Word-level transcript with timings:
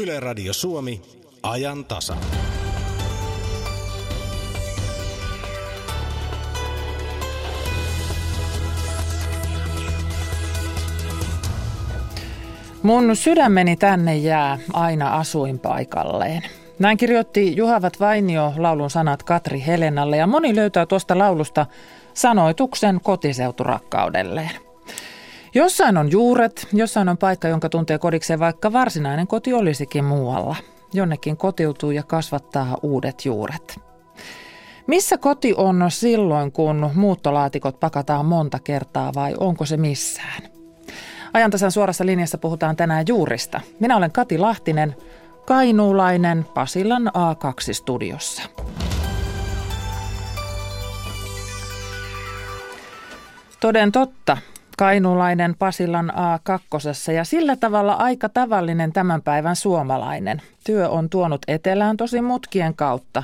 Yle 0.00 0.20
Radio 0.20 0.52
Suomi, 0.52 1.02
ajan 1.42 1.84
tasa. 1.84 2.16
Mun 12.82 13.16
sydämeni 13.16 13.76
tänne 13.76 14.16
jää 14.16 14.58
aina 14.72 15.16
asuinpaikalleen. 15.16 16.42
Näin 16.78 16.96
kirjoitti 16.96 17.56
Juhavat 17.56 18.00
Vainio 18.00 18.52
laulun 18.56 18.90
sanat 18.90 19.22
Katri 19.22 19.64
Helenalle 19.66 20.16
ja 20.16 20.26
moni 20.26 20.56
löytää 20.56 20.86
tuosta 20.86 21.18
laulusta 21.18 21.66
sanoituksen 22.14 23.00
kotiseuturakkaudelle. 23.02 24.50
Jossain 25.54 25.96
on 25.96 26.10
juuret, 26.10 26.68
jossain 26.72 27.08
on 27.08 27.18
paikka, 27.18 27.48
jonka 27.48 27.68
tuntee 27.68 27.98
kodikseen, 27.98 28.40
vaikka 28.40 28.72
varsinainen 28.72 29.26
koti 29.26 29.52
olisikin 29.52 30.04
muualla. 30.04 30.56
Jonnekin 30.92 31.36
kotiutuu 31.36 31.90
ja 31.90 32.02
kasvattaa 32.02 32.78
uudet 32.82 33.24
juuret. 33.24 33.80
Missä 34.86 35.18
koti 35.18 35.54
on 35.56 35.84
silloin, 35.88 36.52
kun 36.52 36.90
muuttolaatikot 36.94 37.80
pakataan 37.80 38.26
monta 38.26 38.58
kertaa 38.58 39.12
vai 39.14 39.34
onko 39.40 39.66
se 39.66 39.76
missään? 39.76 40.42
Ajantasan 41.32 41.72
suorassa 41.72 42.06
linjassa 42.06 42.38
puhutaan 42.38 42.76
tänään 42.76 43.04
juurista. 43.08 43.60
Minä 43.80 43.96
olen 43.96 44.12
Kati 44.12 44.38
Lahtinen, 44.38 44.96
kainuulainen 45.46 46.44
Pasilan 46.54 47.06
A2-studiossa. 47.06 48.42
Toden 53.60 53.92
totta, 53.92 54.36
kainuulainen 54.80 55.54
Pasilan 55.58 56.12
A2 56.14 57.12
ja 57.12 57.24
sillä 57.24 57.56
tavalla 57.56 57.92
aika 57.92 58.28
tavallinen 58.28 58.92
tämän 58.92 59.22
päivän 59.22 59.56
suomalainen. 59.56 60.42
Työ 60.64 60.88
on 60.88 61.10
tuonut 61.10 61.42
etelään 61.48 61.96
tosi 61.96 62.20
mutkien 62.20 62.74
kautta. 62.74 63.22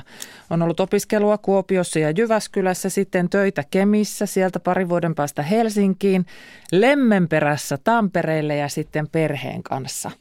On 0.49 0.61
ollut 0.61 0.79
opiskelua 0.79 1.37
Kuopiossa 1.37 1.99
ja 1.99 2.11
Jyväskylässä, 2.11 2.89
sitten 2.89 3.29
töitä 3.29 3.63
Kemissä, 3.71 4.25
sieltä 4.25 4.59
pari 4.59 4.89
vuoden 4.89 5.15
päästä 5.15 5.41
Helsinkiin, 5.43 6.25
Lemmenperässä 6.71 7.77
Tampereelle 7.83 8.55
ja 8.55 8.69
sitten 8.69 9.07
perheen 9.11 9.63
kanssa 9.63 10.11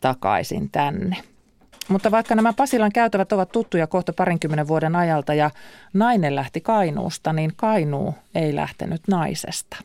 takaisin 0.00 0.70
tänne. 0.70 1.16
Mutta 1.88 2.10
vaikka 2.10 2.34
nämä 2.34 2.52
Pasilan 2.52 2.92
käytävät 2.92 3.32
ovat 3.32 3.52
tuttuja 3.52 3.86
kohta 3.86 4.12
parinkymmenen 4.12 4.68
vuoden 4.68 4.96
ajalta 4.96 5.34
ja 5.34 5.50
nainen 5.92 6.34
lähti 6.34 6.60
Kainuusta, 6.60 7.32
niin 7.32 7.52
Kainuu 7.56 8.14
ei 8.34 8.54
lähtenyt 8.54 9.00
naisesta. 9.08 9.76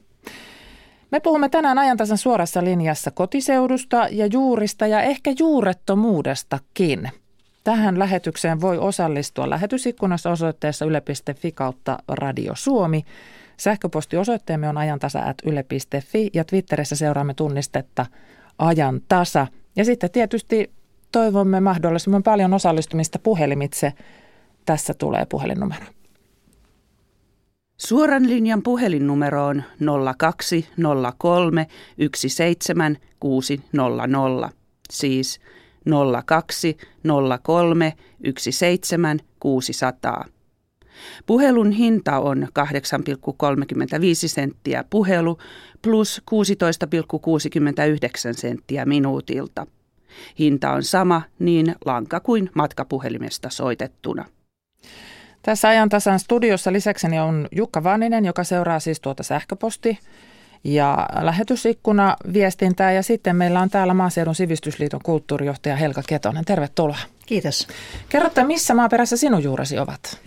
Me 1.12 1.20
puhumme 1.20 1.50
tänään 1.50 1.78
ajantasan 1.78 2.18
suorassa 2.18 2.64
linjassa 2.64 3.12
kotiseudusta 3.12 4.08
ja 4.12 4.26
juurista 4.26 4.88
ja 4.88 5.02
ehkä 5.02 5.34
juurettomuudestakin. 5.40 7.10
Tähän 7.64 8.00
lähetykseen 8.00 8.62
voi 8.62 8.78
osallistua 8.78 9.50
lähetysikkunassa 9.50 10.32
osoitteessa 10.32 10.86
yle.fi 10.86 11.52
kautta 11.52 11.98
Radio 12.08 12.54
Suomi. 12.56 13.06
Sähköpostiosoitteemme 13.58 14.70
on 14.70 14.78
ajantasa.yle.fi 14.78 16.30
ja 16.34 16.44
Twitterissä 16.44 16.96
seuraamme 16.96 17.34
tunnistetta 17.34 18.06
ajantasa. 18.60 19.48
Ja 19.76 19.86
sitten 19.86 20.12
tietysti 20.12 20.72
toivomme 21.12 21.60
mahdollisimman 21.60 22.24
paljon 22.24 22.54
osallistumista 22.54 23.20
puhelimitse. 23.20 23.94
Tässä 24.66 24.94
tulee 24.94 25.26
puhelinnumero. 25.26 25.86
Suoran 27.88 28.30
linjan 28.30 28.64
puhelinnumero 28.64 29.46
on 29.46 29.64
0203 30.18 31.68
17600, 32.16 34.50
siis 34.90 35.40
0203 36.26 37.94
17600. 38.40 40.26
Puhelun 41.26 41.72
hinta 41.72 42.20
on 42.20 42.44
8,35 42.44 42.48
senttiä 44.26 44.84
puhelu 44.90 45.38
plus 45.82 46.22
16,69 46.32 46.38
senttiä 48.32 48.86
minuutilta. 48.86 49.68
Hinta 50.40 50.72
on 50.72 50.84
sama 50.84 51.22
niin 51.40 51.76
lanka 51.86 52.20
kuin 52.20 52.50
matkapuhelimesta 52.56 53.50
soitettuna. 53.50 54.26
Tässä 55.42 55.68
ajantasan 55.68 56.20
studiossa 56.20 56.74
lisäkseni 56.74 57.20
on 57.20 57.48
Jukka 57.52 57.84
Vaninen, 57.84 58.26
joka 58.26 58.44
seuraa 58.44 58.80
siis 58.80 59.00
tuota 59.00 59.24
sähköposti 59.24 60.00
ja 60.64 61.08
lähetysikkuna 61.22 62.16
viestintää. 62.34 62.92
Ja 62.92 63.04
sitten 63.04 63.36
meillä 63.36 63.60
on 63.62 63.70
täällä 63.70 63.94
Maaseudun 63.94 64.36
sivistysliiton 64.36 65.00
kulttuurijohtaja 65.04 65.76
Helka 65.76 66.02
Ketonen. 66.08 66.46
Tervetuloa. 66.46 66.98
Kiitos. 67.26 67.68
Kerrotte, 68.10 68.44
missä 68.44 68.74
maaperässä 68.74 69.18
sinun 69.18 69.44
juuresi 69.44 69.80
ovat? 69.80 70.20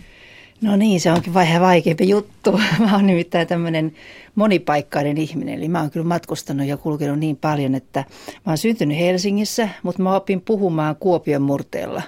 No 0.61 0.75
niin, 0.75 1.01
se 1.01 1.11
onkin 1.11 1.33
vähän 1.33 1.61
vaikeampi 1.61 2.09
juttu. 2.09 2.51
Mä 2.79 2.95
oon 2.95 3.07
nimittäin 3.07 3.47
tämmöinen 3.47 3.93
monipaikkainen 4.35 5.17
ihminen. 5.17 5.55
Eli 5.55 5.67
mä 5.67 5.81
oon 5.81 5.91
kyllä 5.91 6.05
matkustanut 6.05 6.67
ja 6.67 6.77
kulkenut 6.77 7.19
niin 7.19 7.37
paljon, 7.37 7.75
että 7.75 7.99
mä 8.45 8.51
oon 8.51 8.57
syntynyt 8.57 8.97
Helsingissä, 8.97 9.69
mutta 9.83 10.01
mä 10.01 10.15
opin 10.15 10.41
puhumaan 10.41 10.95
Kuopion 10.95 11.41
murteella. 11.41 12.01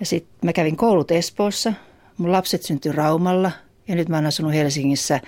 Ja 0.00 0.06
sitten 0.06 0.38
mä 0.42 0.52
kävin 0.52 0.76
koulut 0.76 1.10
Espoossa, 1.10 1.72
Mun 2.18 2.32
lapset 2.32 2.62
syntyi 2.62 2.92
Raumalla 2.92 3.50
ja 3.88 3.94
nyt 3.94 4.08
mä 4.08 4.16
oon 4.16 4.26
asunut 4.26 4.52
Helsingissä 4.52 5.20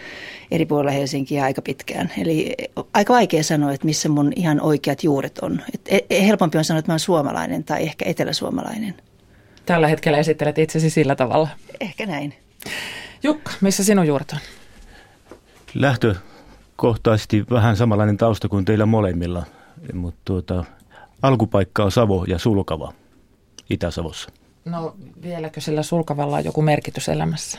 eri 0.51 0.67
puolilla 0.67 0.91
Helsinkiä 0.91 1.45
aika 1.45 1.63
pitkään. 1.63 2.13
Eli 2.19 2.55
aika 2.95 3.13
vaikea 3.13 3.43
sanoa, 3.43 3.73
että 3.73 3.87
missä 3.87 4.09
mun 4.09 4.33
ihan 4.37 4.61
oikeat 4.61 5.05
juuret 5.05 5.39
on. 5.39 5.63
Et 5.75 5.81
e, 5.89 5.99
e, 6.11 6.27
helpompi 6.27 6.59
on 6.59 6.65
sanoa, 6.65 6.79
että 6.79 6.91
mä 6.91 6.95
oon 6.95 7.01
suomalainen 7.01 7.65
tai 7.65 7.83
ehkä 7.83 8.05
eteläsuomalainen. 8.09 8.95
Tällä 9.67 9.89
hetkellä 9.89 10.19
esittelet 10.19 10.59
itsesi 10.59 10.91
sillä 10.91 11.17
tavalla. 11.17 11.49
Ehkä 11.81 12.07
näin. 12.07 12.35
Jukka, 13.23 13.53
missä 13.61 13.85
sinun 13.85 14.07
juuret 14.07 14.33
on? 14.33 14.39
Lähtökohtaisesti 15.75 17.45
vähän 17.51 17.77
samanlainen 17.77 18.17
tausta 18.17 18.49
kuin 18.49 18.65
teillä 18.65 18.87
molemmilla, 18.87 19.47
mutta 19.95 20.21
tuota, 20.25 20.65
alkupaikka 21.23 21.85
on 21.85 21.93
Savo 21.93 22.25
ja 22.29 22.39
Sulkava 22.39 22.93
Itä-Savossa. 23.71 24.31
No 24.69 24.97
vieläkö 25.23 25.61
sillä 25.61 25.83
sulkavalla 25.83 26.37
on 26.37 26.45
joku 26.45 26.63
merkitys 26.63 27.09
elämässä? 27.09 27.59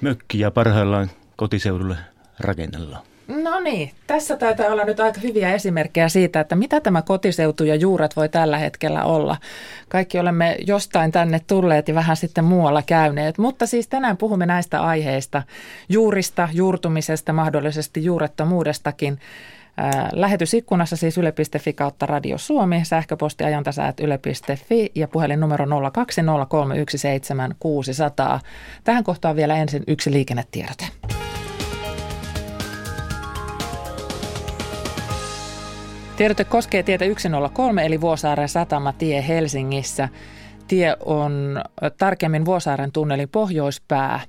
Mökkiä 0.00 0.50
parhaillaan 0.50 1.10
kotiseudulle 1.36 1.96
rakennellaan. 2.40 3.02
No 3.42 3.60
niin, 3.60 3.90
tässä 4.06 4.36
taitaa 4.36 4.66
olla 4.66 4.84
nyt 4.84 5.00
aika 5.00 5.20
hyviä 5.20 5.54
esimerkkejä 5.54 6.08
siitä, 6.08 6.40
että 6.40 6.56
mitä 6.56 6.80
tämä 6.80 7.02
kotiseutu 7.02 7.64
ja 7.64 7.74
juuret 7.74 8.16
voi 8.16 8.28
tällä 8.28 8.58
hetkellä 8.58 9.04
olla. 9.04 9.36
Kaikki 9.88 10.18
olemme 10.18 10.56
jostain 10.66 11.12
tänne 11.12 11.40
tulleet 11.46 11.88
ja 11.88 11.94
vähän 11.94 12.16
sitten 12.16 12.44
muualla 12.44 12.82
käyneet, 12.82 13.38
mutta 13.38 13.66
siis 13.66 13.88
tänään 13.88 14.16
puhumme 14.16 14.46
näistä 14.46 14.82
aiheista, 14.82 15.42
juurista, 15.88 16.48
juurtumisesta, 16.52 17.32
mahdollisesti 17.32 18.04
juurettomuudestakin. 18.04 19.18
Lähetysikkunassa 20.12 20.96
siis 20.96 21.18
yle.fi 21.18 21.72
kautta 21.72 22.06
Radio 22.06 22.38
Suomi, 22.38 22.84
sähköposti 22.84 23.44
ajantasäät 23.44 24.00
yle.fi 24.00 24.92
ja 24.94 25.08
puhelinnumero 25.08 25.64
020317600. 25.64 25.68
Tähän 28.84 29.04
kohtaan 29.04 29.36
vielä 29.36 29.56
ensin 29.56 29.82
yksi 29.86 30.12
liikennetiedote. 30.12 30.84
Tiedote 36.16 36.44
koskee 36.44 36.82
tietä 36.82 37.04
103 37.18 37.86
eli 37.86 38.00
Vuosaaren 38.00 38.48
satamatie 38.48 39.24
Helsingissä. 39.28 40.08
Tie 40.68 40.96
on 41.04 41.62
tarkemmin 41.98 42.44
Vuosaaren 42.44 42.92
tunnelin 42.92 43.28
pohjoispää 43.28 44.20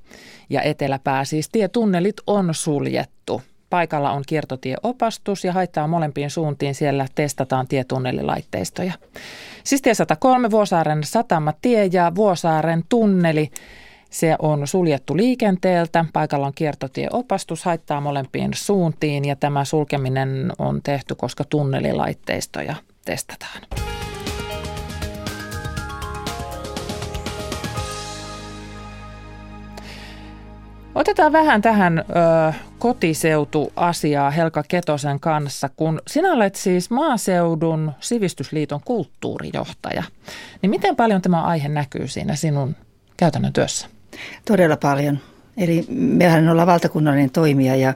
ja 0.49 0.61
eteläpää, 0.61 1.25
siis 1.25 1.49
tietunnelit 1.49 2.15
on 2.27 2.49
suljettu. 2.53 3.41
Paikalla 3.73 4.11
on 4.11 4.23
kiertotieopastus 4.28 5.44
ja 5.44 5.53
haittaa 5.53 5.88
molempiin 5.88 6.29
suuntiin. 6.29 6.75
Siellä 6.75 7.06
testataan 7.16 7.67
tietunnelilaitteistoja. 7.67 8.94
Siis 9.63 9.81
tie 9.81 9.94
103 9.94 10.52
Vuosaaren 10.52 11.03
satamatie 11.03 11.90
ja 11.91 12.11
Vuosaaren 12.16 12.84
tunneli. 12.90 13.52
Se 14.09 14.35
on 14.40 14.67
suljettu 14.67 15.17
liikenteeltä. 15.17 16.05
Paikalla 16.14 16.47
on 16.47 16.53
kiertotieopastus, 16.55 17.66
haittaa 17.66 18.02
molempiin 18.02 18.52
suuntiin 18.53 19.25
ja 19.25 19.35
tämä 19.35 19.66
sulkeminen 19.66 20.52
on 20.59 20.81
tehty, 20.84 21.16
koska 21.16 21.43
tunnelilaitteistoja 21.43 22.75
testataan. 23.05 23.61
Otetaan 30.95 31.31
vähän 31.31 31.61
tähän 31.61 31.99
ö, 31.99 32.53
kotiseutuasiaa 32.79 34.31
Helka 34.31 34.63
Ketosen 34.67 35.19
kanssa, 35.19 35.69
kun 35.69 36.01
sinä 36.07 36.31
olet 36.31 36.55
siis 36.55 36.90
Maaseudun 36.90 37.91
sivistysliiton 37.99 38.79
kulttuurijohtaja. 38.85 40.03
Niin 40.61 40.69
miten 40.69 40.95
paljon 40.95 41.22
tämä 41.22 41.43
aihe 41.43 41.67
näkyy 41.67 42.07
siinä 42.07 42.35
sinun 42.35 42.75
käytännön 43.17 43.53
työssä? 43.53 43.87
Todella 44.45 44.78
paljon. 44.78 45.19
Eli 45.57 45.85
mehän 45.90 46.49
ollaan 46.49 46.67
valtakunnallinen 46.67 47.31
toimija 47.31 47.75
ja, 47.75 47.93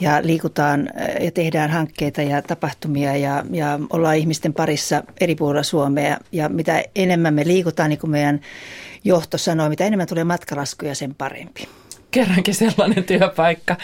ja 0.00 0.20
liikutaan 0.22 0.90
ja 1.20 1.30
tehdään 1.30 1.70
hankkeita 1.70 2.22
ja 2.22 2.42
tapahtumia 2.42 3.16
ja, 3.16 3.44
ja 3.50 3.78
ollaan 3.90 4.16
ihmisten 4.16 4.54
parissa 4.54 5.02
eri 5.20 5.34
puolilla 5.34 5.62
Suomea. 5.62 6.18
Ja 6.32 6.48
mitä 6.48 6.82
enemmän 6.96 7.34
me 7.34 7.46
liikutaan, 7.46 7.90
niin 7.90 8.00
kuin 8.00 8.10
meidän 8.10 8.40
johto 9.04 9.38
sanoo, 9.38 9.68
mitä 9.68 9.84
enemmän 9.84 10.06
tulee 10.06 10.24
matkalaskuja, 10.24 10.94
sen 10.94 11.14
parempi 11.14 11.68
kerrankin 12.10 12.54
sellainen 12.54 13.04
työpaikka. 13.04 13.76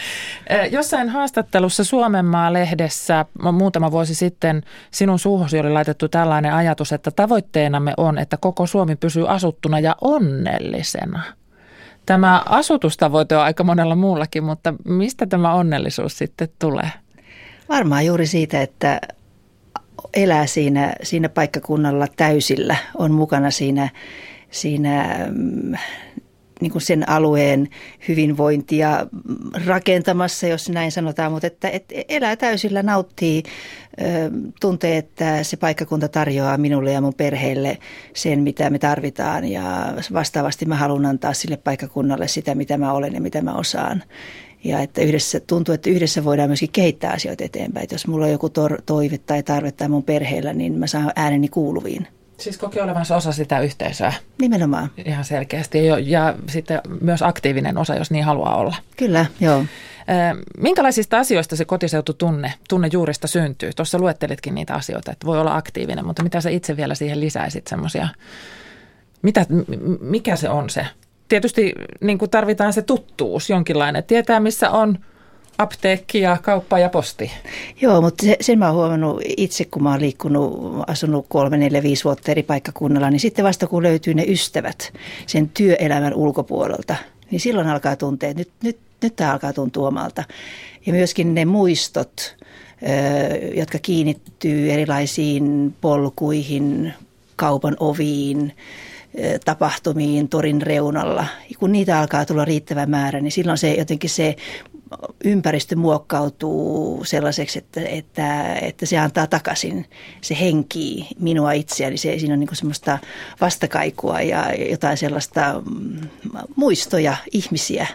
Jossain 0.71 1.09
haastattelussa 1.09 1.83
Suomenmaa-lehdessä 1.83 3.25
muutama 3.51 3.91
vuosi 3.91 4.15
sitten 4.15 4.63
sinun 4.91 5.19
suuhosi 5.19 5.59
oli 5.59 5.69
laitettu 5.69 6.09
tällainen 6.09 6.53
ajatus, 6.53 6.93
että 6.93 7.11
tavoitteenamme 7.11 7.93
on, 7.97 8.17
että 8.17 8.37
koko 8.37 8.67
Suomi 8.67 8.95
pysyy 8.95 9.29
asuttuna 9.29 9.79
ja 9.79 9.95
onnellisena. 10.01 11.23
Tämä 12.05 12.41
asutustavoite 12.45 13.37
on 13.37 13.43
aika 13.43 13.63
monella 13.63 13.95
muullakin, 13.95 14.43
mutta 14.43 14.73
mistä 14.85 15.25
tämä 15.25 15.53
onnellisuus 15.53 16.17
sitten 16.17 16.47
tulee? 16.59 16.91
Varmaan 17.69 18.05
juuri 18.05 18.27
siitä, 18.27 18.61
että 18.61 18.99
elää 20.13 20.45
siinä, 20.45 20.93
siinä 21.03 21.29
paikkakunnalla 21.29 22.07
täysillä, 22.15 22.75
on 22.97 23.11
mukana 23.11 23.51
siinä, 23.51 23.89
siinä 24.51 25.17
mm, 25.29 25.73
niin 26.61 26.71
kuin 26.71 26.81
sen 26.81 27.09
alueen 27.09 27.67
hyvinvointia 28.07 29.07
rakentamassa, 29.65 30.47
jos 30.47 30.69
näin 30.69 30.91
sanotaan, 30.91 31.31
mutta 31.31 31.47
että, 31.47 31.69
että 31.69 31.95
elää 32.09 32.35
täysillä, 32.35 32.83
nauttii, 32.83 33.43
tuntee, 34.61 34.97
että 34.97 35.43
se 35.43 35.57
paikkakunta 35.57 36.07
tarjoaa 36.07 36.57
minulle 36.57 36.91
ja 36.91 37.01
mun 37.01 37.13
perheelle 37.13 37.77
sen, 38.13 38.39
mitä 38.39 38.69
me 38.69 38.79
tarvitaan 38.79 39.45
ja 39.45 39.93
vastaavasti 40.13 40.65
mä 40.65 40.75
haluan 40.75 41.05
antaa 41.05 41.33
sille 41.33 41.57
paikkakunnalle 41.57 42.27
sitä, 42.27 42.55
mitä 42.55 42.77
mä 42.77 42.93
olen 42.93 43.13
ja 43.13 43.21
mitä 43.21 43.41
mä 43.41 43.53
osaan. 43.53 44.03
Ja 44.63 44.79
että 44.79 45.01
yhdessä, 45.01 45.39
tuntuu, 45.39 45.73
että 45.73 45.89
yhdessä 45.89 46.23
voidaan 46.23 46.49
myöskin 46.49 46.71
kehittää 46.71 47.11
asioita 47.11 47.43
eteenpäin. 47.43 47.83
Että 47.83 47.95
jos 47.95 48.07
mulla 48.07 48.25
on 48.25 48.31
joku 48.31 48.49
tor, 48.49 48.81
toive 48.85 49.17
tai 49.17 49.43
tarve 49.43 49.71
tai 49.71 49.89
mun 49.89 50.03
perheellä, 50.03 50.53
niin 50.53 50.73
mä 50.73 50.87
saan 50.87 51.11
ääneni 51.15 51.47
kuuluviin. 51.47 52.07
Siis 52.37 52.57
koki 52.57 52.81
olevansa 52.81 53.15
osa 53.15 53.31
sitä 53.31 53.59
yhteisöä. 53.59 54.13
Nimenomaan. 54.41 54.91
Ihan 55.05 55.25
selkeästi 55.25 55.85
ja, 55.85 55.99
ja 55.99 56.35
sitten 56.47 56.81
myös 57.01 57.21
aktiivinen 57.21 57.77
osa, 57.77 57.95
jos 57.95 58.11
niin 58.11 58.25
haluaa 58.25 58.55
olla. 58.55 58.75
Kyllä, 58.97 59.25
joo. 59.39 59.63
Minkälaisista 60.57 61.19
asioista 61.19 61.55
se 61.55 61.65
kotiseututunne, 61.65 62.53
tunne 62.69 62.89
juurista 62.91 63.27
syntyy? 63.27 63.71
Tuossa 63.75 63.99
luettelitkin 63.99 64.55
niitä 64.55 64.73
asioita, 64.73 65.11
että 65.11 65.27
voi 65.27 65.39
olla 65.39 65.55
aktiivinen, 65.55 66.05
mutta 66.05 66.23
mitä 66.23 66.41
sä 66.41 66.49
itse 66.49 66.77
vielä 66.77 66.95
siihen 66.95 67.19
lisäisit 67.19 67.67
semmoisia? 67.67 68.07
Mitä, 69.21 69.45
mikä 70.01 70.35
se 70.35 70.49
on 70.49 70.69
se? 70.69 70.85
Tietysti 71.29 71.73
niin 72.01 72.17
kuin 72.17 72.31
tarvitaan 72.31 72.73
se 72.73 72.81
tuttuus 72.81 73.49
jonkinlainen, 73.49 74.03
tietää 74.03 74.39
missä 74.39 74.69
on– 74.71 74.97
apteekki 75.57 76.19
ja 76.19 76.37
kauppa 76.41 76.79
ja 76.79 76.89
posti. 76.89 77.31
Joo, 77.81 78.01
mutta 78.01 78.25
se, 78.25 78.37
sen 78.41 78.59
mä 78.59 78.65
oon 78.67 78.75
huomannut 78.75 79.21
itse, 79.37 79.65
kun 79.65 79.83
mä 79.83 79.91
oon 79.91 80.01
liikkunut, 80.01 80.83
asunut 80.87 81.25
kolme, 81.29 81.57
neljä, 81.57 81.83
viisi 81.83 82.03
vuotta 82.03 82.31
eri 82.31 82.43
paikkakunnalla, 82.43 83.09
niin 83.09 83.19
sitten 83.19 83.45
vasta 83.45 83.67
kun 83.67 83.83
löytyy 83.83 84.13
ne 84.13 84.23
ystävät 84.27 84.93
sen 85.25 85.49
työelämän 85.49 86.13
ulkopuolelta, 86.13 86.95
niin 87.31 87.39
silloin 87.39 87.67
alkaa 87.67 87.95
tuntea, 87.95 88.29
että 88.29 88.41
nyt, 88.41 88.51
nyt, 88.63 88.77
nyt 89.01 89.15
tämä 89.15 89.31
alkaa 89.31 89.53
tuntua 89.53 89.87
omalta. 89.87 90.23
Ja 90.85 90.93
myöskin 90.93 91.35
ne 91.35 91.45
muistot, 91.45 92.35
jotka 93.55 93.79
kiinnittyy 93.81 94.71
erilaisiin 94.71 95.75
polkuihin, 95.81 96.93
kaupan 97.35 97.75
oviin, 97.79 98.53
tapahtumiin 99.45 100.29
torin 100.29 100.61
reunalla. 100.61 101.25
Kun 101.59 101.71
niitä 101.71 101.99
alkaa 101.99 102.25
tulla 102.25 102.45
riittävä 102.45 102.85
määrä, 102.85 103.21
niin 103.21 103.31
silloin 103.31 103.57
se 103.57 103.73
jotenkin 103.73 104.09
se 104.09 104.35
ympäristö 105.23 105.75
muokkautuu 105.75 107.03
sellaiseksi, 107.05 107.59
että, 107.59 107.81
että, 107.81 108.55
että 108.55 108.85
se 108.85 108.97
antaa 108.97 109.27
takaisin, 109.27 109.85
se 110.21 110.37
henki 110.39 111.07
minua 111.19 111.51
itseäni. 111.51 111.97
Se, 111.97 112.19
siinä 112.19 112.33
on 112.33 112.39
niin 112.39 112.55
semmoista 112.55 112.99
vastakaikua 113.41 114.21
ja 114.21 114.53
jotain 114.69 114.97
sellaista 114.97 115.61
mm, 115.65 116.09
muistoja, 116.55 117.17
ihmisiä, 117.31 117.87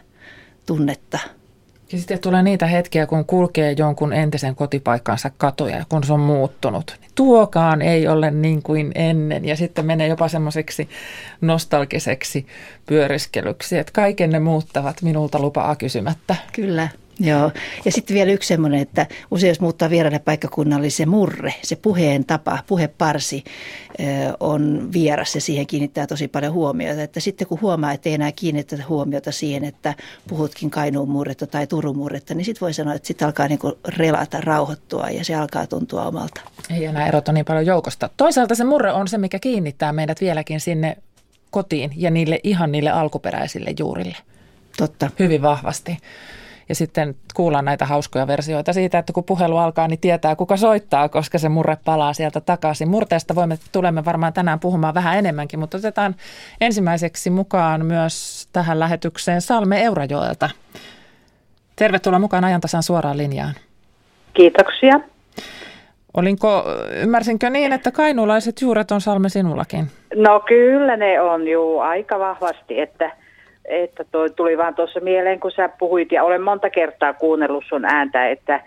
tunnetta. 0.67 1.19
Ja 1.93 1.99
sitten 1.99 2.19
tulee 2.19 2.43
niitä 2.43 2.67
hetkiä, 2.67 3.07
kun 3.07 3.25
kulkee 3.25 3.75
jonkun 3.79 4.13
entisen 4.13 4.55
kotipaikkansa 4.55 5.31
katoja, 5.39 5.85
kun 5.89 6.05
se 6.05 6.13
on 6.13 6.21
muuttunut. 6.21 6.97
Tuokaan 7.15 7.83
ei 7.83 8.09
ole 8.09 8.31
niin 8.31 8.63
kuin 8.63 8.93
ennen 8.95 9.45
ja 9.45 9.57
sitten 9.57 9.87
menee 9.87 10.09
jopa 10.09 10.29
semmoiseksi 10.29 10.89
nostalgiseksi 11.41 12.47
pyöriskelyksi, 12.87 13.79
että 13.79 13.93
kaiken 13.93 14.31
ne 14.31 14.39
muuttavat 14.39 15.03
minulta 15.03 15.39
lupaa 15.39 15.77
kysymättä. 15.77 16.37
Kyllä. 16.53 16.89
Joo, 17.23 17.51
ja 17.85 17.93
sitten 17.93 18.15
vielä 18.15 18.33
yksi 18.33 18.47
semmoinen, 18.47 18.81
että 18.81 19.07
usein 19.31 19.49
jos 19.49 19.61
muuttaa 19.61 19.91
vieraille 19.91 20.19
paikkakunnalle, 20.19 20.91
se 20.91 21.07
murre, 21.07 21.55
se 21.63 21.77
puheen 21.77 22.25
tapa, 22.25 22.59
puheparsi 22.67 23.45
on 24.41 24.89
vieras 24.93 25.35
ja 25.35 25.41
siihen 25.41 25.67
kiinnittää 25.67 26.07
tosi 26.07 26.29
paljon 26.29 26.53
huomiota. 26.53 27.03
Että 27.03 27.21
sitten 27.21 27.47
kun 27.47 27.61
huomaa, 27.61 27.93
että 27.93 28.09
ei 28.09 28.15
enää 28.15 28.33
kiinnitetä 28.33 28.83
huomiota 28.89 29.33
siihen, 29.33 29.65
että 29.65 29.95
puhutkin 30.29 30.71
Kainuun 30.71 31.11
murretta 31.11 31.47
tai 31.47 31.67
Turun 31.67 31.97
murretta, 31.97 32.35
niin 32.35 32.45
sitten 32.45 32.61
voi 32.61 32.73
sanoa, 32.73 32.95
että 32.95 33.07
sitten 33.07 33.27
alkaa 33.27 33.49
niinku 33.49 33.79
relata, 33.89 34.41
rauhoittua 34.41 35.11
ja 35.11 35.25
se 35.25 35.35
alkaa 35.35 35.67
tuntua 35.67 36.07
omalta. 36.07 36.41
Ei 36.71 36.85
enää 36.85 37.09
erota 37.09 37.33
niin 37.33 37.45
paljon 37.45 37.67
joukosta. 37.67 38.11
Toisaalta 38.17 38.55
se 38.55 38.65
murre 38.65 38.93
on 38.93 39.09
se, 39.09 39.19
mikä 39.19 39.39
kiinnittää 39.39 39.93
meidät 39.93 40.21
vieläkin 40.21 40.61
sinne 40.61 40.97
kotiin 41.51 41.91
ja 41.97 42.11
niille 42.11 42.41
ihan 42.43 42.73
niille 42.73 42.91
alkuperäisille 42.91 43.75
juurille. 43.79 44.17
Totta. 44.77 45.11
Hyvin 45.19 45.43
vahvasti 45.43 45.99
ja 46.69 46.75
sitten 46.75 47.15
kuullaan 47.35 47.65
näitä 47.65 47.87
hauskoja 47.87 48.27
versioita 48.27 48.73
siitä, 48.73 48.99
että 48.99 49.13
kun 49.13 49.25
puhelu 49.25 49.57
alkaa, 49.57 49.89
niin 49.89 50.01
tietää 50.01 50.37
kuka 50.37 50.57
soittaa, 50.57 51.09
koska 51.09 51.39
se 51.39 51.49
murre 51.49 51.77
palaa 51.85 52.13
sieltä 52.13 52.41
takaisin. 52.41 52.89
Murteesta 52.89 53.35
voimme, 53.35 53.59
tulemme 53.73 54.05
varmaan 54.05 54.33
tänään 54.33 54.61
puhumaan 54.61 54.95
vähän 54.95 55.19
enemmänkin, 55.19 55.59
mutta 55.59 55.77
otetaan 55.77 56.15
ensimmäiseksi 56.61 57.31
mukaan 57.31 57.87
myös 57.87 58.49
tähän 58.53 58.81
lähetykseen 58.81 59.41
Salme 59.41 59.83
Eurajoelta. 59.83 60.51
Tervetuloa 61.77 62.19
mukaan 62.19 62.45
ajantasan 62.45 62.83
suoraan 62.83 63.19
linjaan. 63.19 63.55
Kiitoksia. 64.35 65.01
Olinko, 66.15 66.65
ymmärsinkö 67.03 67.51
niin, 67.51 67.73
että 67.73 67.91
kainuulaiset 67.91 68.61
juuret 68.61 68.91
on 68.91 69.01
Salme 69.01 69.29
sinullakin? 69.29 69.91
No 70.15 70.41
kyllä 70.41 70.97
ne 70.97 71.21
on 71.21 71.49
juu 71.49 71.79
aika 71.79 72.19
vahvasti, 72.19 72.81
että 72.81 73.22
että 73.65 74.05
toi 74.11 74.31
tuli 74.31 74.59
vaan 74.59 74.75
tuossa 74.75 75.01
mieleen, 75.01 75.41
kun 75.41 75.51
sä 75.51 75.69
puhuit, 75.79 76.13
ja 76.13 76.25
olen 76.25 76.43
monta 76.43 76.71
kertaa 76.71 77.15
kuunnellut 77.15 77.65
sun 77.69 77.85
ääntä, 77.85 78.29
että 78.29 78.61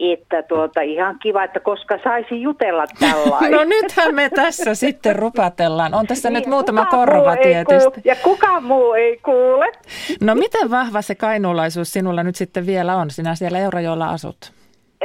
että 0.00 0.42
tuota, 0.42 0.80
ihan 0.80 1.18
kiva, 1.22 1.44
että 1.44 1.60
koska 1.60 1.98
saisi 2.04 2.42
jutella 2.42 2.84
tällaista. 3.00 3.50
No 3.56 3.64
nythän 3.64 4.14
me 4.14 4.30
tässä 4.30 4.74
sitten 4.74 5.16
rupatellaan. 5.16 5.94
On 5.94 6.06
tässä 6.06 6.30
niin, 6.30 6.34
nyt 6.34 6.46
muutama 6.46 6.84
korva 6.84 7.36
tietysti. 7.36 8.00
ja 8.04 8.16
kuka 8.22 8.60
muu 8.60 8.92
ei 8.92 9.16
kuule. 9.16 9.72
No 10.20 10.34
miten 10.34 10.70
vahva 10.70 11.02
se 11.02 11.14
kainuulaisuus 11.14 11.92
sinulla 11.92 12.22
nyt 12.22 12.36
sitten 12.36 12.66
vielä 12.66 12.96
on? 12.96 13.10
Sinä 13.10 13.34
siellä 13.34 13.58
Eurajoella 13.58 14.10
asut. 14.10 14.52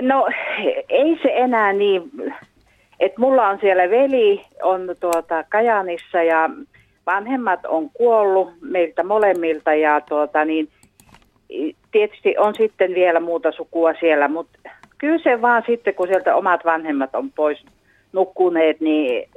No 0.02 0.28
ei 0.90 1.20
se 1.24 1.30
enää 1.36 1.74
niin, 1.74 2.12
että 3.00 3.22
mulla 3.22 3.48
on 3.48 3.58
siellä 3.62 3.90
veli, 3.90 4.42
on 4.64 4.96
tuota 5.00 5.44
Kajanissa 5.50 6.24
ja 6.24 6.50
vanhemmat 7.06 7.66
on 7.66 7.90
kuollut 7.90 8.54
meiltä 8.62 9.04
molemmilta 9.04 9.74
ja 9.74 10.02
tuota, 10.02 10.46
niin, 10.46 10.70
tietysti 11.92 12.36
on 12.38 12.56
sitten 12.56 12.96
vielä 12.96 13.20
muuta 13.20 13.52
sukua 13.52 13.94
siellä, 14.00 14.28
mutta 14.28 14.60
kyllä 14.98 15.24
se 15.24 15.42
vaan 15.42 15.64
sitten, 15.66 15.96
kun 15.96 16.08
sieltä 16.08 16.36
omat 16.36 16.66
vanhemmat 16.66 17.16
on 17.16 17.32
pois 17.32 17.66
nukkuneet, 18.14 18.82
niin 18.82 19.30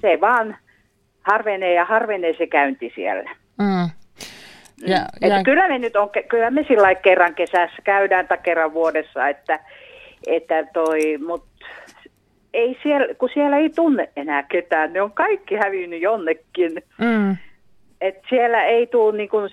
se 0.00 0.20
vaan 0.20 0.56
harvenee 1.22 1.74
ja 1.74 1.84
harvenee 1.84 2.34
se 2.38 2.46
käynti 2.46 2.92
siellä. 2.94 3.30
Mm. 3.58 3.90
Ja, 4.86 4.98
ja... 5.20 5.42
kyllä 5.44 5.68
me 5.68 5.78
nyt 5.78 5.96
on, 5.96 6.10
kyllä 6.28 6.50
me 6.50 6.64
sillä 6.68 6.94
kerran 6.94 7.34
kesässä 7.34 7.82
käydään 7.84 8.28
tai 8.28 8.38
kerran 8.42 8.74
vuodessa, 8.74 9.28
että, 9.28 9.60
että 10.26 10.66
toi, 10.72 11.18
mutta 11.26 11.51
ei 12.54 12.78
siellä, 12.82 13.14
kun 13.14 13.28
siellä 13.34 13.56
ei 13.56 13.70
tunne 13.70 14.08
enää 14.16 14.42
ketään, 14.42 14.92
ne 14.92 15.02
on 15.02 15.12
kaikki 15.12 15.54
hävinnyt 15.54 16.02
jonnekin. 16.02 16.82
Mm. 16.98 17.36
Et 18.00 18.16
siellä 18.28 18.64
ei 18.64 18.86
tule 18.86 19.16
niin 19.16 19.28
kuin 19.28 19.50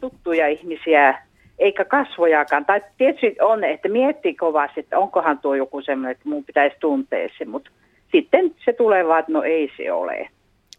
tuttuja 0.00 0.48
ihmisiä, 0.48 1.22
eikä 1.58 1.84
kasvojakaan. 1.84 2.64
Tai 2.64 2.80
tietysti 2.98 3.36
on, 3.40 3.64
että 3.64 3.88
miettii 3.88 4.34
kovasti, 4.34 4.80
että 4.80 4.98
onkohan 4.98 5.38
tuo 5.38 5.54
joku 5.54 5.82
semmoinen, 5.82 6.12
että 6.12 6.28
mun 6.28 6.44
pitäisi 6.44 6.76
tuntea 6.80 7.28
se, 7.38 7.44
mutta 7.44 7.70
sitten 8.12 8.54
se 8.64 8.72
tulee 8.72 9.06
vaan, 9.06 9.20
että 9.20 9.32
no 9.32 9.42
ei 9.42 9.70
se 9.76 9.92
ole. 9.92 10.28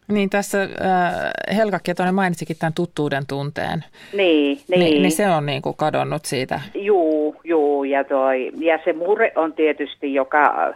Niin 0.08 0.30
tässä 0.30 0.62
äh, 0.62 1.56
Helga 1.56 1.80
Ketonen 1.84 2.16
mainitsikin 2.16 2.58
tämän 2.60 2.74
tuttuuden 2.74 3.24
tunteen. 3.28 3.84
Niin, 4.14 4.60
niin. 4.68 4.80
Ni, 4.80 5.00
niin 5.00 5.12
se 5.12 5.30
on 5.30 5.46
niin 5.46 5.62
kuin 5.62 5.76
kadonnut 5.78 6.26
siitä. 6.26 6.62
Juu, 6.76 7.36
juu 7.44 7.84
ja, 7.84 8.04
toi, 8.04 8.52
ja 8.60 8.80
se 8.86 8.94
murre 8.94 9.32
on 9.36 9.54
tietysti, 9.54 10.14
joka 10.14 10.74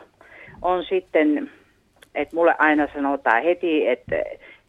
on 0.62 0.84
sitten, 0.84 1.51
että 2.15 2.36
mulle 2.36 2.56
aina 2.60 2.88
sanotaan 2.94 3.44
heti, 3.44 3.88
että 3.88 4.15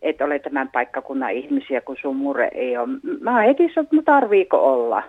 että 0.02 0.24
ole 0.24 0.38
tämän 0.38 0.68
paikkakunnan 0.68 1.32
ihmisiä, 1.32 1.80
kun 1.80 1.96
sun 2.02 2.16
murre 2.16 2.50
ei 2.54 2.76
ole. 2.76 2.88
Mä 3.20 3.42
heti 3.42 3.62
sanon, 3.74 3.88
että 3.92 4.02
tarviiko 4.04 4.72
olla. 4.72 5.02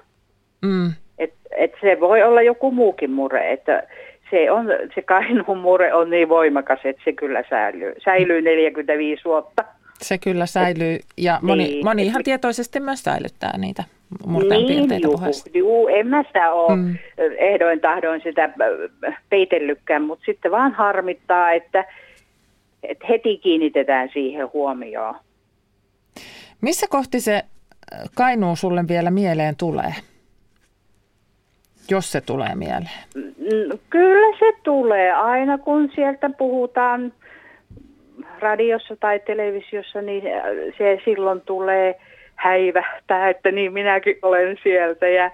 Mm. 0.62 0.92
Et, 1.18 1.34
et 1.58 1.72
se 1.82 2.00
voi 2.00 2.24
olla 2.24 2.42
joku 2.42 2.72
muukin 2.72 3.12
mure, 3.12 3.52
että 3.52 3.84
se, 4.30 4.52
on, 4.52 4.66
se 4.96 5.02
Kainuun 5.02 5.58
mure 5.58 5.94
on 5.94 6.10
niin 6.10 6.30
voimakas, 6.30 6.80
että 6.84 7.02
se 7.06 7.14
kyllä 7.14 7.44
säilyy, 7.50 7.94
säilyy 8.06 8.42
45 8.42 9.26
vuotta. 9.26 9.64
Se 10.02 10.18
kyllä 10.18 10.46
säilyy 10.46 11.00
ja 11.18 11.40
moni, 11.42 11.64
niin, 11.64 11.86
moni 11.86 12.02
et- 12.02 12.08
ihan 12.08 12.24
tietoisesti 12.24 12.80
myös 12.80 13.04
säilyttää 13.04 13.58
niitä 13.58 13.84
murteen 14.26 14.62
niin, 14.62 14.68
piirteitä 14.68 15.08
juu, 15.08 15.18
puheessa. 15.18 15.50
juu, 15.54 15.88
en 15.88 16.08
mä 16.08 16.24
sitä 16.24 16.52
ole 16.52 16.76
Mm. 16.76 16.82
mm. 16.82 16.96
ehdoin 17.38 17.80
tahdoin 17.80 18.22
sitä 18.24 18.44
äh, 18.44 19.22
peitellykään, 19.30 20.02
mutta 20.02 20.26
sitten 20.26 20.52
vaan 20.52 20.72
harmittaa, 20.72 21.52
että, 21.52 21.86
että 22.84 23.08
heti 23.10 23.38
kiinnitetään 23.38 24.10
siihen 24.14 24.50
huomioon. 24.54 25.16
Missä 26.62 26.88
kohti 26.90 27.20
se 27.20 27.34
äh, 27.36 28.10
Kainuu 28.16 28.56
sulle 28.56 28.88
vielä 28.88 29.12
mieleen 29.12 29.56
tulee? 29.56 29.94
Jos 31.90 32.12
se 32.12 32.22
tulee 32.22 32.56
mieleen. 32.56 33.00
Mm, 33.16 33.80
Kyllä 33.90 34.38
se 34.40 34.60
tulee 34.64 35.12
aina, 35.12 35.58
kun 35.58 35.90
sieltä 35.96 36.30
puhutaan 36.30 37.14
radiossa 38.40 38.96
tai 38.96 39.20
televisiossa, 39.20 40.02
niin 40.02 40.24
äh, 40.28 40.44
se 40.78 41.00
silloin 41.06 41.42
tulee 41.42 42.00
häivähtää, 42.44 43.30
että 43.30 43.52
niin 43.52 43.74
minäkin 43.74 44.16
olen 44.22 44.58
sieltä. 44.64 45.08
Ja, 45.08 45.32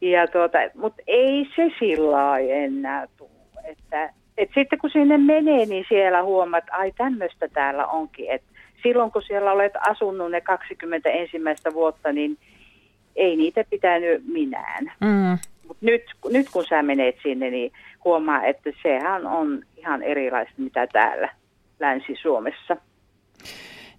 ja 0.00 0.26
tuota, 0.26 0.58
Mutta 0.74 1.02
ei 1.06 1.48
se 1.56 1.70
sillä 1.78 2.38
enää 2.38 3.06
tule. 3.16 3.30
Että, 3.64 4.10
et 4.38 4.50
sitten 4.54 4.78
kun 4.78 4.90
sinne 4.90 5.18
menee, 5.18 5.66
niin 5.66 5.84
siellä 5.88 6.22
huomaat, 6.22 6.64
että 6.64 6.76
ai 6.76 6.92
tämmöistä 6.92 7.48
täällä 7.48 7.86
onkin. 7.86 8.30
Et 8.30 8.42
silloin 8.82 9.12
kun 9.12 9.22
siellä 9.22 9.52
olet 9.52 9.72
asunut 9.88 10.30
ne 10.30 10.40
20 10.40 11.10
ensimmäistä 11.10 11.72
vuotta, 11.74 12.12
niin 12.12 12.38
ei 13.16 13.36
niitä 13.36 13.64
pitänyt 13.70 14.22
minään. 14.26 14.92
Mm. 15.00 15.38
Mutta 15.68 15.86
nyt, 15.86 16.02
nyt 16.30 16.46
kun 16.52 16.64
sä 16.64 16.82
menet 16.82 17.16
sinne, 17.22 17.50
niin 17.50 17.72
huomaa, 18.04 18.44
että 18.44 18.70
sehän 18.82 19.26
on 19.26 19.62
ihan 19.76 20.02
erilaista 20.02 20.54
mitä 20.56 20.86
täällä 20.86 21.28
Länsi-Suomessa. 21.80 22.76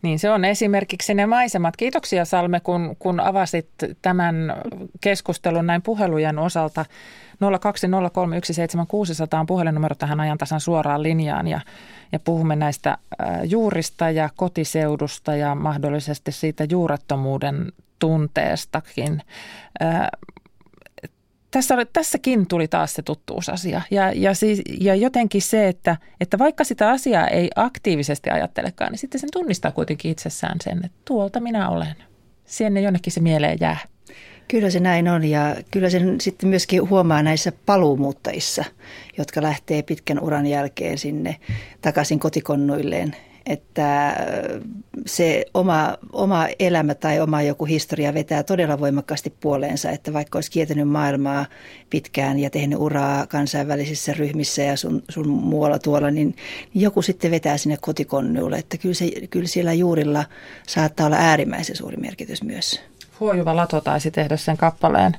Niin 0.01 0.19
se 0.19 0.29
on 0.29 0.45
esimerkiksi 0.45 1.13
ne 1.13 1.25
maisemat. 1.25 1.77
Kiitoksia 1.77 2.25
Salme, 2.25 2.59
kun, 2.59 2.95
kun 2.99 3.19
avasit 3.19 3.69
tämän 4.01 4.35
keskustelun 5.01 5.67
näin 5.67 5.81
puhelujen 5.81 6.39
osalta. 6.39 6.85
020317600 9.35 9.39
on 9.39 9.45
puhelinnumero 9.45 9.95
tähän 9.95 10.19
ajantasan 10.19 10.59
suoraan 10.59 11.03
linjaan 11.03 11.47
ja, 11.47 11.61
ja 12.11 12.19
puhumme 12.19 12.55
näistä 12.55 12.89
äh, 12.89 12.97
juurista 13.43 14.09
ja 14.09 14.29
kotiseudusta 14.35 15.35
ja 15.35 15.55
mahdollisesti 15.55 16.31
siitä 16.31 16.65
juurettomuuden 16.69 17.71
tunteestakin. 17.99 19.21
Tässä 21.57 21.75
oli, 21.75 21.85
tässäkin 21.93 22.47
tuli 22.47 22.67
taas 22.67 22.93
se 22.93 23.01
tuttuusasia. 23.01 23.81
Ja, 23.91 24.11
ja, 24.15 24.33
siis, 24.33 24.61
ja 24.79 24.95
jotenkin 24.95 25.41
se, 25.41 25.67
että, 25.67 25.97
että 26.21 26.39
vaikka 26.39 26.63
sitä 26.63 26.89
asiaa 26.89 27.27
ei 27.27 27.49
aktiivisesti 27.55 28.29
ajattelekaan, 28.29 28.91
niin 28.91 28.99
sitten 28.99 29.21
sen 29.21 29.29
tunnistaa 29.33 29.71
kuitenkin 29.71 30.11
itsessään 30.11 30.57
sen, 30.63 30.77
että 30.85 30.97
tuolta 31.05 31.39
minä 31.39 31.69
olen. 31.69 31.95
Sinne 32.45 32.81
jonnekin 32.81 33.13
se 33.13 33.21
mieleen 33.21 33.57
jää. 33.61 33.77
Kyllä 34.47 34.69
se 34.69 34.79
näin 34.79 35.07
on 35.07 35.23
ja 35.23 35.55
kyllä 35.71 35.89
sen 35.89 36.21
sitten 36.21 36.49
myöskin 36.49 36.89
huomaa 36.89 37.23
näissä 37.23 37.51
paluumuuttajissa, 37.65 38.65
jotka 39.17 39.41
lähtee 39.41 39.81
pitkän 39.81 40.19
uran 40.19 40.45
jälkeen 40.45 40.97
sinne 40.97 41.35
takaisin 41.81 42.19
kotikonnuilleen. 42.19 43.15
Että 43.47 44.15
se 45.05 45.45
oma, 45.53 45.97
oma 46.11 46.47
elämä 46.59 46.95
tai 46.95 47.19
oma 47.19 47.41
joku 47.41 47.65
historia 47.65 48.13
vetää 48.13 48.43
todella 48.43 48.79
voimakkaasti 48.79 49.33
puoleensa, 49.39 49.91
että 49.91 50.13
vaikka 50.13 50.37
olisi 50.37 50.51
kiertänyt 50.51 50.89
maailmaa 50.89 51.45
pitkään 51.89 52.39
ja 52.39 52.49
tehnyt 52.49 52.79
uraa 52.79 53.27
kansainvälisissä 53.27 54.13
ryhmissä 54.13 54.61
ja 54.61 54.77
sun, 54.77 55.03
sun 55.09 55.27
muualla 55.29 55.79
tuolla, 55.79 56.11
niin 56.11 56.35
joku 56.73 57.01
sitten 57.01 57.31
vetää 57.31 57.57
sinne 57.57 57.77
kotikonnuille. 57.81 58.57
Että 58.57 58.77
kyllä, 58.77 58.95
se, 58.95 59.11
kyllä 59.29 59.47
siellä 59.47 59.73
juurilla 59.73 60.25
saattaa 60.67 61.05
olla 61.05 61.15
äärimmäisen 61.15 61.75
suuri 61.75 61.97
merkitys 61.97 62.43
myös. 62.43 62.81
Huojuva 63.19 63.55
Lato 63.55 63.81
taisi 63.81 64.11
tehdä 64.11 64.37
sen 64.37 64.57
kappaleen, 64.57 65.13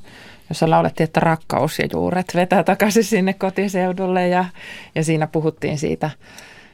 jossa 0.49 0.69
laulettiin, 0.69 1.05
että 1.05 1.19
rakkaus 1.19 1.79
ja 1.79 1.87
juuret 1.93 2.35
vetää 2.35 2.63
takaisin 2.63 3.03
sinne 3.03 3.33
kotiseudulle 3.33 4.27
ja, 4.27 4.45
ja 4.95 5.03
siinä 5.03 5.27
puhuttiin 5.27 5.77
siitä, 5.77 6.09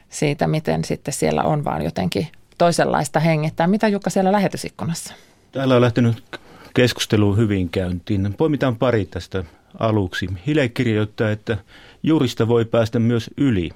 siitä, 0.08 0.46
miten 0.46 0.84
sitten 0.84 1.14
siellä 1.14 1.42
on 1.42 1.64
vaan 1.64 1.84
jotenkin 1.84 2.28
toisenlaista 2.58 3.20
hengittää. 3.20 3.66
Mitä 3.66 3.88
Jukka 3.88 4.10
siellä 4.10 4.32
lähetysikkunassa? 4.32 5.14
Täällä 5.52 5.74
on 5.74 5.80
lähtenyt 5.80 6.40
keskustelu 6.74 7.36
hyvin 7.36 7.68
käyntiin. 7.68 8.34
Poimitaan 8.38 8.76
pari 8.76 9.04
tästä 9.04 9.44
aluksi. 9.78 10.28
Hile 10.46 10.68
kirjoittaa, 10.68 11.30
että 11.30 11.58
juurista 12.02 12.48
voi 12.48 12.64
päästä 12.64 12.98
myös 12.98 13.30
yli. 13.36 13.70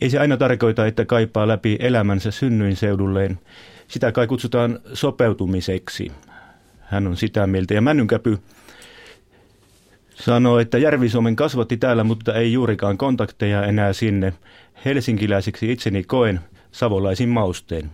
Ei 0.00 0.10
se 0.10 0.18
aina 0.18 0.36
tarkoita, 0.36 0.86
että 0.86 1.04
kaipaa 1.04 1.48
läpi 1.48 1.76
elämänsä 1.80 2.30
synnyinseudulleen. 2.30 3.38
Sitä 3.88 4.12
kai 4.12 4.26
kutsutaan 4.26 4.78
sopeutumiseksi. 4.92 6.12
Hän 6.80 7.06
on 7.06 7.16
sitä 7.16 7.46
mieltä. 7.46 7.74
Ja 7.74 7.80
Männynkäpy 7.80 8.38
sanoo, 10.14 10.58
että 10.58 10.78
Järvi-Suomen 10.78 11.36
kasvatti 11.36 11.76
täällä, 11.76 12.04
mutta 12.04 12.34
ei 12.34 12.52
juurikaan 12.52 12.98
kontakteja 12.98 13.64
enää 13.64 13.92
sinne. 13.92 14.32
Helsinkiläiseksi 14.84 15.72
itseni 15.72 16.04
koen 16.04 16.40
savolaisin 16.72 17.28
mausteen. 17.28 17.90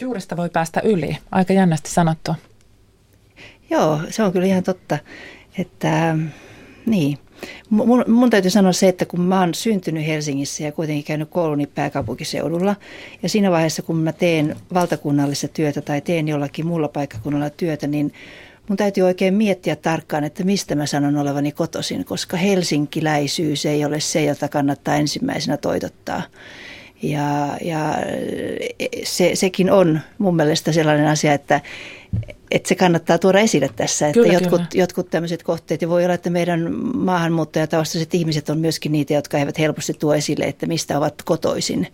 Juurista 0.00 0.36
voi 0.36 0.50
päästä 0.50 0.80
yli. 0.84 1.16
Aika 1.30 1.52
jännästi 1.52 1.90
sanottu. 1.90 2.32
Joo, 3.70 4.00
se 4.10 4.22
on 4.22 4.32
kyllä 4.32 4.46
ihan 4.46 4.62
totta. 4.62 4.98
Että, 5.58 6.16
niin. 6.86 7.18
Mun, 7.70 8.04
mun 8.08 8.30
täytyy 8.30 8.50
sanoa 8.50 8.72
se, 8.72 8.88
että 8.88 9.06
kun 9.06 9.20
mä 9.20 9.40
oon 9.40 9.54
syntynyt 9.54 10.06
Helsingissä 10.06 10.64
ja 10.64 10.72
kuitenkin 10.72 11.04
käynyt 11.04 11.30
kouluni 11.30 11.66
pääkaupunkiseudulla, 11.66 12.76
ja 13.22 13.28
siinä 13.28 13.50
vaiheessa 13.50 13.82
kun 13.82 13.96
mä 13.96 14.12
teen 14.12 14.56
valtakunnallista 14.74 15.48
työtä 15.48 15.80
tai 15.80 16.00
teen 16.00 16.28
jollakin 16.28 16.66
muulla 16.66 16.88
paikkakunnalla 16.88 17.50
työtä, 17.50 17.86
niin 17.86 18.12
mun 18.68 18.76
täytyy 18.76 19.04
oikein 19.04 19.34
miettiä 19.34 19.76
tarkkaan, 19.76 20.24
että 20.24 20.44
mistä 20.44 20.74
mä 20.74 20.86
sanon 20.86 21.16
olevani 21.16 21.52
kotoisin, 21.52 22.04
koska 22.04 22.36
helsinkiläisyys 22.36 23.66
ei 23.66 23.84
ole 23.84 24.00
se, 24.00 24.24
jota 24.24 24.48
kannattaa 24.48 24.96
ensimmäisenä 24.96 25.56
toitottaa. 25.56 26.22
Ja, 27.02 27.58
ja 27.64 27.94
se, 29.04 29.30
sekin 29.34 29.70
on 29.70 30.00
mun 30.18 30.36
mielestä 30.36 30.72
sellainen 30.72 31.06
asia, 31.06 31.32
että, 31.32 31.60
että 32.50 32.68
se 32.68 32.74
kannattaa 32.74 33.18
tuoda 33.18 33.38
esille 33.38 33.70
tässä. 33.76 34.06
Että 34.06 34.20
Kyllä, 34.20 34.32
jotkut, 34.32 34.50
kyllä. 34.50 34.82
jotkut 34.82 35.10
tämmöiset 35.10 35.42
kohteet, 35.42 35.82
ja 35.82 35.88
voi 35.88 36.04
olla, 36.04 36.14
että 36.14 36.30
meidän 36.30 36.74
maahanmuuttajataustaiset 36.94 38.14
ihmiset 38.14 38.50
on 38.50 38.58
myöskin 38.58 38.92
niitä, 38.92 39.14
jotka 39.14 39.38
eivät 39.38 39.58
helposti 39.58 39.94
tuo 39.94 40.14
esille, 40.14 40.44
että 40.44 40.66
mistä 40.66 40.98
ovat 40.98 41.14
kotoisin. 41.24 41.86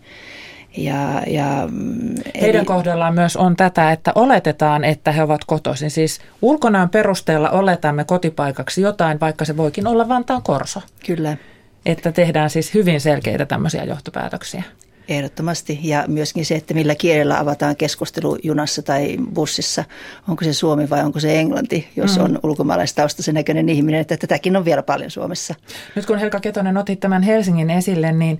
Ja, 0.77 1.21
ja, 1.27 1.67
mm, 1.71 2.15
Heidän 2.41 2.59
eli- 2.59 2.65
kohdallaan 2.65 3.13
myös 3.13 3.35
on 3.37 3.55
tätä, 3.55 3.91
että 3.91 4.11
oletetaan, 4.15 4.83
että 4.83 5.11
he 5.11 5.23
ovat 5.23 5.45
kotoisin. 5.45 5.91
Siis 5.91 6.19
ulkonaan 6.41 6.89
perusteella 6.89 7.49
oletamme 7.49 8.03
kotipaikaksi 8.03 8.81
jotain, 8.81 9.19
vaikka 9.19 9.45
se 9.45 9.57
voikin 9.57 9.87
olla 9.87 10.07
Vantaan 10.09 10.41
korso. 10.43 10.81
Kyllä, 11.05 11.37
Että 11.85 12.11
tehdään 12.11 12.49
siis 12.49 12.73
hyvin 12.73 13.01
selkeitä 13.01 13.45
tämmöisiä 13.45 13.83
johtopäätöksiä. 13.83 14.63
Ehdottomasti. 15.11 15.79
Ja 15.83 16.03
myöskin 16.07 16.45
se, 16.45 16.55
että 16.55 16.73
millä 16.73 16.95
kielellä 16.95 17.39
avataan 17.39 17.75
keskustelu 17.75 18.37
junassa 18.43 18.81
tai 18.81 19.17
bussissa. 19.33 19.83
Onko 20.29 20.43
se 20.43 20.53
suomi 20.53 20.89
vai 20.89 21.03
onko 21.03 21.19
se 21.19 21.39
englanti, 21.39 21.87
jos 21.95 22.17
Mm. 22.17 22.23
on 22.23 22.39
ulkomaalaistaustaisen 22.43 23.35
näköinen 23.35 23.69
ihminen. 23.69 24.01
Että 24.01 24.17
tätäkin 24.17 24.55
on 24.57 24.65
vielä 24.65 24.83
paljon 24.83 25.11
Suomessa. 25.11 25.55
Nyt 25.95 26.05
kun 26.05 26.17
Helka 26.17 26.39
Ketonen 26.39 26.77
otit 26.77 26.99
tämän 26.99 27.23
Helsingin 27.23 27.69
esille, 27.69 28.11
niin, 28.11 28.39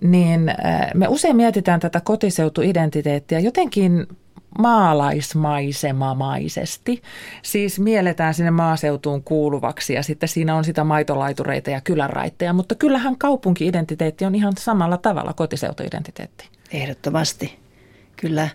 niin 0.00 0.48
äh, 0.48 0.90
me 0.94 1.08
usein 1.08 1.36
mietitään 1.36 1.80
tätä 1.80 2.00
kotiseutuidentiteettiä 2.00 3.38
jotenkin 3.38 4.06
maalaismaisemamaisesti. 4.58 7.02
Siis 7.42 7.80
mielletään 7.80 8.34
sinne 8.34 8.50
maaseutuun 8.50 9.22
kuuluvaksi 9.22 9.94
ja 9.94 10.02
sitten 10.02 10.28
siinä 10.28 10.56
on 10.56 10.64
sitä 10.64 10.84
maitolaitureita 10.84 11.70
ja 11.70 11.80
kylänraitteja, 11.80 12.52
mutta 12.52 12.74
kyllähän 12.74 13.18
kaupunki-identiteetti 13.18 14.24
on 14.24 14.34
ihan 14.34 14.52
samalla 14.58 14.96
tavalla 14.96 15.32
kotiseutuidentiteetti. 15.32 16.48
Ehdottomasti. 16.72 17.58
Kyllä 18.16 18.48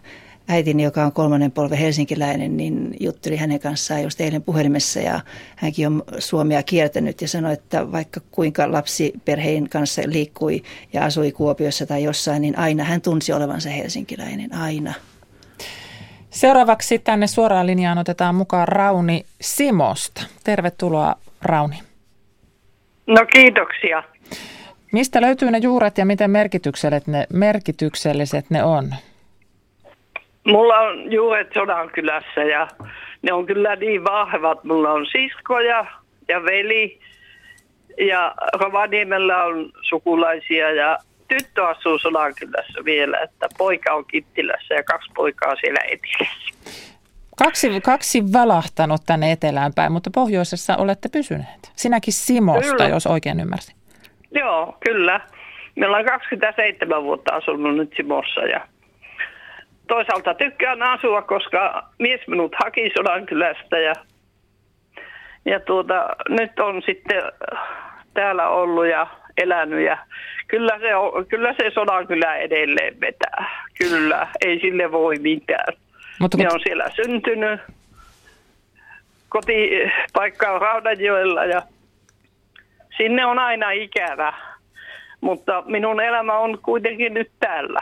äitini, 0.48 0.84
joka 0.84 1.06
on 1.06 1.12
kolmannen 1.12 1.52
polven 1.52 1.78
helsinkiläinen, 1.78 2.58
niin 2.58 2.96
jutteli 3.00 3.38
hänen 3.38 3.60
kanssaan 3.60 4.04
just 4.04 4.22
eilen 4.22 4.44
puhelimessa 4.44 5.00
ja 5.00 5.20
hänkin 5.56 5.88
on 5.88 6.04
Suomea 6.20 6.64
kiertänyt 6.64 7.22
ja 7.22 7.28
sanoi, 7.28 7.54
että 7.54 7.92
vaikka 7.92 8.22
kuinka 8.32 8.72
lapsi 8.72 9.14
perheen 9.26 9.70
kanssa 9.70 10.02
liikkui 10.06 10.64
ja 10.94 11.06
asui 11.06 11.32
Kuopiossa 11.32 11.86
tai 11.86 12.04
jossain, 12.04 12.42
niin 12.42 12.58
aina 12.58 12.84
hän 12.84 13.02
tunsi 13.02 13.34
olevansa 13.34 13.70
helsinkiläinen, 13.70 14.54
aina. 14.54 14.94
Seuraavaksi 16.38 17.00
tänne 17.00 17.28
suoraan 17.28 17.68
linjaan 17.68 17.98
otetaan 17.98 18.36
mukaan 18.36 18.68
Rauni 18.68 19.26
Simosta. 19.42 20.22
Tervetuloa 20.44 21.16
Rauni. 21.42 21.76
No 23.08 23.26
kiitoksia. 23.34 24.04
Mistä 24.92 25.22
löytyy 25.22 25.52
ne 25.52 25.58
juuret 25.58 25.98
ja 25.98 26.06
miten 26.06 26.32
merkitykselliset 26.32 27.08
ne, 27.08 27.26
merkitykselliset 27.34 28.46
ne 28.50 28.64
on? 28.64 28.90
Mulla 30.48 30.80
on 30.80 31.12
juuret 31.12 31.48
Sodankylässä 31.54 32.44
ja 32.44 32.68
ne 33.22 33.34
on 33.34 33.46
kyllä 33.46 33.76
niin 33.76 34.04
vahvat. 34.04 34.64
Mulla 34.64 34.92
on 34.92 35.06
siskoja 35.06 35.86
ja 36.28 36.44
veli. 36.44 37.00
Ja 37.98 38.36
Rovaniemellä 38.54 39.44
on 39.44 39.72
sukulaisia 39.82 40.72
ja 40.72 40.98
tyttö 41.28 41.68
asuu 41.68 42.00
Sodankylässä 42.00 42.86
vielä, 42.86 43.20
että 43.20 43.48
poika 43.58 43.94
on 43.94 44.06
Kittilässä 44.06 44.74
ja 44.74 44.84
kaksi 44.84 45.12
poikaa 45.16 45.56
siellä 45.56 45.80
Etelässä. 45.88 46.58
Kaksi, 47.38 47.82
kaksi 47.82 48.24
valahtanut 48.34 49.02
tänne 49.06 49.32
etelään 49.32 49.72
päin, 49.76 49.92
mutta 49.92 50.10
pohjoisessa 50.14 50.78
olette 50.78 51.10
pysyneet. 51.10 51.72
Sinäkin 51.76 52.14
Simosta, 52.14 52.72
kyllä. 52.72 52.88
jos 52.88 53.08
oikein 53.08 53.40
ymmärsin. 53.40 53.76
Joo, 54.32 54.78
kyllä. 54.80 55.22
Me 55.76 55.88
ollaan 55.88 56.06
27 56.06 57.04
vuotta 57.04 57.36
asunut 57.36 57.76
nyt 57.76 57.94
Simossa 57.98 58.42
ja 58.42 58.68
toisaalta 59.88 60.34
tykkään 60.34 60.84
asua, 60.84 61.22
koska 61.22 61.90
mies 62.00 62.22
minut 62.28 62.56
haki 62.64 62.92
Sodankylästä 62.98 63.80
ja, 63.80 63.94
ja 65.46 65.60
tuota, 65.60 66.10
nyt 66.30 66.60
on 66.60 66.82
sitten 66.86 67.22
täällä 68.14 68.50
ollut 68.50 68.88
ja 68.88 69.08
elänyt 69.38 69.86
ja 69.86 69.98
kyllä 70.48 70.80
se, 70.80 70.96
on, 70.96 71.26
kyllä 71.26 71.54
se 71.54 71.72
Sodankylä 71.74 72.36
edelleen 72.36 73.02
vetää. 73.02 73.66
Kyllä, 73.78 74.28
ei 74.46 74.60
sille 74.60 74.92
voi 74.92 75.16
mitään. 75.20 75.74
Mutta, 76.20 76.38
ne 76.38 76.48
on 76.54 76.60
siellä 76.64 76.90
syntynyt. 76.96 77.60
Kotipaikka 79.30 80.52
on 80.52 80.62
Raudanjoella 80.62 81.46
ja 81.46 81.62
sinne 82.98 83.26
on 83.26 83.40
aina 83.40 83.72
ikävä. 83.72 84.34
Mutta 85.22 85.64
minun 85.66 86.02
elämä 86.02 86.38
on 86.38 86.58
kuitenkin 86.66 87.14
nyt 87.14 87.32
täällä. 87.40 87.80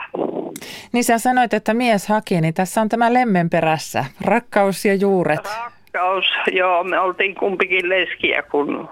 Niin 0.92 1.04
sä 1.04 1.18
sanoit, 1.18 1.54
että 1.54 1.74
mies 1.74 2.08
haki, 2.08 2.40
niin 2.40 2.54
tässä 2.54 2.80
on 2.80 2.88
tämä 2.88 3.12
lemmen 3.12 3.50
perässä. 3.50 4.04
Rakkaus 4.24 4.84
ja 4.84 4.94
juuret. 4.94 5.40
Rakkaus, 5.44 6.24
joo. 6.52 6.84
Me 6.84 6.98
oltiin 6.98 7.34
kumpikin 7.34 7.88
leskiä, 7.88 8.42
kun 8.42 8.88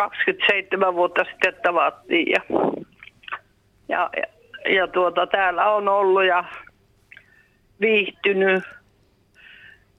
27 0.00 0.94
vuotta 0.94 1.24
sitten 1.24 1.54
tavattiin. 1.62 2.26
Ja, 2.30 2.40
ja, 3.88 4.10
ja, 4.74 4.88
tuota, 4.88 5.26
täällä 5.26 5.70
on 5.70 5.88
ollut 5.88 6.24
ja 6.24 6.44
viihtynyt. 7.80 8.64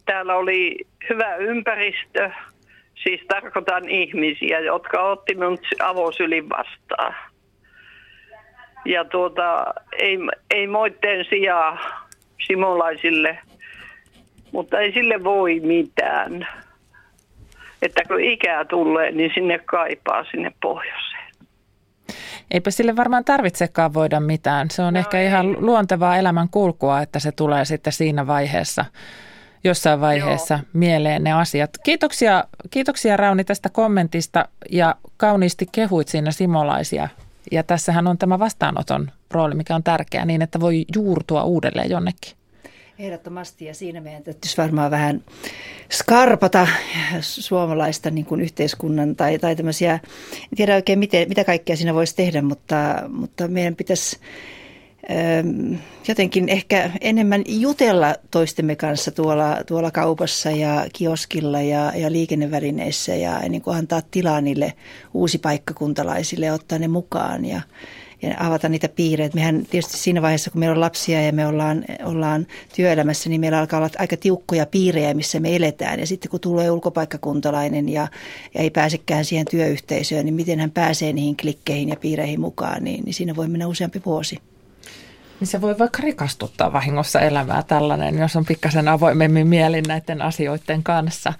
Täällä 0.05 0.35
oli 0.35 0.77
hyvä 1.09 1.35
ympäristö, 1.35 2.31
siis 3.03 3.21
tarkoitan 3.27 3.89
ihmisiä, 3.89 4.59
jotka 4.59 5.01
otti 5.01 5.35
minut 5.35 5.61
avosylin 5.83 6.49
vastaan. 6.49 7.15
Ja 8.85 9.05
tuota, 9.05 9.73
ei, 9.99 10.17
ei 10.51 10.67
moitteen 10.67 11.25
sijaa 11.29 11.77
simolaisille, 12.47 13.39
mutta 14.51 14.79
ei 14.79 14.91
sille 14.91 15.23
voi 15.23 15.59
mitään. 15.59 16.47
Että 17.81 18.01
kun 18.07 18.21
ikää 18.21 18.65
tulee, 18.65 19.11
niin 19.11 19.31
sinne 19.33 19.59
kaipaa 19.59 20.25
sinne 20.31 20.51
pohjoiseen. 20.61 21.21
Eipä 22.51 22.71
sille 22.71 22.95
varmaan 22.95 23.25
tarvitsekaan 23.25 23.93
voida 23.93 24.19
mitään. 24.19 24.71
Se 24.71 24.81
on 24.81 24.93
no 24.93 24.99
ehkä 24.99 25.19
ei. 25.19 25.27
ihan 25.27 25.65
luontevaa 25.65 26.17
elämän 26.17 26.49
kulkua, 26.49 27.01
että 27.01 27.19
se 27.19 27.31
tulee 27.31 27.65
sitten 27.65 27.93
siinä 27.93 28.27
vaiheessa, 28.27 28.85
jossain 29.63 30.01
vaiheessa 30.01 30.53
Joo. 30.53 30.63
mieleen 30.73 31.23
ne 31.23 31.33
asiat. 31.33 31.69
Kiitoksia, 31.83 32.43
kiitoksia 32.69 33.17
Rauni 33.17 33.43
tästä 33.43 33.69
kommentista 33.69 34.45
ja 34.71 34.95
kauniisti 35.17 35.65
kehuit 35.71 36.07
siinä 36.07 36.31
simolaisia. 36.31 37.09
Ja 37.51 37.63
tässähän 37.63 38.07
on 38.07 38.17
tämä 38.17 38.39
vastaanoton 38.39 39.11
rooli, 39.31 39.55
mikä 39.55 39.75
on 39.75 39.83
tärkeä 39.83 40.25
niin, 40.25 40.41
että 40.41 40.59
voi 40.59 40.85
juurtua 40.95 41.43
uudelleen 41.43 41.89
jonnekin. 41.89 42.40
Ehdottomasti 42.99 43.65
ja 43.65 43.73
siinä 43.73 44.01
meidän 44.01 44.23
täytyisi 44.23 44.57
varmaan 44.57 44.91
vähän 44.91 45.23
skarpata 45.91 46.67
suomalaista 47.19 48.09
niin 48.11 48.25
kuin 48.25 48.41
yhteiskunnan 48.41 49.15
tai, 49.15 49.39
tai 49.39 49.55
tämmöisiä, 49.55 49.93
en 49.93 50.55
tiedä 50.55 50.75
oikein 50.75 50.99
miten, 50.99 51.29
mitä 51.29 51.43
kaikkea 51.43 51.75
siinä 51.75 51.93
voisi 51.93 52.15
tehdä, 52.15 52.41
mutta, 52.41 53.03
mutta 53.09 53.47
meidän 53.47 53.75
pitäisi 53.75 54.19
ähm, 55.11 55.73
jotenkin 56.07 56.49
ehkä 56.49 56.91
enemmän 57.01 57.43
jutella 57.47 58.15
toistemme 58.31 58.75
kanssa 58.75 59.11
tuolla, 59.11 59.57
tuolla 59.67 59.91
kaupassa 59.91 60.51
ja 60.51 60.85
kioskilla 60.93 61.61
ja, 61.61 61.91
ja 61.95 62.11
liikennevälineissä 62.11 63.15
ja 63.15 63.39
niin 63.49 63.61
kuin 63.61 63.77
antaa 63.77 64.01
tilaa 64.11 64.41
niille 64.41 64.73
uusipaikkakuntalaisille 65.13 66.45
ja 66.45 66.53
ottaa 66.53 66.79
ne 66.79 66.87
mukaan. 66.87 67.45
Ja, 67.45 67.61
ja 68.21 68.35
avata 68.39 68.69
niitä 68.69 68.89
piirejä. 68.89 69.29
Mehän 69.33 69.65
tietysti 69.69 69.97
siinä 69.97 70.21
vaiheessa, 70.21 70.51
kun 70.51 70.59
meillä 70.59 70.73
on 70.73 70.81
lapsia 70.81 71.21
ja 71.21 71.33
me 71.33 71.47
ollaan, 71.47 71.85
ollaan 72.03 72.47
työelämässä, 72.75 73.29
niin 73.29 73.41
meillä 73.41 73.59
alkaa 73.59 73.77
olla 73.77 73.89
aika 73.99 74.17
tiukkoja 74.17 74.65
piirejä, 74.65 75.13
missä 75.13 75.39
me 75.39 75.55
eletään. 75.55 75.99
Ja 75.99 76.07
sitten 76.07 76.31
kun 76.31 76.39
tulee 76.39 76.71
ulkopaikkakuntalainen 76.71 77.89
ja, 77.89 78.07
ja 78.53 78.61
ei 78.61 78.69
pääsekään 78.69 79.25
siihen 79.25 79.45
työyhteisöön, 79.51 80.25
niin 80.25 80.33
miten 80.33 80.59
hän 80.59 80.71
pääsee 80.71 81.13
niihin 81.13 81.37
klikkeihin 81.37 81.89
ja 81.89 81.95
piireihin 81.95 82.39
mukaan, 82.39 82.83
niin, 82.83 83.03
niin 83.05 83.13
siinä 83.13 83.35
voi 83.35 83.47
mennä 83.47 83.67
useampi 83.67 84.01
vuosi. 84.05 84.39
Niin 85.39 85.47
se 85.47 85.61
voi 85.61 85.79
vaikka 85.79 86.03
rikastuttaa 86.03 86.73
vahingossa 86.73 87.19
elämää 87.19 87.63
tällainen, 87.63 88.17
jos 88.17 88.35
on 88.35 88.45
pikkasen 88.45 88.87
avoimemmin 88.87 89.47
mielin 89.47 89.85
näiden 89.87 90.21
asioiden 90.21 90.83
kanssa. 90.83 91.33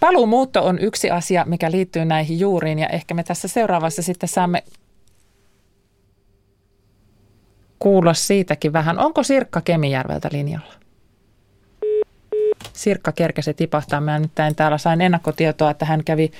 Paluumuutto 0.00 0.64
on 0.64 0.78
yksi 0.78 1.10
asia, 1.10 1.44
mikä 1.48 1.70
liittyy 1.70 2.04
näihin 2.04 2.38
juuriin 2.40 2.78
ja 2.78 2.88
ehkä 2.88 3.14
me 3.14 3.22
tässä 3.22 3.48
seuraavassa 3.48 4.02
sitten 4.02 4.28
saamme 4.28 4.62
kuulla 7.82 8.14
siitäkin 8.14 8.72
vähän. 8.72 8.98
Onko 8.98 9.22
Sirkka 9.22 9.60
Kemijärveltä 9.60 10.28
linjalla? 10.32 10.72
Sirkka 12.72 13.12
kerkesi 13.12 13.54
tipahtaa. 13.54 14.00
Mä 14.00 14.18
nyt 14.18 14.30
täällä 14.56 14.78
sain 14.78 15.00
ennakkotietoa, 15.00 15.70
että 15.70 15.84
hän 15.84 16.04
kävi 16.04 16.32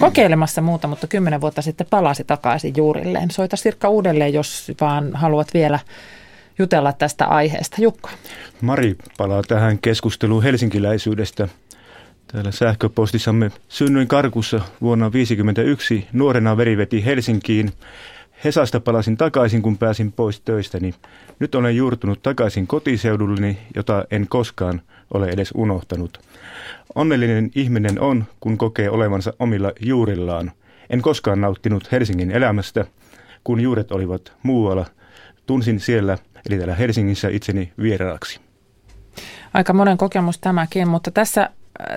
kokeilemassa 0.00 0.60
muuta, 0.60 0.88
mutta 0.88 1.06
kymmenen 1.06 1.40
vuotta 1.40 1.62
sitten 1.62 1.86
palasi 1.90 2.24
takaisin 2.24 2.74
juurilleen. 2.76 3.30
Soita 3.30 3.56
Sirkka 3.56 3.88
uudelleen, 3.88 4.32
jos 4.32 4.72
vaan 4.80 5.10
haluat 5.14 5.54
vielä 5.54 5.78
jutella 6.58 6.92
tästä 6.92 7.26
aiheesta. 7.26 7.76
Jukka. 7.80 8.10
Mari 8.60 8.96
palaa 9.18 9.42
tähän 9.48 9.78
keskusteluun 9.78 10.42
helsinkiläisyydestä. 10.42 11.48
Täällä 12.32 12.50
sähköpostissamme 12.50 13.50
synnyin 13.68 14.08
Karkussa 14.08 14.56
vuonna 14.80 15.04
1951. 15.10 16.08
Nuorena 16.12 16.56
veri 16.56 16.76
veti 16.76 17.04
Helsinkiin. 17.04 17.72
Hesasta 18.44 18.80
palasin 18.80 19.16
takaisin, 19.16 19.62
kun 19.62 19.78
pääsin 19.78 20.12
pois 20.12 20.40
töistäni. 20.40 20.94
Nyt 21.38 21.54
olen 21.54 21.76
juurtunut 21.76 22.22
takaisin 22.22 22.66
kotiseudulleni, 22.66 23.58
jota 23.74 24.04
en 24.10 24.26
koskaan 24.28 24.82
ole 25.14 25.28
edes 25.28 25.52
unohtanut. 25.54 26.20
Onnellinen 26.94 27.50
ihminen 27.54 28.00
on, 28.00 28.24
kun 28.40 28.58
kokee 28.58 28.90
olevansa 28.90 29.32
omilla 29.38 29.72
juurillaan. 29.80 30.52
En 30.90 31.02
koskaan 31.02 31.40
nauttinut 31.40 31.92
Helsingin 31.92 32.30
elämästä, 32.30 32.84
kun 33.44 33.60
juuret 33.60 33.92
olivat 33.92 34.32
muualla. 34.42 34.86
Tunsin 35.46 35.80
siellä, 35.80 36.18
eli 36.48 36.58
täällä 36.58 36.74
Helsingissä, 36.74 37.28
itseni 37.28 37.72
vieraaksi. 37.82 38.40
Aika 39.54 39.72
monen 39.72 39.98
kokemus 39.98 40.38
tämäkin, 40.38 40.88
mutta 40.88 41.10
tässä, 41.10 41.50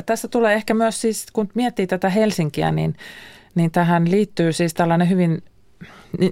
tässä 0.05 0.27
tulee 0.27 0.53
ehkä 0.53 0.73
myös 0.73 1.01
siis, 1.01 1.25
kun 1.33 1.49
miettii 1.53 1.87
tätä 1.87 2.09
Helsinkiä, 2.09 2.71
niin, 2.71 2.95
niin 3.55 3.71
tähän 3.71 4.11
liittyy 4.11 4.53
siis 4.53 4.73
tällainen 4.73 5.09
hyvin 5.09 5.43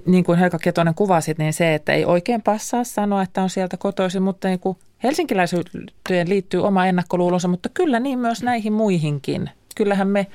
niin 0.06 0.24
kuin 0.24 0.38
Helka 0.38 0.58
Ketonen 0.58 0.94
kuvasit, 0.94 1.38
niin 1.38 1.52
se, 1.52 1.74
että 1.74 1.92
ei 1.92 2.04
oikein 2.04 2.42
passaa 2.42 2.84
sanoa, 2.84 3.22
että 3.22 3.42
on 3.42 3.50
sieltä 3.50 3.76
kotoisin, 3.76 4.22
mutta 4.22 4.48
niin 4.48 4.60
kuin 4.60 4.78
helsinkiläisyyteen 5.02 6.28
liittyy 6.28 6.62
oma 6.64 6.86
ennakkoluulonsa, 6.86 7.48
mutta 7.48 7.68
kyllä 7.68 8.00
niin 8.00 8.18
myös 8.18 8.42
näihin 8.42 8.72
muihinkin. 8.72 9.50
Kyllähän 9.74 10.08
me 10.08 10.26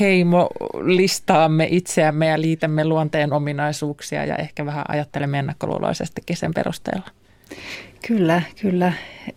heimo 0.00 0.48
listaamme 0.82 1.68
itseämme 1.70 2.26
ja 2.26 2.40
liitämme 2.40 2.84
luonteen 2.84 3.32
ominaisuuksia 3.32 4.24
ja 4.24 4.36
ehkä 4.36 4.66
vähän 4.66 4.84
ajattelemme 4.88 5.38
ennakkoluuloisestikin 5.38 6.36
sen 6.36 6.54
perusteella. 6.54 7.10
Kyllä, 8.06 8.42
kyllä. 8.60 8.92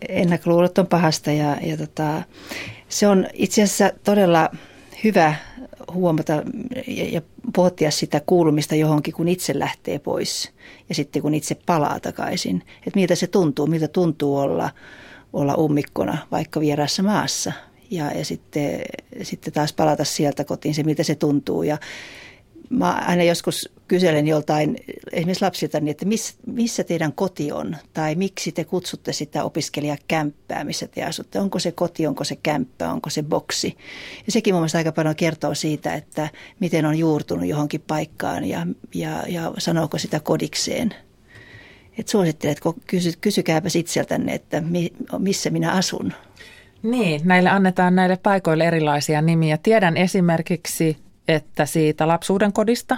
Ennakkoluulot 0.08 0.78
on 0.78 0.86
pahasta 0.86 1.32
ja, 1.32 1.56
ja 1.62 1.76
tota, 1.76 2.22
se 2.88 3.08
on 3.08 3.26
itse 3.32 3.62
asiassa 3.62 3.90
todella 4.04 4.50
hyvä 5.04 5.34
huomata 5.92 6.42
ja 6.86 7.22
pohtia 7.56 7.90
sitä 7.90 8.20
kuulumista 8.26 8.74
johonkin, 8.74 9.14
kun 9.14 9.28
itse 9.28 9.58
lähtee 9.58 9.98
pois 9.98 10.52
ja 10.88 10.94
sitten 10.94 11.22
kun 11.22 11.34
itse 11.34 11.56
palaa 11.66 12.00
takaisin. 12.00 12.62
Että 12.86 13.00
miltä 13.00 13.14
se 13.14 13.26
tuntuu, 13.26 13.66
miltä 13.66 13.88
tuntuu 13.88 14.36
olla, 14.36 14.70
olla 15.32 15.54
ummikkona 15.54 16.18
vaikka 16.30 16.60
vieraassa 16.60 17.02
maassa 17.02 17.52
ja, 17.90 18.12
ja 18.12 18.24
sitten, 18.24 18.80
sitten 19.22 19.52
taas 19.52 19.72
palata 19.72 20.04
sieltä 20.04 20.44
kotiin, 20.44 20.74
se 20.74 20.82
miltä 20.82 21.02
se 21.02 21.14
tuntuu. 21.14 21.62
Ja 21.62 21.78
Mä 22.70 22.92
aina 22.92 23.22
joskus 23.22 23.72
kyselen 23.88 24.28
joltain, 24.28 24.76
esimerkiksi 25.12 25.44
lapsilta, 25.44 25.78
että 25.86 26.04
missä, 26.04 26.34
missä 26.46 26.84
teidän 26.84 27.12
koti 27.12 27.52
on? 27.52 27.76
Tai 27.92 28.14
miksi 28.14 28.52
te 28.52 28.64
kutsutte 28.64 29.12
sitä 29.12 29.44
opiskelijakämppää, 29.44 30.64
missä 30.64 30.86
te 30.88 31.04
asutte? 31.04 31.40
Onko 31.40 31.58
se 31.58 31.72
koti, 31.72 32.06
onko 32.06 32.24
se 32.24 32.36
kämppä, 32.36 32.92
onko 32.92 33.10
se 33.10 33.22
boksi? 33.22 33.76
Ja 34.26 34.32
sekin 34.32 34.54
mun 34.54 34.60
mielestä 34.60 34.78
aika 34.78 34.92
paljon 34.92 35.16
kertoo 35.16 35.54
siitä, 35.54 35.94
että 35.94 36.28
miten 36.60 36.86
on 36.86 36.98
juurtunut 36.98 37.46
johonkin 37.46 37.80
paikkaan 37.86 38.44
ja, 38.44 38.66
ja, 38.94 39.24
ja 39.28 39.52
sanooko 39.58 39.98
sitä 39.98 40.20
kodikseen. 40.20 40.94
Et 41.98 42.08
suosittelen, 42.08 42.52
että 42.52 42.80
kysy, 42.86 43.12
kysykääpäs 43.20 43.76
itseltänne, 43.76 44.34
että 44.34 44.60
mi, 44.60 44.92
missä 45.18 45.50
minä 45.50 45.72
asun. 45.72 46.12
Niin, 46.82 47.20
näille 47.24 47.50
annetaan 47.50 47.94
näille 47.94 48.16
paikoille 48.16 48.64
erilaisia 48.64 49.22
nimiä. 49.22 49.58
Tiedän 49.62 49.96
esimerkiksi, 49.96 50.96
että 51.28 51.66
siitä 51.66 52.08
lapsuuden 52.08 52.52
kodista 52.52 52.96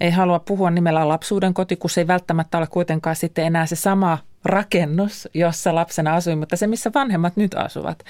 ei 0.00 0.10
halua 0.10 0.38
puhua 0.38 0.70
nimellä 0.70 1.08
lapsuuden 1.08 1.54
koti, 1.54 1.76
kun 1.76 1.90
se 1.90 2.00
ei 2.00 2.06
välttämättä 2.06 2.58
ole 2.58 2.66
kuitenkaan 2.66 3.16
sitten 3.16 3.44
enää 3.44 3.66
se 3.66 3.76
sama 3.76 4.18
rakennus, 4.44 5.28
jossa 5.34 5.74
lapsena 5.74 6.14
asui, 6.14 6.36
mutta 6.36 6.56
se, 6.56 6.66
missä 6.66 6.90
vanhemmat 6.94 7.36
nyt 7.36 7.54
asuvat, 7.54 8.02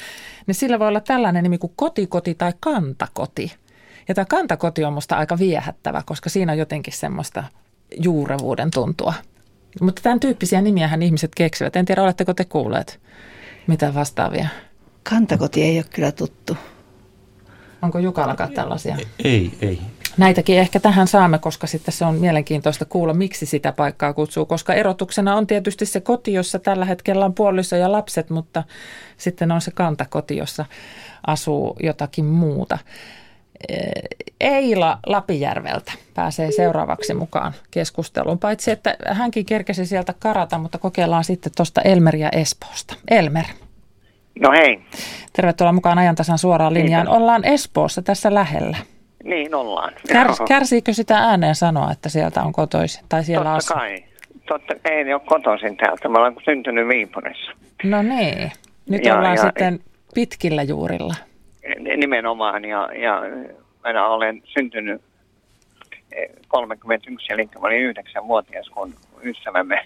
niin 0.47 0.55
sillä 0.55 0.79
voi 0.79 0.89
olla 0.89 1.01
tällainen 1.01 1.43
nimi 1.43 1.59
kuin 1.59 1.73
kotikoti 1.77 2.35
tai 2.35 2.53
kantakoti. 2.61 3.55
Ja 4.09 4.15
tämä 4.15 4.25
kantakoti 4.25 4.85
on 4.85 4.93
musta 4.93 5.17
aika 5.17 5.39
viehättävä, 5.39 6.03
koska 6.07 6.31
siinä 6.31 6.53
on 6.53 6.59
jotenkin 6.59 6.93
semmoista 6.93 7.45
juurevuuden 8.01 8.71
tuntua. 8.71 9.15
Mutta 9.81 10.03
tämän 10.03 10.21
tyyppisiä 10.21 10.61
nimiähän 10.61 11.03
ihmiset 11.03 11.35
keksivät. 11.35 11.77
En 11.77 11.85
tiedä, 11.85 12.03
oletteko 12.03 12.35
te 12.35 12.45
kuulleet 12.45 13.01
mitä 13.69 13.95
vastaavia? 13.95 14.49
Kantakoti 15.03 15.63
ei 15.63 15.79
ole 15.79 15.85
kyllä 15.95 16.13
tuttu. 16.13 16.57
Onko 17.83 17.99
Jukallakaan 17.99 18.53
tällaisia? 18.53 18.97
Ei, 19.25 19.53
ei. 19.63 19.81
Näitäkin 20.17 20.59
ehkä 20.59 20.81
tähän 20.81 21.09
saamme, 21.09 21.39
koska 21.39 21.67
sitten 21.67 21.95
se 21.95 22.05
on 22.05 22.15
mielenkiintoista 22.15 22.85
kuulla, 22.85 23.15
miksi 23.15 23.47
sitä 23.47 23.73
paikkaa 23.73 24.13
kutsuu, 24.13 24.47
koska 24.47 24.75
erotuksena 24.75 25.37
on 25.37 25.47
tietysti 25.47 25.87
se 25.87 26.01
koti, 26.01 26.33
jossa 26.33 26.59
tällä 26.59 26.85
hetkellä 26.85 27.25
on 27.25 27.35
puoliso 27.35 27.77
ja 27.77 27.93
lapset, 27.93 28.31
mutta 28.31 28.65
sitten 29.17 29.53
on 29.53 29.61
se 29.61 29.71
kantakoti, 29.71 30.37
jossa 30.37 30.65
asuu 31.27 31.77
jotakin 31.83 32.25
muuta. 32.25 32.79
Eila 34.41 34.99
Lapijärveltä 35.07 35.93
pääsee 36.15 36.53
seuraavaksi 36.53 37.15
mukaan 37.15 37.53
keskusteluun, 37.71 38.39
paitsi 38.39 38.71
että 38.71 38.97
hänkin 39.11 39.47
kerkesi 39.47 39.87
sieltä 39.87 40.15
karata, 40.19 40.59
mutta 40.59 40.79
kokeillaan 40.79 41.25
sitten 41.25 41.53
tuosta 41.57 41.83
Elmeriä 41.83 42.29
Espoosta. 42.29 42.95
Elmer. 43.11 43.45
No 44.41 44.51
hei. 44.53 44.81
Tervetuloa 45.33 45.73
mukaan 45.73 45.99
ajantasan 45.99 46.39
suoraan 46.39 46.75
linjaan. 46.75 47.07
Kiitos. 47.07 47.21
Ollaan 47.23 47.45
Espoossa 47.45 48.03
tässä 48.03 48.35
lähellä. 48.35 48.77
Niin 49.25 49.55
ollaan. 49.55 49.93
Kärs, 50.09 50.39
kärsiikö 50.49 50.93
sitä 50.93 51.19
ääneen 51.19 51.55
sanoa, 51.55 51.93
että 51.93 52.09
sieltä 52.09 52.43
on 52.43 52.53
kotoisin? 52.53 53.05
Tai 53.09 53.25
siellä 53.25 53.45
Totta 53.45 53.57
asuu? 53.57 53.77
kai. 53.77 54.05
Totta, 54.49 54.75
ei 54.91 55.15
ole 55.15 55.23
kotoisin 55.27 55.77
täältä. 55.77 56.09
Mä 56.09 56.19
olen 56.19 56.37
syntynyt 56.45 56.89
Viipunissa. 56.89 57.51
No 57.85 58.03
niin. 58.03 58.53
Nyt 58.91 59.05
Ja- 59.05 59.17
ollaan 59.19 59.37
ja- 59.37 59.43
sitten 59.43 59.81
pitkillä 60.15 60.63
juurilla. 60.63 61.15
Nimenomaan. 61.97 62.65
Ja, 62.65 62.89
ja 63.03 63.21
minä 63.87 64.07
olen 64.07 64.43
syntynyt 64.45 65.03
eh, 66.13 66.29
31, 66.49 67.33
eli 67.33 67.45
mä 67.61 67.67
olin 67.69 67.97
9-vuotias, 67.97 68.69
kun 68.69 68.95
ystävämme 69.23 69.81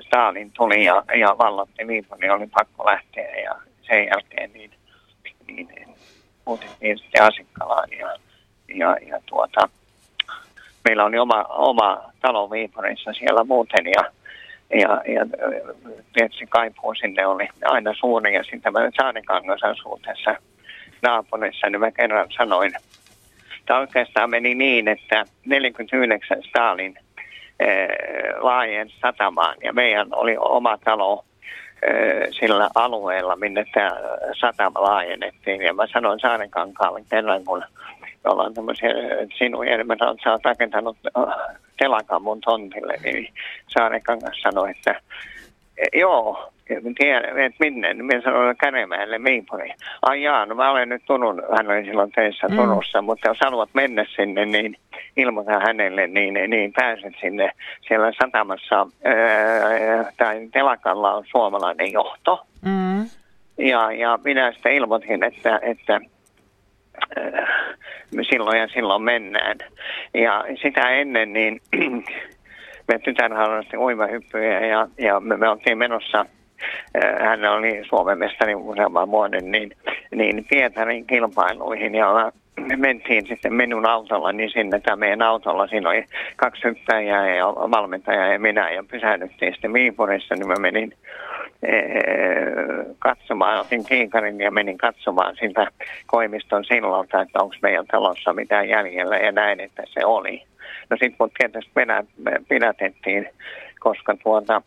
Stalin 0.00 0.52
tuli 0.52 0.84
ja, 0.84 1.04
ja 1.18 1.38
vallotti 1.38 1.86
Viipuri, 1.86 2.20
niin 2.20 2.32
oli 2.32 2.46
pakko 2.46 2.86
lähteä 2.86 3.36
ja 3.36 3.54
sen 3.82 4.06
jälkeen 4.06 4.50
niin, 4.52 4.70
niin 5.46 5.68
muutettiin 6.46 6.98
sitten 6.98 7.22
Asikkalaan 7.22 7.88
ja, 7.98 8.16
ja, 8.74 8.96
ja 9.06 9.20
tuota, 9.26 9.68
meillä 10.84 11.04
oli 11.04 11.18
oma, 11.18 11.44
oma 11.48 12.12
talo 12.20 12.50
Viipurissa 12.50 13.12
siellä 13.12 13.44
muuten 13.44 13.84
ja, 13.84 14.04
ja, 14.80 15.02
ja 15.14 15.26
tietysti 16.12 16.46
kaipuu 16.46 16.94
sinne 16.94 17.26
oli 17.26 17.48
aina 17.64 17.94
suuri 17.94 18.34
ja 18.34 18.44
sitten 18.44 18.72
mä 18.72 18.90
Saarikangas 18.96 19.62
asuu 19.62 20.00
tässä 20.04 20.36
naapurissa, 21.02 21.70
niin 21.70 21.80
mä 21.80 21.90
kerran 21.90 22.28
sanoin, 22.36 22.72
Tämä 23.70 23.80
oikeastaan 23.80 24.30
meni 24.30 24.54
niin, 24.54 24.88
että 24.88 25.24
49 25.46 26.42
Stalin 26.48 26.94
laajen 28.38 28.90
satamaan 29.00 29.56
ja 29.64 29.72
meidän 29.72 30.08
oli 30.12 30.36
oma 30.38 30.78
talo 30.84 31.24
eh, 31.82 32.28
sillä 32.30 32.70
alueella, 32.74 33.36
minne 33.36 33.64
tämä 33.74 33.90
satama 34.40 34.82
laajennettiin. 34.82 35.62
Ja 35.62 35.74
mä 35.74 35.86
sanoin 35.92 36.20
Saarenkankaalle 36.20 37.02
kerran, 37.10 37.44
kun 37.44 37.62
me 38.24 38.30
ollaan 38.30 38.54
tämmöisiä 38.54 38.90
sinuja, 39.38 39.84
mä 39.84 39.96
sanoin, 39.98 40.18
sä 40.24 40.32
oot 40.32 40.44
rakentanut 40.44 40.96
äh, 41.18 41.56
telakan 41.78 42.22
mun 42.22 42.40
tontille, 42.40 42.94
niin 43.04 43.28
Saarenkangas 43.68 44.40
sanoi, 44.42 44.70
että 44.70 45.00
eh, 45.78 46.00
joo, 46.00 46.52
tiedän, 46.98 47.38
että 47.38 47.56
minne. 47.60 47.94
Niin 47.94 48.04
Minä 48.04 48.20
sanoin 48.20 48.56
Känemäelle 48.56 49.24
Viipuriin. 49.24 49.74
Ai 50.02 50.22
jaa, 50.22 50.46
no 50.46 50.54
mä 50.54 50.70
olen 50.70 50.88
nyt 50.88 51.02
Turun, 51.06 51.42
hän 51.56 51.70
oli 51.70 51.84
silloin 51.84 52.12
töissä 52.12 52.46
Mm. 52.48 52.56
Turussa, 52.56 53.02
mutta 53.02 53.28
jos 53.28 53.38
haluat 53.44 53.70
mennä 53.74 54.04
sinne, 54.16 54.46
niin 54.46 54.76
ilmoita 55.16 55.60
hänelle, 55.60 56.06
niin, 56.06 56.34
niin 56.50 56.72
pääset 56.72 57.14
sinne. 57.20 57.52
Siellä 57.88 58.12
satamassa 58.20 58.86
ää, 59.04 60.12
tai 60.16 60.48
telakalla 60.52 61.14
on 61.14 61.24
suomalainen 61.30 61.92
johto. 61.92 62.46
Mm. 62.64 63.04
Ja, 63.58 63.92
ja 63.92 64.18
minä 64.24 64.52
sitten 64.52 64.72
ilmoitin, 64.72 65.24
että, 65.24 65.60
että 65.62 66.00
äh, 67.18 67.48
me 68.14 68.24
silloin 68.24 68.60
ja 68.60 68.68
silloin 68.68 69.02
mennään. 69.02 69.58
Ja 70.14 70.44
sitä 70.62 70.88
ennen 70.88 71.32
niin 71.32 71.60
me 72.88 72.98
tytär 72.98 73.34
harrasti 73.34 73.76
uimahyppyjä 73.76 74.66
ja, 74.66 74.88
ja 74.98 75.20
me, 75.20 75.36
me 75.36 75.48
oltiin 75.48 75.78
menossa 75.78 76.26
hän 77.20 77.44
oli 77.44 77.82
Suomen 77.88 78.18
mestari 78.18 78.54
useamman 78.54 79.10
vuoden, 79.10 79.50
niin, 79.50 79.70
niin 80.14 80.46
Pietarin 80.50 81.06
kilpailuihin 81.06 81.94
ja 81.94 82.32
me 82.60 82.76
mentiin 82.76 83.26
sitten 83.26 83.54
minun 83.54 83.86
autolla, 83.86 84.32
niin 84.32 84.50
sinne 84.50 84.80
tai 84.80 84.96
meidän 84.96 85.22
autolla, 85.22 85.66
siinä 85.66 85.88
oli 85.88 86.04
kaksi 86.36 86.64
hyppäjää 86.64 87.36
ja 87.36 87.46
valmentajaa 87.46 88.26
ja 88.26 88.38
minä 88.38 88.70
ja 88.70 88.84
pysähdyttiin 88.90 89.52
sitten 89.52 89.72
Viipurissa, 89.72 90.34
niin 90.34 90.48
mä 90.48 90.54
menin 90.60 90.94
eh, 91.62 91.82
katsomaan, 92.98 93.60
otin 93.60 93.84
kiikarin 93.84 94.40
ja 94.40 94.50
menin 94.50 94.78
katsomaan 94.78 95.36
siltä 95.36 95.66
koimiston 96.06 96.64
sillalta, 96.64 97.22
että 97.22 97.42
onko 97.42 97.54
meidän 97.62 97.86
talossa 97.86 98.32
mitään 98.32 98.68
jäljellä 98.68 99.16
ja 99.16 99.32
näin, 99.32 99.60
että 99.60 99.82
se 99.86 100.04
oli. 100.04 100.42
No 100.90 100.96
sitten 100.96 101.16
mut 101.18 101.32
tietysti 101.38 101.70
pidä, 101.74 102.04
pidätettiin, 102.48 103.28
koska 103.80 104.16
tuota, 104.22 104.62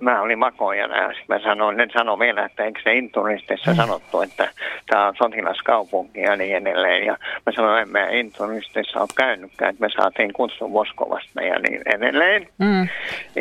mä 0.00 0.20
olin 0.20 0.38
makoijana 0.38 0.96
ja 0.96 1.12
mä 1.28 1.38
sanoin, 1.38 1.76
ne 1.76 1.86
sanoi 1.92 2.18
vielä, 2.18 2.44
että 2.44 2.64
eikö 2.64 2.80
se 2.82 2.94
Inturistissa 2.94 3.74
sanottu, 3.74 4.20
että 4.20 4.48
tämä 4.86 5.06
on 5.06 5.14
sotilaskaupunki 5.16 6.20
ja 6.20 6.36
niin 6.36 6.56
edelleen. 6.56 7.06
Ja 7.06 7.16
mä 7.46 7.52
sanoin, 7.52 7.82
että 7.82 7.98
mä 7.98 8.08
Inturistissa 8.08 9.00
ole 9.00 9.08
käynytkään, 9.16 9.70
että 9.70 9.80
me 9.80 9.88
saatiin 9.96 10.32
kutsu 10.32 10.68
Moskovasta 10.68 11.42
ja 11.42 11.58
niin 11.58 11.82
edelleen. 11.86 12.48
Mm. 12.58 12.88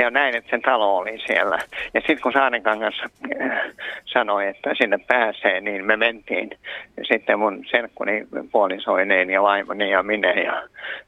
Ja 0.01 0.09
näin, 0.09 0.35
että 0.35 0.49
sen 0.49 0.61
talo 0.61 0.97
oli 0.97 1.19
siellä. 1.27 1.59
Ja 1.93 2.01
sitten 2.01 2.21
kun 2.21 2.33
Saarenkangas 2.33 3.01
äh, 3.41 3.61
sanoi, 4.05 4.47
että 4.47 4.73
sinne 4.77 4.97
pääsee, 5.07 5.61
niin 5.61 5.85
me 5.85 5.97
mentiin 5.97 6.49
sitten 7.01 7.39
mun 7.39 7.65
serkkuni 7.71 8.27
puolisoineen 8.51 9.29
ja 9.29 9.41
vaimoni 9.41 9.91
ja 9.91 10.03
minä 10.03 10.31
ja 10.31 10.63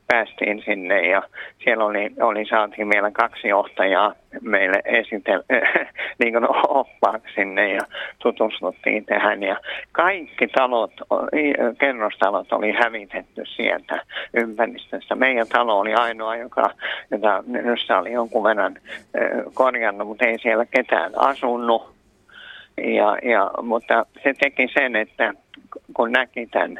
päästiin 0.07 0.63
sinne. 0.65 1.07
Ja 1.07 1.23
siellä 1.63 1.85
oli, 1.85 2.11
oli 2.21 2.45
saatiin 2.45 2.89
vielä 2.89 3.11
kaksi 3.11 3.47
johtajaa 3.47 4.13
meille 4.41 4.81
esitel, 4.85 5.43
niin 6.19 6.33
kuin 6.33 6.47
oppaaksi 6.67 7.33
sinne 7.35 7.73
ja 7.73 7.81
tutustuttiin 8.19 9.05
tähän. 9.05 9.43
Ja 9.43 9.59
kaikki 9.91 10.47
talot, 10.47 10.91
kerrostalot 11.79 12.53
oli 12.53 12.71
hävitetty 12.71 13.45
sieltä 13.45 14.01
ympäristöstä. 14.33 15.15
Meidän 15.15 15.47
talo 15.47 15.79
oli 15.79 15.93
ainoa, 15.93 16.35
joka, 16.35 16.69
jota 17.11 17.43
jossa 17.65 17.97
oli 17.97 18.11
jonkun 18.11 18.43
verran 18.43 18.75
korjannut, 19.53 20.07
mutta 20.07 20.25
ei 20.25 20.39
siellä 20.39 20.65
ketään 20.65 21.11
asunut. 21.15 21.95
Ja, 22.77 23.17
ja, 23.31 23.51
mutta 23.61 24.05
se 24.23 24.33
teki 24.33 24.67
sen, 24.73 24.95
että 24.95 25.33
kun 25.93 26.11
näki 26.11 26.47
tämän, 26.47 26.79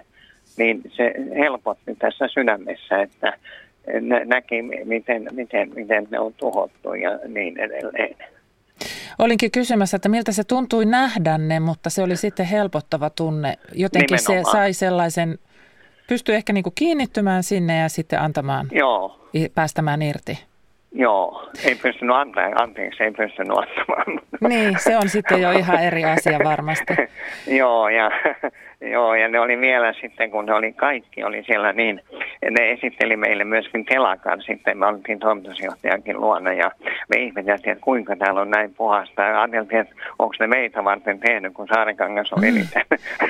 niin 0.58 0.82
se 0.88 1.14
helpotti 1.38 1.96
tässä 1.96 2.28
sydämessä, 2.28 3.02
että 3.02 3.34
nä- 4.02 4.26
näki, 4.26 4.62
miten, 4.62 5.28
miten, 5.32 5.72
miten 5.76 6.08
ne 6.12 6.20
on 6.20 6.34
tuhottu 6.34 6.94
ja 6.94 7.20
niin 7.28 7.60
edelleen. 7.60 8.16
Olinkin 9.20 9.52
kysymässä, 9.52 9.96
että 9.96 10.10
miltä 10.10 10.32
se 10.32 10.44
tuntui 10.44 10.86
nähdä 10.86 11.38
ne, 11.38 11.60
mutta 11.60 11.90
se 11.90 12.02
oli 12.04 12.16
sitten 12.16 12.46
helpottava 12.46 13.10
tunne. 13.10 13.54
Jotenkin 13.74 14.20
se 14.20 14.30
Nimenomaan. 14.32 14.52
sai 14.52 14.74
sellaisen, 14.74 15.40
pystyi 16.08 16.36
ehkä 16.36 16.54
niin 16.54 16.64
kuin 16.64 16.74
kiinnittymään 16.76 17.44
sinne 17.44 17.78
ja 17.80 17.90
sitten 17.90 18.20
antamaan, 18.22 18.68
Joo, 18.72 19.20
päästämään 19.56 20.02
irti. 20.02 20.40
joo. 20.92 21.50
Ei 21.66 21.76
pystynyt 21.76 22.16
antaa, 22.16 22.44
anteeksi, 22.62 23.04
ei 23.04 23.12
pystynyt 23.12 23.52
ottamaan. 23.58 24.22
Niin, 24.50 24.78
se 24.80 24.98
on 24.98 25.10
sitten 25.10 25.42
jo 25.42 25.52
ihan 25.52 25.84
eri 25.84 26.06
asia 26.06 26.40
varmasti. 26.44 26.94
joo, 27.60 27.90
ja, 27.90 28.12
joo, 28.92 29.16
ja 29.16 29.28
ne 29.28 29.40
oli 29.40 29.60
vielä 29.60 29.94
sitten, 30.02 30.32
kun 30.32 30.46
ne 30.46 30.54
oli 30.54 30.74
kaikki, 30.74 31.24
oli 31.24 31.44
siellä 31.44 31.74
niin, 31.74 32.02
ne 32.50 32.72
esitteli 32.72 33.18
meille 33.18 33.44
myöskin 33.44 33.86
telakan 33.86 34.42
sitten, 34.42 34.78
me 34.78 34.86
oltiin 34.86 35.20
toimitusjohtajankin 35.20 36.22
luona, 36.22 36.54
ja 36.54 36.72
me 36.84 37.22
ihmeteltiin, 37.22 37.72
että 37.72 37.84
kuinka 37.84 38.16
täällä 38.16 38.42
on 38.42 38.50
näin 38.50 38.74
puhasta, 38.74 39.22
ja 39.22 39.42
ajateltiin, 39.42 39.82
että 39.82 39.96
onko 40.20 40.36
ne 40.40 40.48
meitä 40.48 40.84
varten 40.84 41.20
tehnyt, 41.20 41.54
kun 41.54 41.68
Saarenkangas 41.68 42.34
oli 42.34 42.52
niitä 42.52 42.82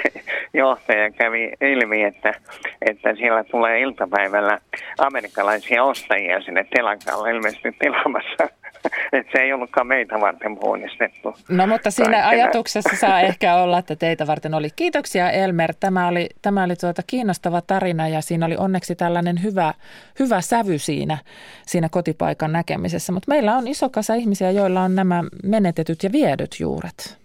johtaja, 0.53 1.11
kävi 1.11 1.51
ilmi, 1.61 2.03
että, 2.03 2.33
että 2.81 3.15
siellä 3.15 3.43
tulee 3.43 3.79
iltapäivällä 3.79 4.59
amerikkalaisia 4.97 5.83
ostajia 5.83 6.41
sinne 6.41 6.65
telakalle 6.75 7.31
ilmeisesti 7.31 7.71
tilaamassa 7.79 8.47
että 9.13 9.31
se 9.31 9.43
ei 9.43 9.53
ollutkaan 9.53 9.87
meitä 9.87 10.19
varten 10.21 10.57
puhdistettu. 10.57 11.35
No 11.49 11.67
mutta 11.67 11.91
siinä 11.91 12.11
Kaikkea. 12.11 12.29
ajatuksessa 12.29 12.95
saa 12.95 13.21
ehkä 13.21 13.55
olla, 13.55 13.77
että 13.77 13.95
teitä 13.95 14.27
varten 14.27 14.53
oli. 14.53 14.69
Kiitoksia 14.75 15.31
Elmer. 15.45 15.73
Tämä 15.79 16.07
oli, 16.07 16.29
tämä 16.41 16.63
oli 16.63 16.75
tuota 16.75 17.03
kiinnostava 17.07 17.61
tarina 17.61 18.07
ja 18.07 18.21
siinä 18.21 18.45
oli 18.45 18.57
onneksi 18.57 18.95
tällainen 18.95 19.43
hyvä, 19.43 19.73
hyvä 20.19 20.41
sävy 20.41 20.79
siinä, 20.79 21.17
siinä 21.65 21.89
kotipaikan 21.89 22.51
näkemisessä. 22.51 23.11
Mutta 23.11 23.29
meillä 23.29 23.57
on 23.57 23.67
iso 23.67 23.89
kasa 23.89 24.13
ihmisiä, 24.13 24.51
joilla 24.51 24.81
on 24.81 24.95
nämä 24.95 25.23
menetetyt 25.43 26.03
ja 26.03 26.11
viedyt 26.11 26.55
juuret. 26.59 27.17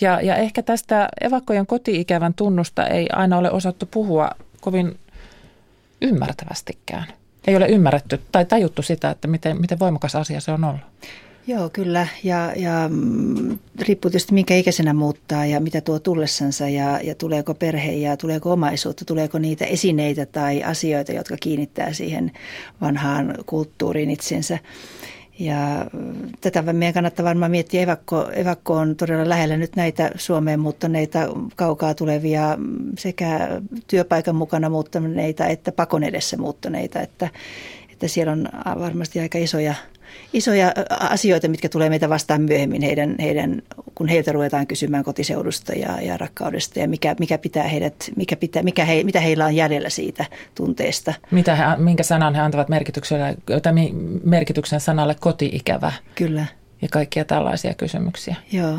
Ja, 0.00 0.20
ja 0.20 0.36
ehkä 0.36 0.62
tästä 0.62 1.08
evakkojen 1.20 1.66
koti-ikävän 1.66 2.34
tunnusta 2.34 2.86
ei 2.86 3.06
aina 3.12 3.38
ole 3.38 3.50
osattu 3.50 3.86
puhua 3.86 4.30
kovin 4.60 4.98
ymmärtävästikään. 6.00 7.06
Ei 7.46 7.56
ole 7.56 7.66
ymmärretty 7.66 8.20
tai 8.32 8.44
tajuttu 8.44 8.82
sitä, 8.82 9.10
että 9.10 9.28
miten, 9.28 9.60
miten 9.60 9.78
voimakas 9.78 10.14
asia 10.14 10.40
se 10.40 10.52
on 10.52 10.64
ollut. 10.64 10.80
Joo, 11.48 11.70
kyllä. 11.72 12.06
Ja, 12.24 12.52
ja 12.56 12.88
mm, 12.88 13.58
riippuu 13.80 14.10
tietysti 14.10 14.34
minkä 14.34 14.54
ikäisenä 14.54 14.94
muuttaa 14.94 15.46
ja 15.46 15.60
mitä 15.60 15.80
tuo 15.80 15.98
tullessansa 15.98 16.68
ja, 16.68 17.00
ja 17.00 17.14
tuleeko 17.14 17.54
perhe 17.54 17.92
ja 17.92 18.16
tuleeko 18.16 18.52
omaisuutta, 18.52 19.04
tuleeko 19.04 19.38
niitä 19.38 19.64
esineitä 19.64 20.26
tai 20.26 20.62
asioita, 20.62 21.12
jotka 21.12 21.36
kiinnittää 21.40 21.92
siihen 21.92 22.32
vanhaan 22.80 23.34
kulttuuriin 23.46 24.10
itsensä. 24.10 24.58
Ja 25.38 25.86
mm, 25.92 26.32
tätä 26.40 26.62
meidän 26.62 26.94
kannattaa 26.94 27.24
varmaan 27.24 27.50
miettiä. 27.50 27.82
Evakko, 27.82 28.30
evakko 28.32 28.74
on 28.74 28.96
todella 28.96 29.28
lähellä 29.28 29.56
nyt 29.56 29.76
näitä 29.76 30.10
Suomeen 30.14 30.60
muuttaneita, 30.60 31.18
kaukaa 31.56 31.94
tulevia 31.94 32.56
mm, 32.56 32.92
sekä 32.98 33.48
työpaikan 33.86 34.36
mukana 34.36 34.68
muuttaneita 34.68 35.46
että 35.46 35.72
pakon 35.72 36.02
edessä 36.02 36.36
muuttaneita. 36.36 37.00
Että, 37.00 37.28
että 37.92 38.08
siellä 38.08 38.32
on 38.32 38.48
varmasti 38.64 39.20
aika 39.20 39.38
isoja, 39.38 39.74
isoja 40.32 40.72
asioita, 40.90 41.48
mitkä 41.48 41.68
tulee 41.68 41.88
meitä 41.88 42.08
vastaan 42.08 42.42
myöhemmin, 42.42 42.82
heidän, 42.82 43.14
heidän, 43.20 43.62
kun 43.94 44.08
heiltä 44.08 44.32
ruvetaan 44.32 44.66
kysymään 44.66 45.04
kotiseudusta 45.04 45.72
ja, 45.72 46.00
ja 46.00 46.16
rakkaudesta 46.16 46.78
ja 46.78 46.88
mikä, 46.88 47.16
mikä 47.20 47.38
pitää 47.38 47.68
heidät, 47.68 48.10
mikä 48.16 48.36
pitää, 48.36 48.62
mikä 48.62 48.84
he, 48.84 49.04
mitä 49.04 49.20
heillä 49.20 49.46
on 49.46 49.56
jäljellä 49.56 49.90
siitä 49.90 50.24
tunteesta. 50.54 51.14
Mitä 51.30 51.54
he, 51.54 51.64
minkä 51.76 52.02
sanan 52.02 52.34
he 52.34 52.40
antavat 52.40 52.68
merkitykselle, 52.68 53.36
tai 53.62 53.72
merkityksen 54.24 54.80
sanalle 54.80 55.16
koti-ikävä? 55.20 55.92
Kyllä. 56.14 56.46
Ja 56.82 56.88
kaikkia 56.88 57.24
tällaisia 57.24 57.74
kysymyksiä. 57.74 58.36
Joo. 58.52 58.78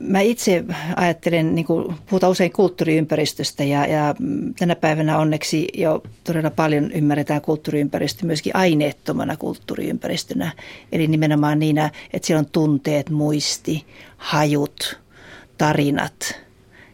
Mä 0.00 0.20
itse 0.20 0.64
ajattelen, 0.96 1.54
niin 1.54 1.66
kuin 1.66 1.94
puhutaan 2.10 2.30
usein 2.30 2.52
kulttuuriympäristöstä 2.52 3.64
ja, 3.64 3.86
ja 3.86 4.14
tänä 4.58 4.76
päivänä 4.76 5.18
onneksi 5.18 5.68
jo 5.74 6.02
todella 6.24 6.50
paljon 6.50 6.92
ymmärretään 6.92 7.40
kulttuuriympäristö 7.40 8.26
myöskin 8.26 8.56
aineettomana 8.56 9.36
kulttuuriympäristönä. 9.36 10.52
Eli 10.92 11.06
nimenomaan 11.06 11.58
niinä, 11.58 11.90
että 12.12 12.26
siellä 12.26 12.38
on 12.38 12.50
tunteet, 12.52 13.10
muisti, 13.10 13.84
hajut, 14.16 15.00
tarinat, 15.58 16.40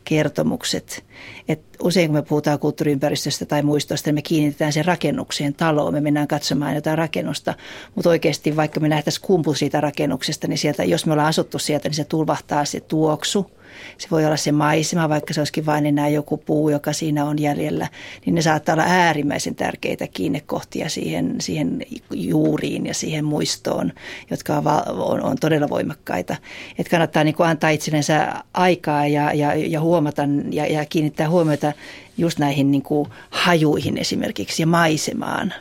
kertomukset. 0.05 1.05
Et 1.51 1.61
usein 1.83 2.09
kun 2.09 2.17
me 2.17 2.23
puhutaan 2.23 2.59
kulttuuriympäristöstä 2.59 3.47
tai 3.47 3.63
muistosta, 3.63 4.09
niin 4.09 4.15
me 4.15 4.23
kiinnitetään 4.23 4.73
sen 4.73 4.85
rakennukseen, 4.85 5.55
taloon. 5.55 5.93
Me 5.93 6.01
mennään 6.01 6.29
katsomaan 6.29 6.75
jotain 6.75 6.99
rakennusta, 6.99 7.55
mutta 7.95 8.11
oikeasti 8.11 8.57
vaikka 8.57 8.81
me 8.81 8.89
nähtäisiin 8.89 9.27
kumpu 9.27 9.55
siitä 9.55 9.81
rakennuksesta, 9.81 10.49
niin 10.49 10.59
sieltä, 10.59 10.85
jos 10.85 11.07
me 11.07 11.13
ollaan 11.13 11.29
asuttu 11.29 11.59
sieltä, 11.59 11.89
niin 11.89 11.97
se 11.97 12.05
tulvahtaa 12.05 12.65
se 12.65 12.81
tuoksu. 12.81 13.51
Se 13.99 14.09
voi 14.11 14.25
olla 14.25 14.37
se 14.37 14.53
maisema, 14.53 15.09
vaikka 15.09 15.35
se 15.35 15.41
olisikin 15.41 15.67
vain 15.67 15.87
enää 15.87 16.09
joku 16.09 16.37
puu, 16.37 16.69
joka 16.69 16.93
siinä 16.93 17.25
on 17.25 17.39
jäljellä. 17.39 17.89
Niin 18.27 18.35
ne 18.35 18.43
saattaa 18.43 18.73
olla 18.73 18.85
äärimmäisen 18.87 19.55
tärkeitä 19.55 20.07
kiinnekohtia 20.07 20.89
siihen, 20.89 21.37
siihen 21.41 21.87
juuriin 22.11 22.87
ja 22.87 22.95
siihen 22.95 23.25
muistoon, 23.25 23.93
jotka 24.31 24.57
on, 24.57 24.65
on, 24.89 25.23
on 25.23 25.37
todella 25.41 25.69
voimakkaita. 25.69 26.37
Et 26.79 26.89
kannattaa 26.89 27.25
niin 27.25 27.35
antaa 27.39 27.71
itsellensä 27.71 28.35
aikaa 28.55 29.07
ja, 29.07 29.35
ja, 29.35 29.55
ja 29.55 29.81
huomata 29.81 30.23
ja, 30.51 30.67
ja 30.67 30.85
kiinnittää 30.85 31.29
huomiota 31.29 31.73
just 32.19 32.39
näihin 32.39 32.71
niin 32.71 32.83
kuin 32.83 33.09
hajuihin 33.31 33.99
esimerkiksi 33.99 34.63
ja 34.63 34.67
maisemaan. 34.67 35.55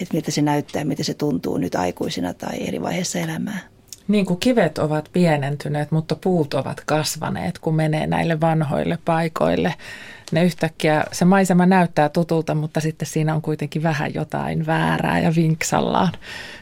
Että 0.00 0.14
miltä 0.14 0.30
se 0.30 0.42
näyttää, 0.42 0.84
miltä 0.84 1.02
se 1.02 1.14
tuntuu 1.14 1.58
nyt 1.58 1.74
aikuisena 1.74 2.34
tai 2.34 2.56
eri 2.60 2.82
vaiheessa 2.82 3.18
elämää. 3.18 3.73
Niin 4.08 4.26
kuin 4.26 4.40
kivet 4.40 4.78
ovat 4.78 5.08
pienentyneet, 5.12 5.90
mutta 5.90 6.16
puut 6.16 6.54
ovat 6.54 6.82
kasvaneet, 6.86 7.58
kun 7.58 7.74
menee 7.74 8.06
näille 8.06 8.40
vanhoille 8.40 8.98
paikoille. 9.04 9.74
Ne 10.32 10.44
yhtäkkiä, 10.44 11.04
se 11.12 11.24
maisema 11.24 11.66
näyttää 11.66 12.08
tutulta, 12.08 12.54
mutta 12.54 12.80
sitten 12.80 13.08
siinä 13.08 13.34
on 13.34 13.42
kuitenkin 13.42 13.82
vähän 13.82 14.14
jotain 14.14 14.66
väärää 14.66 15.20
ja 15.20 15.32
vinksallaan. 15.36 16.12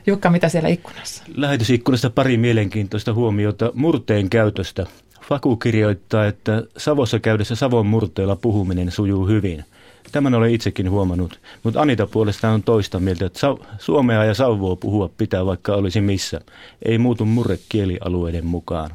Jukka, 0.07 0.31
mitä 0.31 0.49
siellä 0.49 0.69
ikkunassa? 0.69 1.25
Lähetysikkunasta 1.35 2.11
pari 2.11 2.37
mielenkiintoista 2.37 3.13
huomiota 3.15 3.71
murteen 3.75 4.31
käytöstä. 4.31 4.87
Faku 5.29 5.57
kirjoittaa, 5.57 6.27
että 6.27 6.63
Savossa 6.77 7.19
käydessä 7.19 7.55
Savon 7.55 7.87
murteella 7.87 8.37
puhuminen 8.37 8.91
sujuu 8.91 9.27
hyvin. 9.27 9.65
Tämän 10.13 10.35
olen 10.35 10.55
itsekin 10.55 10.91
huomannut, 10.91 11.41
mutta 11.63 11.81
Anita 11.81 12.07
puolestaan 12.07 12.55
on 12.55 12.63
toista 12.63 13.01
mieltä, 13.01 13.27
että 13.27 13.41
suomea 13.79 14.25
ja 14.25 14.35
sauvoa 14.35 14.77
puhua 14.77 15.11
pitää 15.19 15.47
vaikka 15.47 15.75
olisi 15.75 16.01
missä. 16.01 16.41
Ei 16.85 16.99
muutu 16.99 17.25
murre 17.25 17.59
kielialueiden 17.69 18.47
mukaan. 18.47 18.91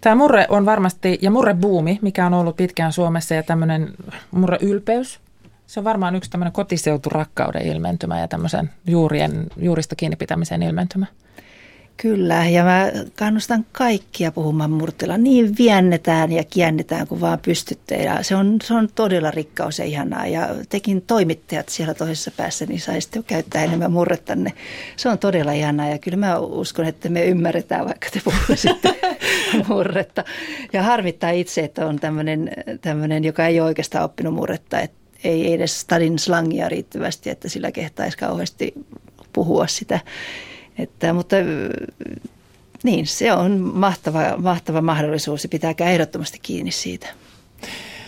Tämä 0.00 0.14
murre 0.14 0.46
on 0.48 0.66
varmasti, 0.66 1.18
ja 1.22 1.30
murrebuumi, 1.30 1.98
mikä 2.02 2.26
on 2.26 2.34
ollut 2.34 2.56
pitkään 2.56 2.92
Suomessa, 2.92 3.34
ja 3.34 3.42
tämmöinen 3.42 3.94
murreylpeys, 4.30 5.20
se 5.66 5.80
on 5.80 5.84
varmaan 5.84 6.16
yksi 6.16 6.30
tämmöinen 6.30 6.52
kotiseuturakkauden 6.52 7.66
ilmentymä 7.66 8.20
ja 8.20 8.28
tämmöisen 8.28 8.70
juurien, 8.86 9.46
juurista 9.56 9.96
kiinni 9.96 10.16
pitämisen 10.16 10.62
ilmentymä. 10.62 11.06
Kyllä, 12.02 12.46
ja 12.48 12.64
mä 12.64 12.92
kannustan 13.18 13.66
kaikkia 13.72 14.32
puhumaan 14.32 14.70
murteella. 14.70 15.18
Niin 15.18 15.56
viennetään 15.58 16.32
ja 16.32 16.44
kiennetään, 16.44 17.06
kun 17.06 17.20
vaan 17.20 17.38
pystytte. 17.38 17.94
Ja 17.94 18.22
se 18.22 18.36
on, 18.36 18.56
se 18.62 18.74
on 18.74 18.88
todella 18.94 19.30
rikkaus 19.30 19.78
ja 19.78 19.84
ihanaa. 19.84 20.26
Ja 20.26 20.48
tekin 20.68 21.02
toimittajat 21.02 21.68
siellä 21.68 21.94
toisessa 21.94 22.30
päässä, 22.36 22.66
niin 22.66 22.80
saisitte 22.80 23.22
käyttää 23.26 23.64
enemmän 23.64 23.92
murrettanne. 23.92 24.52
Se 24.96 25.08
on 25.08 25.18
todella 25.18 25.52
ihanaa 25.52 25.88
ja 25.88 25.98
kyllä 25.98 26.16
mä 26.16 26.38
uskon, 26.38 26.86
että 26.86 27.08
me 27.08 27.24
ymmärretään, 27.24 27.86
vaikka 27.86 28.08
te 28.12 28.20
puhuisitte 28.24 29.00
murretta. 29.68 30.24
Ja 30.72 30.82
harmittaa 30.82 31.30
itse, 31.30 31.60
että 31.60 31.86
on 31.86 31.98
tämmöinen, 32.80 33.24
joka 33.24 33.46
ei 33.46 33.60
oikeastaan 33.60 34.04
oppinut 34.04 34.34
murretta. 34.34 34.80
Että 34.80 34.98
ei 35.24 35.52
edes 35.52 35.80
stadin 35.80 36.18
slangia 36.18 36.68
riittävästi, 36.68 37.30
että 37.30 37.48
sillä 37.48 37.72
kehtaisi 37.72 38.18
kauheasti 38.18 38.74
puhua 39.32 39.66
sitä. 39.66 40.00
Että, 40.82 41.12
mutta 41.12 41.36
niin, 42.82 43.06
se 43.06 43.32
on 43.32 43.60
mahtava, 43.60 44.20
mahtava 44.36 44.80
mahdollisuus 44.80 45.44
ja 45.44 45.48
pitääkää 45.48 45.90
ehdottomasti 45.90 46.38
kiinni 46.42 46.70
siitä. 46.70 47.06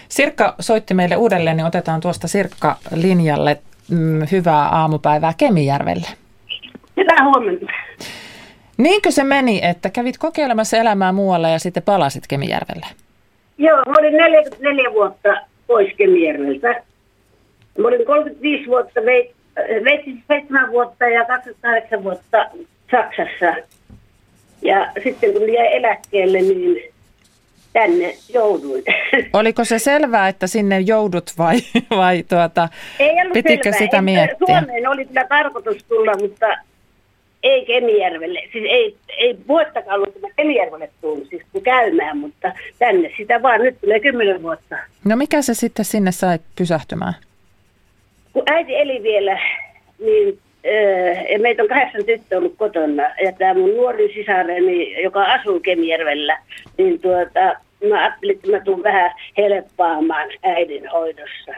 Sirkka 0.09 0.55
soitti 0.61 0.95
meille 0.95 1.17
uudelleen, 1.17 1.57
niin 1.57 1.67
otetaan 1.67 2.01
tuosta 2.01 2.29
Sirkka 2.29 2.77
linjalle. 2.95 3.59
Mm, 3.91 4.21
hyvää 4.33 4.69
aamupäivää 4.69 5.33
Kemijärvelle. 5.37 6.07
Hyvää 6.97 7.25
huomenta. 7.25 7.67
Niinkö 8.77 9.11
se 9.11 9.25
meni, 9.25 9.61
että 9.65 9.91
kävit 9.91 10.19
kokeilemassa 10.19 10.77
elämää 10.77 11.13
muualla 11.13 11.49
ja 11.49 11.59
sitten 11.59 11.83
palasit 11.83 12.27
Kemijärvelle? 12.27 12.87
Joo, 13.59 13.77
mä 13.77 13.95
olin 13.99 14.13
44 14.17 14.93
vuotta 14.93 15.29
pois 15.67 15.95
Kemijärveltä. 15.97 16.69
Mä 17.79 17.89
olin 17.89 18.07
35 18.07 18.67
vuotta 18.67 19.01
Sveitsissä 19.81 20.23
7 20.29 20.71
vuotta 20.71 21.05
ja 21.05 21.25
28 21.25 22.05
vuotta 22.05 22.47
Saksassa. 22.91 23.55
Ja 24.63 24.93
sitten 25.03 25.33
kun 25.33 25.53
jäi 25.53 25.77
eläkkeelle, 25.77 26.39
niin 26.39 26.93
tänne 27.73 28.15
jouduin. 28.35 28.85
Oliko 29.33 29.65
se 29.65 29.79
selvää, 29.79 30.29
että 30.29 30.47
sinne 30.47 30.81
joudut 30.81 31.31
vai, 31.39 31.57
vai 31.91 32.23
tuota, 32.23 32.69
ei 32.99 33.21
ollut 33.21 33.33
pitikö 33.33 33.63
selvää. 33.63 33.79
sitä 33.79 34.03
miettiä? 34.03 34.47
Suomeen 34.61 34.89
oli 34.89 35.05
kyllä 35.05 35.25
tarkoitus 35.29 35.85
tulla, 35.85 36.13
mutta 36.21 36.47
ei 37.43 37.67
Kemijärvelle. 37.67 38.41
Siis 38.53 38.65
ei, 38.69 38.97
ei 39.09 39.39
vuottakaan 39.49 39.95
ollut, 39.95 40.17
että 40.17 40.29
Kemijärvelle 40.37 40.91
tullut 41.01 41.29
siis 41.29 41.43
käymään, 41.63 42.19
mutta 42.19 42.53
tänne 42.79 43.13
sitä 43.17 43.43
vaan. 43.43 43.61
Nyt 43.61 43.81
tulee 43.81 44.01
kymmenen 44.01 44.43
vuotta. 44.43 44.77
No 45.05 45.17
mikä 45.17 45.43
se 45.43 45.55
sitten 45.55 45.85
sinne 45.85 46.13
sai 46.13 46.39
pysähtymään? 46.57 47.15
Kun 48.33 48.43
äiti 48.47 48.77
eli 48.77 49.03
vielä, 49.03 49.39
niin 49.99 50.39
äh, 50.67 51.41
meitä 51.41 51.63
on 51.63 51.69
kahdeksan 51.69 52.05
tyttö 52.05 52.39
ollut 52.39 52.55
kotona. 52.57 53.03
Ja 53.03 53.33
tämä 53.39 53.55
mun 53.55 53.77
nuori 53.77 54.15
sisareni, 54.15 55.03
joka 55.03 55.25
asuu 55.25 55.61
Kemijärvellä, 55.61 56.39
niin 56.79 57.01
tuota, 57.01 57.41
mä 57.89 58.01
ajattelin, 58.01 58.37
että 58.37 58.51
mä 58.51 58.61
tuun 58.61 58.83
vähän 58.83 59.11
helppaamaan 59.37 60.29
äidin 60.43 60.89
hoidossa. 60.89 61.53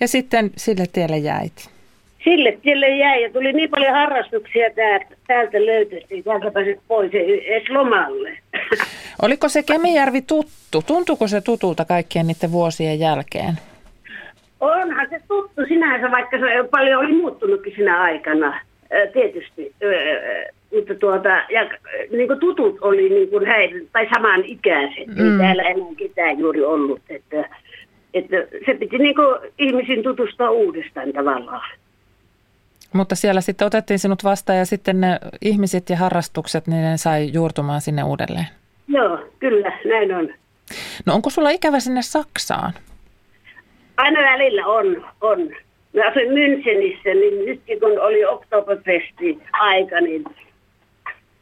Ja 0.00 0.08
sitten 0.08 0.50
sille 0.56 0.84
tielle 0.92 1.18
jäit. 1.18 1.70
Sille 2.24 2.58
tielle 2.62 2.88
jäi 2.88 3.22
ja 3.22 3.30
tuli 3.32 3.52
niin 3.52 3.70
paljon 3.70 3.92
harrastuksia 3.92 4.70
täältä, 4.70 5.06
täältä 5.26 5.66
löytyi, 5.66 5.98
että 5.98 6.14
täältä 6.24 6.50
pääsit 6.50 6.80
pois 6.88 7.10
edes 7.14 7.68
lomalle. 7.68 8.38
Oliko 9.22 9.48
se 9.48 9.62
Kemijärvi 9.62 10.22
tuttu? 10.22 10.82
Tuntuuko 10.86 11.28
se 11.28 11.40
tutulta 11.40 11.84
kaikkien 11.84 12.26
niiden 12.26 12.52
vuosien 12.52 13.00
jälkeen? 13.00 13.54
Onhan 14.60 15.06
se 15.10 15.20
tuttu 15.28 15.66
sinänsä, 15.68 16.10
vaikka 16.10 16.38
se 16.38 16.68
paljon 16.70 17.00
oli 17.00 17.12
muuttunutkin 17.12 17.72
sinä 17.76 18.02
aikana, 18.02 18.60
tietysti. 19.12 19.74
Mutta 20.74 20.94
tuota, 20.94 21.28
ja 21.28 21.70
niin 22.10 22.28
kuin 22.28 22.40
tutut 22.40 22.78
oli 22.80 23.08
niin 23.08 23.30
kuin 23.30 23.46
häirin, 23.46 23.88
tai 23.92 24.08
saman 24.14 24.44
ikäiset, 24.44 25.06
mm. 25.06 25.32
ei 25.32 25.38
täällä 25.38 25.62
enää 25.62 25.94
ketään 25.96 26.38
juuri 26.38 26.64
ollut. 26.64 27.00
Että, 27.08 27.48
että 28.14 28.36
se 28.66 28.74
piti 28.74 28.98
niin 28.98 29.14
kuin 29.14 29.52
ihmisiin 29.58 30.02
tutustua 30.02 30.50
uudestaan 30.50 31.12
tavallaan. 31.12 31.70
Mutta 32.92 33.14
siellä 33.14 33.40
sitten 33.40 33.66
otettiin 33.66 33.98
sinut 33.98 34.24
vastaan 34.24 34.58
ja 34.58 34.66
sitten 34.66 35.00
ne 35.00 35.18
ihmiset 35.42 35.90
ja 35.90 35.96
harrastukset, 35.96 36.66
niin 36.66 36.82
ne 36.82 36.96
sai 36.96 37.32
juurtumaan 37.32 37.80
sinne 37.80 38.04
uudelleen. 38.04 38.46
Joo, 38.88 39.18
kyllä, 39.38 39.72
näin 39.84 40.14
on. 40.14 40.28
No 41.06 41.14
onko 41.14 41.30
sulla 41.30 41.50
ikävä 41.50 41.80
sinne 41.80 42.02
Saksaan? 42.02 42.72
Aina 43.96 44.20
välillä 44.20 44.66
on, 44.66 45.06
on. 45.20 45.38
Mä 45.92 46.08
asuin 46.08 46.28
Münchenissä, 46.28 47.14
niin 47.14 47.44
nytkin 47.46 47.80
kun 47.80 48.00
oli 48.00 48.24
Oktoberfesti 48.24 49.38
aika, 49.52 50.00
niin 50.00 50.24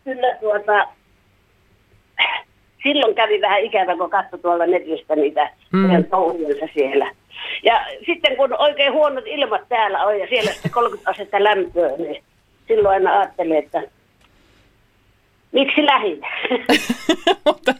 kyllä 0.04 0.36
tuota, 0.40 0.88
silloin 2.82 3.14
kävi 3.14 3.40
vähän 3.40 3.60
ikävä, 3.60 3.96
kun 3.96 4.10
katsoi 4.10 4.38
tuolla 4.38 4.66
netistä 4.66 5.16
niitä 5.16 5.50
mm. 5.72 6.04
touhujensa 6.04 6.66
siellä. 6.74 7.10
Ja 7.62 7.86
sitten 8.06 8.36
kun 8.36 8.60
oikein 8.60 8.92
huonot 8.92 9.24
ilmat 9.26 9.68
täällä 9.68 10.04
on 10.04 10.18
ja 10.18 10.26
siellä 10.26 10.52
sitten 10.52 10.70
30 10.70 11.10
asetta 11.10 11.44
lämpöä, 11.44 11.96
niin 11.96 12.22
silloin 12.68 12.94
aina 12.94 13.18
ajattelin, 13.18 13.56
että 13.56 13.82
miksi 15.54 15.86
lähin? 15.86 16.20
Mutta 17.46 17.74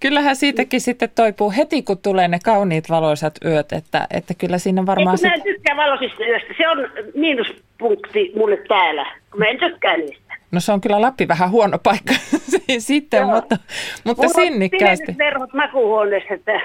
kyllähän 0.00 0.36
siitäkin 0.36 0.80
sitten 0.80 1.08
toipuu 1.14 1.52
heti, 1.56 1.82
kun 1.82 1.98
tulee 1.98 2.28
ne 2.28 2.38
kauniit 2.44 2.90
valoisat 2.90 3.34
yöt, 3.44 3.72
että, 3.72 4.06
että 4.10 4.34
kyllä 4.34 4.58
siinä 4.58 4.86
varmaan... 4.86 5.14
Ei, 5.14 5.18
sit... 5.18 5.28
mä 5.28 5.34
en 5.34 5.42
tykkää 5.42 5.76
valoisista 5.76 6.24
yöstä, 6.24 6.54
se 6.58 6.68
on 6.68 6.78
miinuspunkti 7.14 8.32
mulle 8.36 8.56
täällä, 8.68 9.06
kun 9.30 9.38
mä 9.38 9.46
en 9.46 9.58
tykkää 9.58 9.96
niistä. 9.96 10.34
No 10.50 10.60
se 10.60 10.72
on 10.72 10.80
kyllä 10.80 11.00
Lappi 11.00 11.28
vähän 11.28 11.50
huono 11.50 11.78
paikka 11.78 12.14
sitten, 12.78 13.20
Joo. 13.20 13.30
mutta, 13.30 13.56
mutta 14.04 14.28
sinnikkäästi. 14.28 15.12
Mulla 15.12 15.44
on 15.44 15.48
makuuhuoneessa, 15.52 16.34
että 16.34 16.60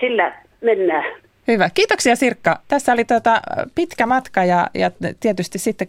sillä 0.00 0.32
mennään. 0.60 1.04
Hyvä. 1.48 1.70
Kiitoksia 1.74 2.16
Sirkka. 2.16 2.60
Tässä 2.68 2.92
oli 2.92 3.04
tuota 3.04 3.40
pitkä 3.74 4.06
matka 4.06 4.44
ja, 4.44 4.66
ja 4.74 4.90
tietysti 5.20 5.58
sitten 5.58 5.88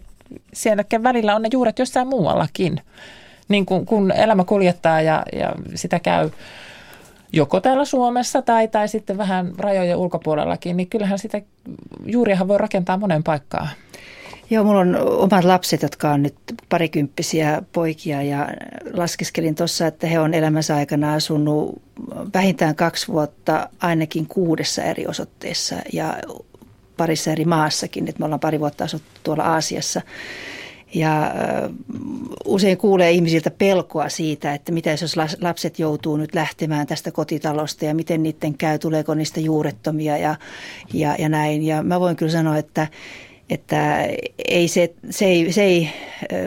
siellä 0.52 0.84
välillä 1.02 1.34
on 1.34 1.42
ne 1.42 1.48
juuret 1.52 1.78
jossain 1.78 2.08
muuallakin. 2.08 2.80
Niin 3.48 3.66
kun, 3.66 3.86
kun 3.86 4.12
elämä 4.12 4.44
kuljettaa 4.44 5.00
ja, 5.00 5.22
ja 5.32 5.52
sitä 5.74 6.00
käy 6.00 6.30
joko 7.32 7.60
täällä 7.60 7.84
Suomessa 7.84 8.42
tai, 8.42 8.68
tai 8.68 8.88
sitten 8.88 9.18
vähän 9.18 9.52
rajojen 9.58 9.96
ulkopuolellakin, 9.96 10.76
niin 10.76 10.88
kyllähän 10.88 11.18
sitä 11.18 11.42
juuriahan 12.06 12.48
voi 12.48 12.58
rakentaa 12.58 12.96
monen 12.96 13.22
paikkaan. 13.22 13.68
Joo, 14.50 14.64
mulla 14.64 14.80
on 14.80 14.96
omat 14.96 15.44
lapset, 15.44 15.82
jotka 15.82 16.10
on 16.10 16.22
nyt 16.22 16.34
parikymppisiä 16.68 17.62
poikia 17.72 18.22
ja 18.22 18.48
laskeskelin 18.92 19.54
tuossa, 19.54 19.86
että 19.86 20.06
he 20.06 20.18
on 20.18 20.34
elämänsä 20.34 20.76
aikana 20.76 21.14
asunut 21.14 21.82
vähintään 22.34 22.76
kaksi 22.76 23.08
vuotta 23.08 23.68
ainakin 23.80 24.26
kuudessa 24.26 24.82
eri 24.82 25.06
osoitteessa 25.06 25.76
ja 25.92 26.16
parissa 26.96 27.32
eri 27.32 27.44
maassakin, 27.44 28.08
että 28.08 28.18
me 28.18 28.24
ollaan 28.24 28.40
pari 28.40 28.60
vuotta 28.60 28.84
asuttu 28.84 29.08
tuolla 29.22 29.42
Aasiassa. 29.42 30.00
Ja 30.96 31.34
usein 32.44 32.78
kuulee 32.78 33.10
ihmisiltä 33.10 33.50
pelkoa 33.50 34.08
siitä, 34.08 34.54
että 34.54 34.72
mitä 34.72 34.90
jos 34.90 35.16
lapset 35.40 35.78
joutuu 35.78 36.16
nyt 36.16 36.34
lähtemään 36.34 36.86
tästä 36.86 37.10
kotitalosta 37.10 37.84
ja 37.84 37.94
miten 37.94 38.22
niiden 38.22 38.58
käy, 38.58 38.78
tuleeko 38.78 39.14
niistä 39.14 39.40
juurettomia 39.40 40.18
ja, 40.18 40.36
ja, 40.92 41.16
ja 41.18 41.28
näin. 41.28 41.62
Ja 41.62 41.82
mä 41.82 42.00
voin 42.00 42.16
kyllä 42.16 42.32
sanoa, 42.32 42.56
että 42.56 42.86
että 43.50 44.08
ei 44.48 44.68
se, 44.68 44.94
se, 45.10 45.24
ei, 45.24 45.52
se 45.52 45.62
ei, 45.62 45.88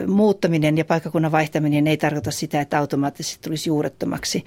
muuttaminen 0.06 0.78
ja 0.78 0.84
paikkakunnan 0.84 1.32
vaihtaminen 1.32 1.86
ei 1.86 1.96
tarkoita 1.96 2.30
sitä, 2.30 2.60
että 2.60 2.78
automaattisesti 2.78 3.42
tulisi 3.42 3.70
juurettomaksi. 3.70 4.44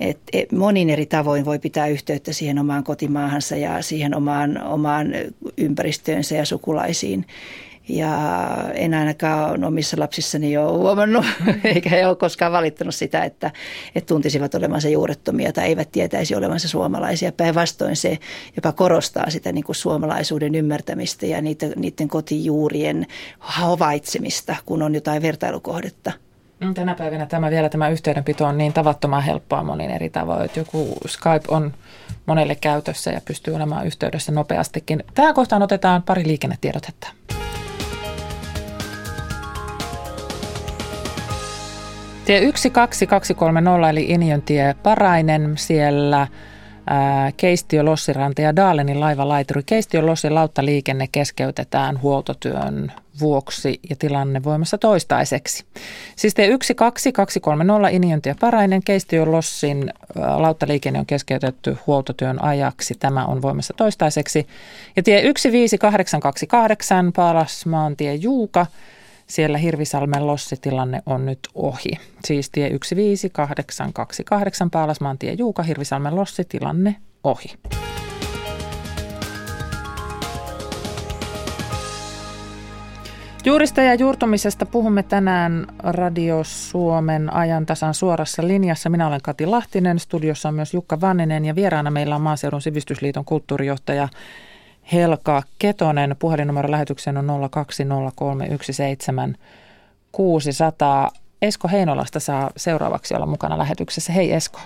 Et, 0.00 0.18
et 0.32 0.52
monin 0.52 0.90
eri 0.90 1.06
tavoin 1.06 1.44
voi 1.44 1.58
pitää 1.58 1.86
yhteyttä 1.86 2.32
siihen 2.32 2.58
omaan 2.58 2.84
kotimaahansa 2.84 3.56
ja 3.56 3.82
siihen 3.82 4.14
omaan, 4.14 4.62
omaan 4.62 5.06
ympäristöönsä 5.56 6.34
ja 6.34 6.44
sukulaisiin. 6.44 7.26
Ja 7.88 8.18
en 8.74 8.94
ainakaan 8.94 9.64
omissa 9.64 9.96
lapsissani 10.00 10.56
ole 10.56 10.78
huomannut, 10.78 11.24
eikä 11.74 11.90
he 11.90 12.06
ole 12.06 12.16
koskaan 12.16 12.52
valittanut 12.52 12.94
sitä, 12.94 13.24
että, 13.24 13.50
että 13.94 14.08
tuntisivat 14.14 14.54
olevansa 14.54 14.88
juurettomia 14.88 15.52
tai 15.52 15.64
eivät 15.64 15.92
tietäisi 15.92 16.36
olevansa 16.36 16.68
suomalaisia. 16.68 17.32
Päinvastoin 17.32 17.96
se 17.96 18.18
jopa 18.56 18.72
korostaa 18.72 19.30
sitä 19.30 19.52
niin 19.52 19.64
kuin 19.64 19.76
suomalaisuuden 19.76 20.54
ymmärtämistä 20.54 21.26
ja 21.26 21.40
niitä, 21.40 21.66
niiden 21.76 22.08
kotijuurien 22.08 23.06
havaitsemista, 23.38 24.56
kun 24.66 24.82
on 24.82 24.94
jotain 24.94 25.22
vertailukohdetta. 25.22 26.12
Mm, 26.60 26.74
tänä 26.74 26.94
päivänä 26.94 27.26
tämä 27.26 27.50
vielä 27.50 27.68
tämä 27.68 27.88
yhteydenpito 27.88 28.44
on 28.44 28.58
niin 28.58 28.72
tavattoman 28.72 29.22
helppoa 29.22 29.62
monin 29.62 29.90
eri 29.90 30.10
tavoin, 30.10 30.44
että 30.44 30.60
joku 30.60 30.96
Skype 31.06 31.44
on 31.48 31.72
monelle 32.26 32.54
käytössä 32.54 33.10
ja 33.10 33.20
pystyy 33.24 33.54
olemaan 33.54 33.86
yhteydessä 33.86 34.32
nopeastikin. 34.32 35.04
Tähän 35.14 35.34
kohtaan 35.34 35.62
otetaan 35.62 36.02
pari 36.02 36.26
liikennetiedotetta. 36.26 37.08
Tie 42.24 42.40
12230 42.40 43.90
eli 43.90 44.04
Injontie 44.08 44.74
Parainen 44.82 45.52
siellä 45.56 46.26
Keistio, 47.36 47.84
Lossiranta 47.84 48.42
ja 48.42 48.56
Daalenin 48.56 49.00
laivalaituri. 49.00 49.62
Keistio, 49.66 50.06
Lossi 50.06 50.30
lauttaliikenne 50.30 51.08
keskeytetään 51.12 52.02
huoltotyön 52.02 52.92
vuoksi 53.20 53.80
ja 53.90 53.96
tilanne 53.96 54.44
voimassa 54.44 54.78
toistaiseksi. 54.78 55.64
Siis 56.16 56.34
tie 56.34 56.46
12230 56.74 57.88
Injontie 57.88 58.34
Parainen, 58.40 58.82
Keistio, 58.84 59.32
Lossin 59.32 59.92
lauttaliikenne 60.14 60.98
on 60.98 61.06
keskeytetty 61.06 61.76
huoltotyön 61.86 62.42
ajaksi. 62.42 62.94
Tämä 63.00 63.24
on 63.24 63.42
voimassa 63.42 63.74
toistaiseksi. 63.76 64.46
Ja 64.96 65.02
tie 65.02 65.20
15828 65.20 67.12
Paalasmaantie 67.12 68.14
Juuka– 68.14 68.66
siellä 69.26 69.58
Hirvisalmen 69.58 70.26
lossitilanne 70.26 71.02
on 71.06 71.26
nyt 71.26 71.38
ohi. 71.54 71.90
Siis 72.24 72.50
tie 72.50 72.68
15828 72.68 74.70
Paalasmaantie 74.70 75.32
Juuka, 75.32 75.62
Hirvisalmen 75.62 76.16
lossitilanne 76.16 76.96
ohi. 77.24 77.48
Juurista 83.46 83.82
ja 83.82 83.94
juurtumisesta 83.94 84.66
puhumme 84.66 85.02
tänään 85.02 85.66
Radio 85.78 86.40
Suomen 86.44 87.32
ajantasan 87.32 87.94
suorassa 87.94 88.46
linjassa. 88.46 88.90
Minä 88.90 89.06
olen 89.06 89.20
Kati 89.22 89.46
Lahtinen, 89.46 89.98
studiossa 89.98 90.48
on 90.48 90.54
myös 90.54 90.74
Jukka 90.74 91.00
Vanninen 91.00 91.44
ja 91.44 91.54
vieraana 91.54 91.90
meillä 91.90 92.14
on 92.14 92.22
Maaseudun 92.22 92.62
sivistysliiton 92.62 93.24
kulttuurijohtaja 93.24 94.08
Helka 94.92 95.42
Ketonen. 95.58 96.16
Puhelinnumero 96.18 96.70
lähetykseen 96.70 97.16
on 97.16 97.50
020317600. 101.10 101.10
Esko 101.42 101.68
Heinolasta 101.68 102.20
saa 102.20 102.50
seuraavaksi 102.56 103.14
olla 103.14 103.26
mukana 103.26 103.58
lähetyksessä. 103.58 104.12
Hei 104.12 104.32
Esko. 104.32 104.60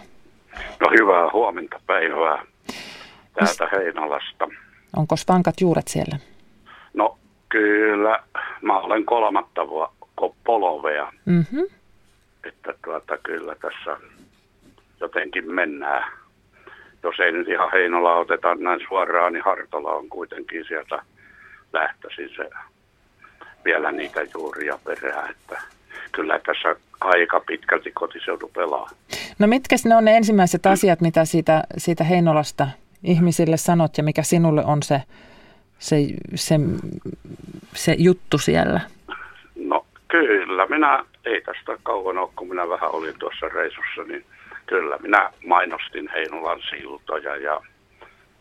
No 0.80 0.90
hyvää 1.00 1.32
huomenta 1.32 1.80
päivää 1.86 2.44
täältä 3.34 3.64
Mis... 3.64 3.72
Heinolasta. 3.72 4.48
Onko 4.96 5.14
vankat 5.28 5.54
juuret 5.60 5.88
siellä? 5.88 6.18
No 6.94 7.18
kyllä, 7.48 8.22
mä 8.62 8.78
olen 8.78 9.04
kolmatta 9.04 9.62
polovea. 10.44 11.12
Mm-hmm. 11.24 11.64
Että 12.44 12.74
tuota, 12.84 13.18
kyllä 13.18 13.54
tässä 13.54 13.96
jotenkin 15.00 15.54
mennään 15.54 16.12
jos 17.02 17.20
ei 17.20 17.32
nyt 17.32 17.48
ihan 17.48 17.70
Heinola 17.72 18.14
oteta 18.14 18.54
näin 18.54 18.80
suoraan, 18.88 19.32
niin 19.32 19.44
Hartola 19.44 19.90
on 19.90 20.08
kuitenkin 20.08 20.64
sieltä 20.64 21.02
lähtöisin 21.72 22.30
se 22.36 22.50
vielä 23.64 23.92
niitä 23.92 24.20
juuria 24.34 24.78
perään, 24.84 25.30
että 25.30 25.60
kyllä 26.12 26.40
tässä 26.46 26.76
aika 27.00 27.40
pitkälti 27.40 27.90
kotiseutu 27.90 28.50
pelaa. 28.54 28.90
No 29.38 29.46
mitkä 29.46 29.76
ne 29.84 29.96
on 29.96 30.04
ne 30.04 30.16
ensimmäiset 30.16 30.66
asiat, 30.66 31.00
mitä 31.00 31.24
siitä, 31.24 31.62
siitä 31.76 32.04
Heinolasta 32.04 32.68
ihmisille 33.04 33.56
sanot 33.56 33.98
ja 33.98 34.04
mikä 34.04 34.22
sinulle 34.22 34.64
on 34.64 34.82
se, 34.82 35.02
se, 35.78 35.96
se, 36.34 36.54
se 37.74 37.94
juttu 37.98 38.38
siellä? 38.38 38.80
No 39.56 39.86
kyllä, 40.08 40.66
minä 40.66 41.04
ei 41.24 41.40
tästä 41.40 41.76
kauan 41.82 42.18
ole, 42.18 42.30
kun 42.36 42.48
minä 42.48 42.68
vähän 42.68 42.90
olin 42.90 43.14
tuossa 43.18 43.48
reisussa, 43.48 44.02
niin– 44.06 44.24
kyllä 44.68 44.98
minä 44.98 45.30
mainostin 45.46 46.08
Heinolan 46.12 46.60
siltoja 46.70 47.36
ja 47.36 47.60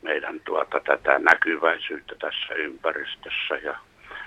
meidän 0.01 0.39
tuota, 0.45 0.79
tätä 0.79 1.19
näkyväisyyttä 1.19 2.15
tässä 2.19 2.53
ympäristössä 2.53 3.55
ja 3.63 3.75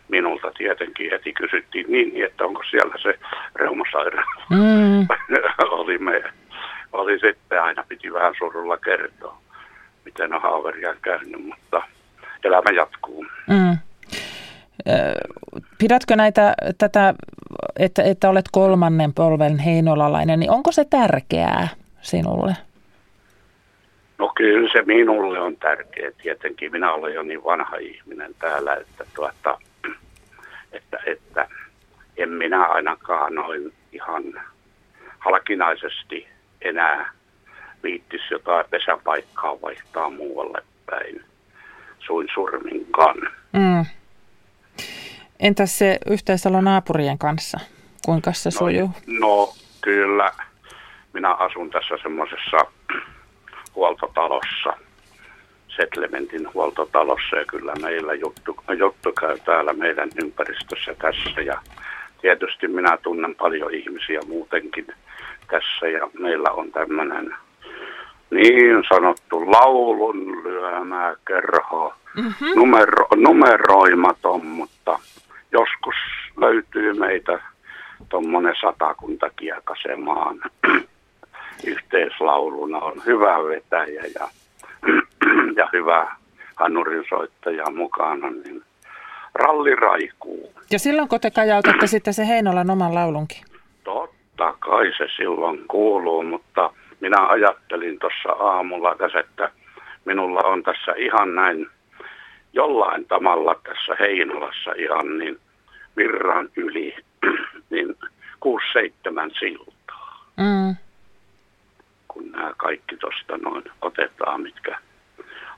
minulta 0.08 0.52
tietenkin 0.58 1.10
heti 1.10 1.32
kysyttiin 1.32 1.86
niin, 1.88 2.24
että 2.24 2.44
onko 2.44 2.62
siellä 2.70 2.94
se 3.02 3.18
reumasairaala. 3.54 4.44
Mm. 4.50 5.06
oli, 5.80 5.98
me, 5.98 6.22
oli 6.92 7.18
sitten, 7.18 7.62
aina 7.62 7.84
piti 7.88 8.12
vähän 8.12 8.34
surulla 8.38 8.76
kertoa, 8.76 9.38
miten 10.04 10.34
on 10.34 10.42
haaveria 10.42 10.94
käynyt, 11.02 11.44
mutta 11.44 11.82
elämä 12.44 12.70
jatkuu. 12.76 13.26
Mm. 13.46 13.78
Pidätkö 15.78 16.16
näitä, 16.16 16.54
tätä, 16.78 17.14
että, 17.78 18.02
että 18.02 18.30
olet 18.30 18.44
kolmannen 18.52 19.14
polven 19.14 19.58
heinolalainen, 19.58 20.40
niin 20.40 20.50
onko 20.50 20.72
se 20.72 20.84
tärkeää 20.84 21.68
sinulle? 22.02 22.56
No 24.18 24.32
kyllä 24.36 24.68
se 24.72 24.82
minulle 24.82 25.40
on 25.40 25.56
tärkeä. 25.56 26.10
Tietenkin 26.22 26.72
minä 26.72 26.92
olen 26.92 27.14
jo 27.14 27.22
niin 27.22 27.44
vanha 27.44 27.76
ihminen 27.76 28.34
täällä, 28.38 28.74
että, 28.74 29.04
tuota, 29.14 29.58
että, 30.72 30.98
että 31.06 31.48
en 32.16 32.28
minä 32.28 32.66
ainakaan 32.66 33.34
noin 33.34 33.72
ihan 33.92 34.22
halkinaisesti 35.18 36.28
enää 36.60 37.10
viittis 37.82 38.20
jotain 38.30 38.66
pesäpaikkaa 38.70 39.60
vaihtaa 39.62 40.10
muualle 40.10 40.62
päin 40.86 41.24
suin 41.98 42.28
surminkaan. 42.34 43.16
Mm. 43.52 43.84
Entäs 45.40 45.78
se 45.78 45.98
yhteisalo 46.10 46.60
naapurien 46.60 47.18
kanssa? 47.18 47.60
Kuinka 48.04 48.32
se 48.32 48.48
no, 48.48 48.58
sujuu? 48.58 48.90
No 49.06 49.54
kyllä. 49.80 50.32
Minä 51.12 51.34
asun 51.34 51.70
tässä 51.70 51.94
semmoisessa 52.02 52.56
huoltotalossa, 53.74 54.72
Settlementin 55.68 56.54
huoltotalossa 56.54 57.36
ja 57.36 57.44
kyllä 57.44 57.72
meillä 57.82 58.14
juttu, 58.14 58.56
juttu 58.78 59.12
käy 59.12 59.38
täällä 59.44 59.72
meidän 59.72 60.08
ympäristössä 60.22 60.94
tässä. 60.94 61.40
Ja 61.40 61.60
tietysti 62.20 62.68
minä 62.68 62.98
tunnen 63.02 63.34
paljon 63.34 63.74
ihmisiä 63.74 64.20
muutenkin 64.26 64.86
tässä 65.50 65.88
ja 65.88 66.08
meillä 66.18 66.50
on 66.50 66.72
tämmöinen 66.72 67.34
niin 68.30 68.84
sanottu 68.88 69.50
laulun 69.50 70.44
lyömää 70.44 71.14
kerho, 71.26 71.94
mm-hmm. 72.16 72.48
numero, 72.54 73.06
numeroimaton, 73.16 74.46
mutta 74.46 74.98
joskus 75.52 75.94
löytyy 76.40 76.94
meitä 76.94 77.40
tuommoinen 78.08 78.54
satakunta 78.60 79.30
kiekasemaan 79.36 80.40
yhteislauluna. 81.66 82.78
On 82.78 83.02
hyvä 83.06 83.38
vetäjä 83.38 84.02
ja, 84.14 84.28
ja 85.58 85.68
hyvä 85.72 86.16
hanurinsoittaja 86.56 87.70
mukana, 87.70 88.30
niin 88.30 88.62
ralli 89.34 89.76
raikuu. 89.76 90.52
Ja 90.70 90.78
silloin 90.78 91.08
kun 91.08 91.20
te 91.20 91.30
kajautatte 91.30 91.86
sitten 91.86 92.14
se 92.14 92.26
Heinolan 92.26 92.70
oman 92.70 92.94
laulunkin? 92.94 93.44
Totta 93.84 94.54
kai 94.58 94.92
se 94.98 95.06
silloin 95.16 95.64
kuuluu, 95.68 96.22
mutta 96.22 96.70
minä 97.00 97.26
ajattelin 97.26 97.98
tuossa 97.98 98.32
aamulla 98.32 98.94
tässä, 98.98 99.20
että 99.20 99.50
minulla 100.04 100.40
on 100.40 100.62
tässä 100.62 100.92
ihan 100.96 101.34
näin 101.34 101.66
jollain 102.52 103.04
tavalla 103.04 103.60
tässä 103.62 103.96
Heinolassa 104.00 104.72
ihan 104.78 105.18
niin 105.18 105.38
virran 105.96 106.48
yli 106.56 106.94
niin 107.70 107.96
kuusi 108.40 108.66
seitsemän 108.72 109.30
siltaa. 109.38 110.24
Mm. 110.36 110.76
Kun 112.12 112.30
nämä 112.30 112.52
kaikki 112.56 112.96
tuosta 112.96 113.36
noin 113.36 113.64
otetaan, 113.82 114.40
mitkä 114.40 114.78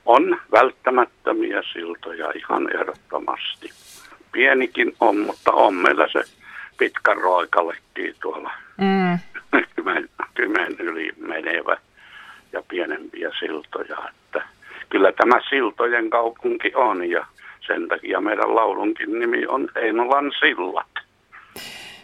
on 0.05 0.39
välttämättömiä 0.51 1.63
siltoja 1.73 2.31
ihan 2.35 2.75
ehdottomasti. 2.75 3.69
Pienikin 4.31 4.95
on, 4.99 5.17
mutta 5.17 5.51
on 5.51 5.75
meillä 5.75 6.07
se 6.11 6.23
pitkä 6.77 7.13
roikallekin 7.13 8.15
tuolla 8.21 8.51
mm. 8.77 9.19
kymmen, 10.35 10.75
yli 10.79 11.11
menevä 11.17 11.77
ja 12.53 12.63
pienempiä 12.67 13.31
siltoja. 13.39 13.97
Että 14.09 14.47
kyllä 14.89 15.11
tämä 15.11 15.39
siltojen 15.49 16.09
kaupunki 16.09 16.71
on 16.75 17.09
ja 17.09 17.25
sen 17.67 17.87
takia 17.87 18.21
meidän 18.21 18.55
laulunkin 18.55 19.19
nimi 19.19 19.45
on 19.47 19.69
Heinolan 19.75 20.31
sillat. 20.39 21.02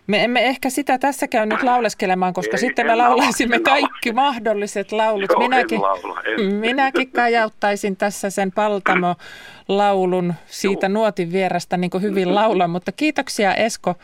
Me 0.09 0.23
emme 0.23 0.45
ehkä 0.45 0.69
sitä 0.69 0.97
tässä 0.97 1.27
käy 1.27 1.45
nyt 1.45 1.63
lauleskelemaan, 1.63 2.33
koska 2.33 2.57
Ei, 2.57 2.59
sitten 2.59 2.85
me 2.85 2.95
laulaisimme 2.95 3.55
laula, 3.55 3.69
kaikki 3.69 4.13
laula. 4.13 4.21
mahdolliset 4.21 4.91
laulut. 4.91 5.29
Joo, 5.29 5.39
minäkin, 5.39 5.75
en 5.75 5.81
laula, 5.81 6.21
en. 6.21 6.53
minäkin 6.55 7.11
kajauttaisin 7.11 7.95
tässä 7.97 8.29
sen 8.29 8.51
Paltamo-laulun 8.51 10.33
siitä 10.45 10.85
Joo. 10.85 10.93
nuotin 10.93 11.31
vierestä 11.31 11.77
niin 11.77 11.89
kuin 11.89 12.03
hyvin 12.03 12.35
laula, 12.35 12.67
mutta 12.67 12.91
kiitoksia 12.91 13.55
Esko 13.55 13.95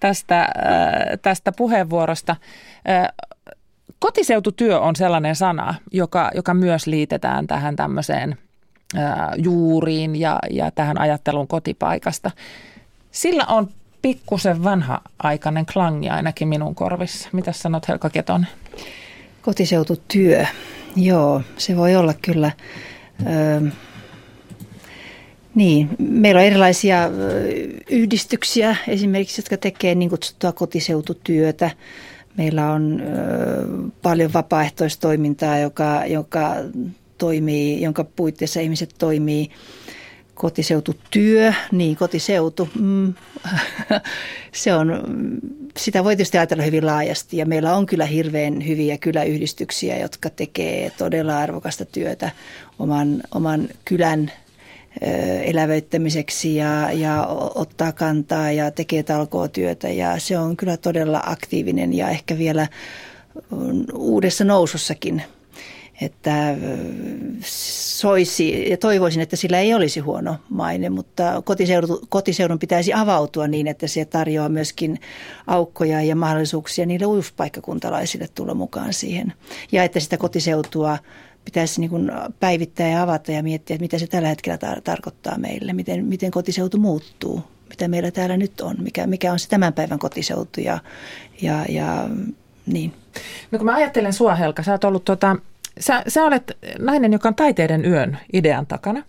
tästä, 0.00 0.40
äh, 0.40 0.48
tästä 1.22 1.52
puheenvuorosta. 1.52 2.36
Äh, 2.88 3.08
kotiseututyö 3.98 4.80
on 4.80 4.96
sellainen 4.96 5.36
sana, 5.36 5.74
joka, 5.92 6.30
joka 6.34 6.54
myös 6.54 6.86
liitetään 6.86 7.46
tähän 7.46 7.76
tämmöiseen 7.76 8.38
äh, 8.98 9.04
juuriin 9.36 10.16
ja, 10.16 10.38
ja 10.50 10.70
tähän 10.70 11.00
ajatteluun 11.00 11.48
kotipaikasta. 11.48 12.30
Sillä 13.10 13.44
on 13.48 13.68
pikkusen 14.04 14.64
vanha-aikainen 14.64 15.66
klangi 15.66 16.08
ainakin 16.08 16.48
minun 16.48 16.74
korvissa. 16.74 17.28
Mitä 17.32 17.52
sanot 17.52 17.88
Helka 17.88 18.10
Ketonen? 18.10 18.48
Kotiseututyö, 19.42 20.46
joo, 20.96 21.42
se 21.56 21.76
voi 21.76 21.96
olla 21.96 22.14
kyllä. 22.22 22.52
Ö, 23.26 23.70
niin, 25.54 25.88
meillä 25.98 26.38
on 26.38 26.46
erilaisia 26.46 27.10
yhdistyksiä 27.90 28.76
esimerkiksi, 28.88 29.40
jotka 29.40 29.56
tekee 29.56 29.94
niin 29.94 30.10
kutsuttua 30.10 30.52
kotiseututyötä. 30.52 31.70
Meillä 32.36 32.72
on 32.72 33.00
ö, 33.00 33.06
paljon 34.02 34.32
vapaaehtoistoimintaa, 34.32 35.58
joka, 35.58 36.06
joka 36.06 36.54
toimii, 37.18 37.82
jonka 37.82 38.04
puitteissa 38.04 38.60
ihmiset 38.60 38.94
toimii 38.98 39.50
kotiseututyö, 40.34 41.52
niin 41.72 41.96
kotiseutu, 41.96 42.68
mm, 42.80 43.14
se 44.52 44.74
on, 44.74 45.02
sitä 45.76 46.04
voi 46.04 46.16
tietysti 46.16 46.38
ajatella 46.38 46.62
hyvin 46.62 46.86
laajasti 46.86 47.36
ja 47.36 47.46
meillä 47.46 47.76
on 47.76 47.86
kyllä 47.86 48.06
hirveän 48.06 48.66
hyviä 48.66 48.98
kyläyhdistyksiä, 48.98 49.98
jotka 49.98 50.30
tekee 50.30 50.90
todella 50.90 51.38
arvokasta 51.38 51.84
työtä 51.84 52.30
oman, 52.78 53.22
oman 53.34 53.68
kylän 53.84 54.32
elävöittämiseksi 55.42 56.56
ja, 56.56 56.92
ja 56.92 57.26
ottaa 57.54 57.92
kantaa 57.92 58.52
ja 58.52 58.70
tekee 58.70 59.02
talkootyötä 59.02 59.88
ja 59.88 60.18
se 60.18 60.38
on 60.38 60.56
kyllä 60.56 60.76
todella 60.76 61.22
aktiivinen 61.26 61.94
ja 61.94 62.08
ehkä 62.08 62.38
vielä 62.38 62.68
uudessa 63.92 64.44
nousussakin 64.44 65.22
että 66.00 66.56
soisi 67.44 68.70
ja 68.70 68.76
toivoisin, 68.76 69.22
että 69.22 69.36
sillä 69.36 69.60
ei 69.60 69.74
olisi 69.74 70.00
huono 70.00 70.36
maine, 70.48 70.90
mutta 70.90 71.42
kotiseudun, 71.44 71.98
kotiseudun 72.08 72.58
pitäisi 72.58 72.92
avautua 72.94 73.48
niin, 73.48 73.66
että 73.66 73.86
se 73.86 74.04
tarjoaa 74.04 74.48
myöskin 74.48 75.00
aukkoja 75.46 76.02
ja 76.02 76.16
mahdollisuuksia 76.16 76.86
niille 76.86 77.06
uuspaikkakuntalaisille 77.06 78.28
tulla 78.34 78.54
mukaan 78.54 78.92
siihen. 78.92 79.32
Ja 79.72 79.84
että 79.84 80.00
sitä 80.00 80.16
kotiseutua 80.16 80.98
pitäisi 81.44 81.80
niin 81.80 81.90
kuin 81.90 82.12
päivittää 82.40 82.88
ja 82.88 83.02
avata 83.02 83.32
ja 83.32 83.42
miettiä, 83.42 83.74
että 83.74 83.84
mitä 83.84 83.98
se 83.98 84.06
tällä 84.06 84.28
hetkellä 84.28 84.58
tar- 84.64 84.80
tarkoittaa 84.80 85.38
meille, 85.38 85.72
miten, 85.72 86.04
miten 86.04 86.30
kotiseutu 86.30 86.78
muuttuu, 86.78 87.42
mitä 87.68 87.88
meillä 87.88 88.10
täällä 88.10 88.36
nyt 88.36 88.60
on, 88.60 88.76
mikä, 88.78 89.06
mikä 89.06 89.32
on 89.32 89.38
se 89.38 89.48
tämän 89.48 89.72
päivän 89.72 89.98
kotiseutu 89.98 90.60
ja, 90.60 90.78
ja, 91.42 91.64
ja 91.68 92.08
niin. 92.66 92.92
No 93.50 93.58
kun 93.58 93.66
mä 93.66 93.74
ajattelen 93.74 94.12
sua 94.12 94.34
Helka, 94.34 94.62
sä 94.62 94.72
oot 94.72 94.84
ollut 94.84 95.04
tota, 95.04 95.36
Sä, 95.80 96.02
sä 96.08 96.24
olet 96.24 96.56
nainen, 96.78 97.12
joka 97.12 97.28
on 97.28 97.34
taiteiden 97.34 97.84
yön 97.84 98.18
idean 98.32 98.66
takana. 98.66 99.02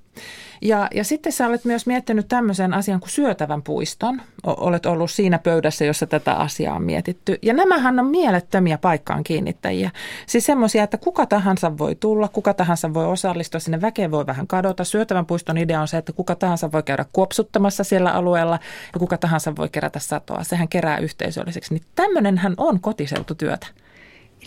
Ja, 0.62 0.88
ja 0.94 1.04
sitten 1.04 1.32
sä 1.32 1.48
olet 1.48 1.66
myös 1.66 1.88
miettinyt 1.88 2.28
tämmöisen 2.28 2.74
asian 2.74 3.00
kuin 3.00 3.10
syötävän 3.10 3.64
puiston. 3.64 4.22
O, 4.48 4.52
olet 4.52 4.86
ollut 4.86 5.12
siinä 5.12 5.40
pöydässä, 5.40 5.86
jossa 5.86 6.08
tätä 6.08 6.34
asiaa 6.34 6.76
on 6.76 6.84
mietitty. 6.84 7.40
Ja 7.42 7.54
nämähän 7.54 8.00
on 8.00 8.06
mielettömiä 8.06 8.78
paikkaan 8.78 9.24
kiinnittäjiä. 9.24 9.92
Siis 10.28 10.46
semmoisia, 10.46 10.84
että 10.84 10.98
kuka 10.98 11.26
tahansa 11.26 11.78
voi 11.78 11.96
tulla, 11.96 12.28
kuka 12.28 12.54
tahansa 12.54 12.94
voi 12.94 13.06
osallistua, 13.06 13.60
sinne 13.60 13.82
väkeä 13.82 14.12
voi 14.12 14.26
vähän 14.26 14.48
kadota. 14.48 14.84
Syötävän 14.84 15.26
puiston 15.26 15.58
idea 15.58 15.82
on 15.82 15.88
se, 15.88 15.98
että 15.98 16.14
kuka 16.14 16.36
tahansa 16.36 16.72
voi 16.72 16.84
käydä 16.84 17.06
kuopsuttamassa 17.14 17.84
siellä 17.84 18.12
alueella 18.12 18.60
ja 18.94 19.00
kuka 19.00 19.18
tahansa 19.18 19.56
voi 19.56 19.70
kerätä 19.70 20.00
satoa. 20.00 20.44
Sehän 20.44 20.68
kerää 20.68 20.98
yhteisölliseksi. 20.98 21.74
Niin 21.74 21.84
tämmöinenhän 21.96 22.54
on 22.58 22.80
kotiseututyötä. 22.80 23.68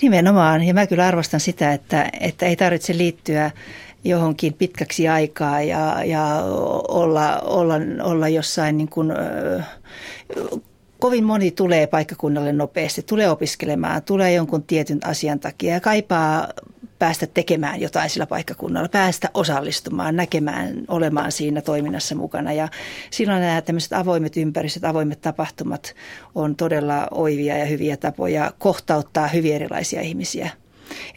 Nimenomaan, 0.02 0.62
ja 0.62 0.74
mä 0.74 0.86
kyllä 0.86 1.06
arvostan 1.06 1.40
sitä, 1.40 1.72
että, 1.72 2.10
että 2.20 2.46
ei 2.46 2.56
tarvitse 2.56 2.96
liittyä 2.96 3.50
johonkin 4.04 4.54
pitkäksi 4.54 5.08
aikaa 5.08 5.62
ja, 5.62 6.04
ja 6.04 6.42
olla, 6.88 7.38
olla, 7.38 7.74
olla 8.02 8.28
jossain 8.28 8.76
niin 8.76 8.88
kuin, 8.88 9.12
kovin 10.98 11.24
moni 11.24 11.50
tulee 11.50 11.86
paikkakunnalle 11.86 12.52
nopeasti, 12.52 13.02
tulee 13.02 13.30
opiskelemaan, 13.30 14.02
tulee 14.02 14.32
jonkun 14.32 14.62
tietyn 14.62 14.98
asian 15.04 15.40
takia 15.40 15.74
ja 15.74 15.80
kaipaa 15.80 16.48
päästä 16.98 17.26
tekemään 17.26 17.80
jotain 17.80 18.10
sillä 18.10 18.26
paikkakunnalla, 18.26 18.88
päästä 18.88 19.30
osallistumaan, 19.34 20.16
näkemään, 20.16 20.84
olemaan 20.88 21.32
siinä 21.32 21.60
toiminnassa 21.60 22.14
mukana. 22.14 22.52
Ja 22.52 22.68
silloin 23.10 23.40
nämä 23.40 23.62
tämmöiset 23.62 23.92
avoimet 23.92 24.36
ympäristöt, 24.36 24.84
avoimet 24.84 25.20
tapahtumat 25.20 25.94
on 26.34 26.56
todella 26.56 27.08
oivia 27.10 27.58
ja 27.58 27.66
hyviä 27.66 27.96
tapoja 27.96 28.52
kohtauttaa 28.58 29.28
hyvin 29.28 29.54
erilaisia 29.54 30.00
ihmisiä. 30.00 30.50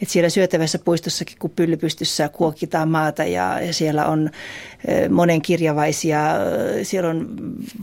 Et 0.01 0.09
siellä 0.09 0.29
syötävässä 0.29 0.79
puistossakin, 0.79 1.37
kun 1.39 1.49
pyllypystyssä 1.49 2.29
kuokitaan 2.29 2.89
maata 2.89 3.23
ja, 3.23 3.59
siellä 3.71 4.05
on 4.05 4.29
monen 5.09 5.41
kirjavaisia, 5.41 6.21
siellä 6.83 7.09
on 7.09 7.29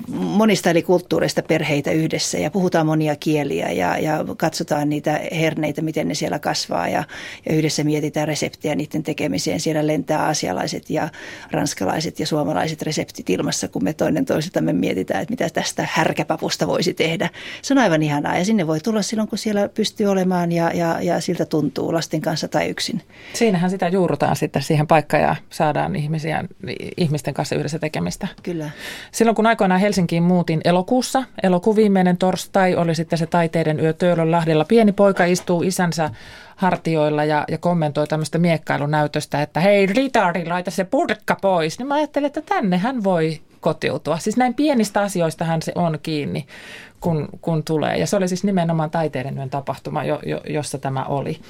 monista 0.08 0.70
eri 0.70 0.82
kulttuureista 0.82 1.42
perheitä 1.42 1.90
yhdessä 1.90 2.38
ja 2.38 2.50
puhutaan 2.50 2.86
monia 2.86 3.16
kieliä 3.16 3.70
ja, 3.70 3.98
ja 3.98 4.24
katsotaan 4.36 4.88
niitä 4.88 5.20
herneitä, 5.32 5.82
miten 5.82 6.08
ne 6.08 6.14
siellä 6.14 6.38
kasvaa 6.38 6.88
ja, 6.88 7.04
ja 7.48 7.54
yhdessä 7.54 7.84
mietitään 7.84 8.28
reseptejä 8.28 8.74
niiden 8.74 9.02
tekemiseen. 9.02 9.60
Siellä 9.60 9.86
lentää 9.86 10.26
asialaiset 10.26 10.90
ja 10.90 11.08
ranskalaiset 11.50 12.20
ja 12.20 12.26
suomalaiset 12.26 12.82
reseptit 12.82 13.30
ilmassa, 13.30 13.68
kun 13.68 13.84
me 13.84 13.92
toinen 13.92 14.24
toisiltamme 14.24 14.72
mietitään, 14.72 15.22
että 15.22 15.32
mitä 15.32 15.50
tästä 15.50 15.88
härkäpapusta 15.92 16.66
voisi 16.66 16.94
tehdä. 16.94 17.30
Se 17.62 17.74
on 17.74 17.78
aivan 17.78 18.02
ihanaa 18.02 18.38
ja 18.38 18.44
sinne 18.44 18.66
voi 18.66 18.80
tulla 18.80 19.02
silloin, 19.02 19.28
kun 19.28 19.38
siellä 19.38 19.68
pystyy 19.68 20.06
olemaan 20.06 20.52
ja, 20.52 20.70
ja, 20.74 21.02
ja 21.02 21.20
siltä 21.20 21.46
tuntuu 21.46 21.77
lasten 21.86 22.20
kanssa 22.20 22.48
tai 22.48 22.68
yksin. 22.68 23.02
Siinähän 23.32 23.70
sitä 23.70 23.88
juurutaan 23.88 24.36
sitten 24.36 24.62
siihen 24.62 24.86
paikkaan 24.86 25.22
ja 25.22 25.36
saadaan 25.50 25.96
ihmisiä, 25.96 26.44
ihmisten 26.96 27.34
kanssa 27.34 27.56
yhdessä 27.56 27.78
tekemistä. 27.78 28.28
Kyllä. 28.42 28.70
Silloin 29.12 29.34
kun 29.34 29.46
aikoinaan 29.46 29.80
Helsinkiin 29.80 30.22
muutin 30.22 30.60
elokuussa, 30.64 31.24
elokuun 31.42 31.76
viimeinen 31.76 32.16
torstai 32.16 32.76
oli 32.76 32.94
sitten 32.94 33.18
se 33.18 33.26
taiteiden 33.26 33.80
yö 33.80 33.92
Töölönlahdella. 33.92 34.64
Pieni 34.64 34.92
poika 34.92 35.24
istuu 35.24 35.62
isänsä 35.62 36.10
hartioilla 36.56 37.24
ja, 37.24 37.44
ja 37.48 37.58
kommentoi 37.58 38.06
tämmöistä 38.06 38.38
miekkailunäytöstä, 38.38 39.42
että 39.42 39.60
hei 39.60 39.86
Ritari, 39.86 40.46
laita 40.46 40.70
se 40.70 40.84
purkka 40.84 41.36
pois. 41.42 41.78
Niin 41.78 41.86
mä 41.86 41.94
ajattelin, 41.94 42.26
että 42.26 42.42
tänne 42.42 42.78
hän 42.78 43.04
voi 43.04 43.40
kotiutua. 43.60 44.18
Siis 44.18 44.36
näin 44.36 44.54
pienistä 44.54 45.00
asioista 45.00 45.44
hän 45.44 45.62
se 45.62 45.72
on 45.74 45.98
kiinni, 46.02 46.46
kun, 47.00 47.28
kun 47.40 47.64
tulee. 47.64 47.96
Ja 47.96 48.06
se 48.06 48.16
oli 48.16 48.28
siis 48.28 48.44
nimenomaan 48.44 48.90
taiteiden 48.90 49.36
yön 49.36 49.50
tapahtuma, 49.50 50.04
jo, 50.04 50.20
jo, 50.26 50.40
jossa 50.48 50.78
tämä 50.78 51.04
oli. 51.04 51.40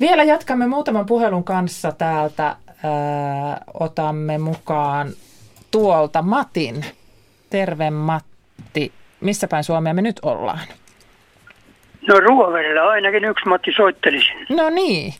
Vielä 0.00 0.24
jatkamme 0.24 0.66
muutaman 0.66 1.06
puhelun 1.06 1.44
kanssa 1.44 1.92
täältä. 1.92 2.56
Ää, 2.84 3.60
otamme 3.74 4.38
mukaan 4.38 5.08
tuolta 5.70 6.22
Matin. 6.22 6.84
Terve 7.50 7.90
Matti. 7.90 8.92
Missä 9.20 9.48
päin 9.48 9.64
Suomea 9.64 9.94
me 9.94 10.02
nyt 10.02 10.20
ollaan? 10.22 10.60
No 12.08 12.20
Ruoverilla 12.20 12.90
ainakin 12.90 13.24
yksi 13.24 13.48
Matti 13.48 13.72
soittelisi. 13.76 14.32
No 14.48 14.70
niin. 14.70 15.14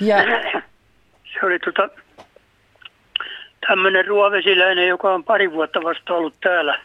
Ja... 0.00 0.16
Se 1.32 1.46
oli 1.46 1.58
tota, 1.58 1.88
tämmöinen 3.70 4.06
ruovesiläinen, 4.06 4.88
joka 4.88 5.14
on 5.14 5.24
pari 5.24 5.52
vuotta 5.52 5.82
vasta 5.82 6.14
ollut 6.14 6.34
täällä 6.40 6.80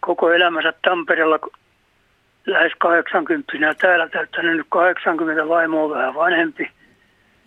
koko 0.00 0.32
elämänsä 0.32 0.72
Tampereella 0.82 1.38
lähes 2.46 2.72
80 2.78 3.52
täällä 3.74 4.08
täyttänyt 4.08 4.56
nyt 4.56 4.66
80 4.68 5.48
vaimoa 5.48 5.96
vähän 5.96 6.14
vanhempi. 6.14 6.70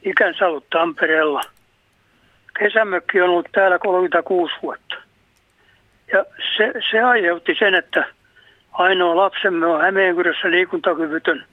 Ikänsä 0.05 0.47
ollut 0.47 0.69
Tampereella. 0.69 1.41
Kesämökki 2.59 3.21
on 3.21 3.29
ollut 3.29 3.49
täällä 3.51 3.79
36 3.79 4.53
vuotta. 4.61 4.95
Ja 6.13 6.25
se, 6.57 6.73
se 6.91 7.01
aiheutti 7.01 7.55
sen, 7.59 7.75
että 7.75 8.05
ainoa 8.71 9.15
lapsemme 9.15 9.65
on 9.65 9.81
Hämeenkyrössä 9.81 10.51
liikuntakyvytön. 10.51 11.45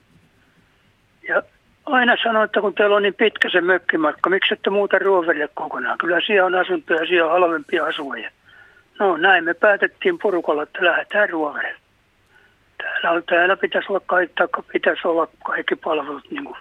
Aina 1.91 2.15
sanoo, 2.23 2.43
että 2.43 2.61
kun 2.61 2.73
teillä 2.73 2.95
on 2.95 3.03
niin 3.03 3.13
pitkä 3.13 3.49
se 3.49 3.61
mökkimatka, 3.61 4.29
miksi 4.29 4.53
ette 4.53 4.69
muuta 4.69 4.99
Ruoverille 4.99 5.49
kokonaan? 5.53 5.97
Kyllä 5.97 6.21
siellä 6.25 6.45
on 6.45 6.55
asuntoja, 6.55 7.07
siellä 7.07 7.33
on 7.33 7.41
halvempia 7.41 7.85
asujia. 7.85 8.31
No 8.99 9.17
näin 9.17 9.43
me 9.43 9.53
päätettiin 9.53 10.19
porukalla, 10.19 10.63
että 10.63 10.85
lähdetään 10.85 11.29
Ruoverille. 11.29 11.79
Täällä, 12.77 13.21
täällä 13.21 13.57
pitäisi 13.57 13.87
olla 13.89 14.01
kaikki, 14.05 14.43
pitäisi 14.73 15.07
olla 15.07 15.27
kaikki 15.43 15.75
palvelut 15.75 16.31
niin 16.31 16.45
kuin 16.45 16.57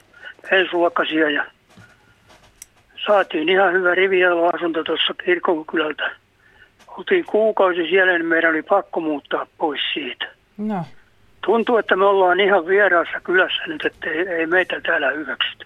ja 1.34 1.44
saatiin 3.06 3.48
ihan 3.48 3.72
hyvä 3.72 3.94
rivialo-asunto 3.94 4.84
tuossa 4.84 5.14
kirkonkylältä. 5.24 6.10
Oltiin 6.86 7.24
kuukausi 7.24 7.88
siellä, 7.90 8.12
niin 8.12 8.26
meidän 8.26 8.50
oli 8.50 8.62
pakko 8.62 9.00
muuttaa 9.00 9.46
pois 9.58 9.80
siitä. 9.94 10.26
No. 10.58 10.84
Tuntuu, 11.46 11.76
että 11.76 11.96
me 11.96 12.04
ollaan 12.04 12.40
ihan 12.40 12.66
vieraassa 12.66 13.20
kylässä 13.24 13.62
nyt, 13.66 13.84
että 13.84 14.10
ei, 14.10 14.28
ei 14.28 14.46
meitä 14.46 14.80
täällä 14.80 15.10
hyväksytä. 15.10 15.64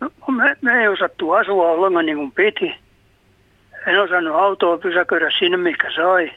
No, 0.00 0.10
me, 0.28 0.56
me 0.60 0.82
ei 0.82 0.88
osattu 0.88 1.30
asua 1.30 1.70
ollenkaan 1.70 2.06
niin 2.06 2.16
kuin 2.16 2.32
piti. 2.32 2.74
En 3.86 4.00
osannut 4.00 4.34
autoa 4.34 4.78
pysäköidä 4.78 5.30
sinne, 5.38 5.56
mikä 5.56 5.90
sai. 5.96 6.32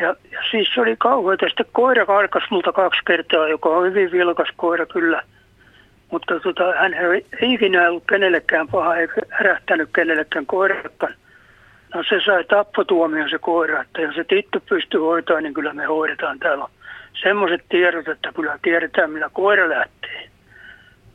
Ja, 0.00 0.16
ja 0.32 0.38
siis 0.50 0.68
se 0.74 0.80
oli 0.80 0.96
kauheita. 0.98 1.46
Sitten 1.46 1.66
koira 1.72 2.06
karkas 2.06 2.42
multa 2.50 2.72
kaksi 2.72 3.00
kertaa, 3.06 3.48
joka 3.48 3.68
on 3.68 3.84
hyvin 3.86 4.12
vilkas 4.12 4.48
koira 4.56 4.86
kyllä. 4.86 5.22
Mutta 6.10 6.40
tota, 6.40 6.72
hän 6.72 6.94
ei 6.94 7.26
ikinä 7.40 7.88
ollut 7.88 8.04
kenellekään 8.08 8.68
paha 8.68 8.96
eikä 8.96 9.14
ärähtänyt 9.40 9.88
kenellekään 9.94 10.46
koirakaan. 10.46 11.14
No 11.94 12.02
se 12.08 12.20
sai 12.24 12.44
tappotuomion 12.44 13.30
se 13.30 13.38
koira, 13.38 13.82
että 13.82 14.00
jos 14.00 14.14
se 14.14 14.24
tittu 14.24 14.58
pystyy 14.68 15.00
hoitamaan, 15.00 15.42
niin 15.42 15.54
kyllä 15.54 15.74
me 15.74 15.84
hoidetaan 15.84 16.38
täällä. 16.38 16.68
Semmoiset 17.20 17.60
tiedot, 17.68 18.08
että 18.08 18.32
kyllä 18.36 18.58
tiedetään, 18.62 19.10
millä 19.10 19.30
koira 19.32 19.68
lähtee. 19.68 20.28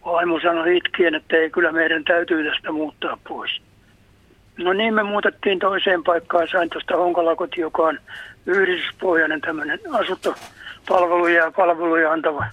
Vaimo 0.06 0.40
sanoi 0.40 0.78
itkien, 0.78 1.16
että 1.16 1.38
ei 1.38 1.50
kyllä 1.50 1.72
meidän 1.72 2.04
täytyy 2.04 2.50
tästä 2.50 2.72
muuttaa 2.72 3.18
pois. 3.28 3.62
No 4.58 4.74
niin, 4.74 4.94
me 4.94 5.04
muutettiin 5.04 5.60
toiseen 5.60 6.04
paikkaan. 6.04 6.48
Sain 6.48 6.70
tuosta 6.70 6.98
Honkalakoti, 6.98 7.62
joka 7.62 7.82
on 7.82 8.00
yhdistyspohjainen 8.46 9.42
tämmöinen 9.42 9.80
asuntopalveluja 9.92 11.44
ja 11.44 11.52
palveluja 11.52 12.12
antava 12.12 12.46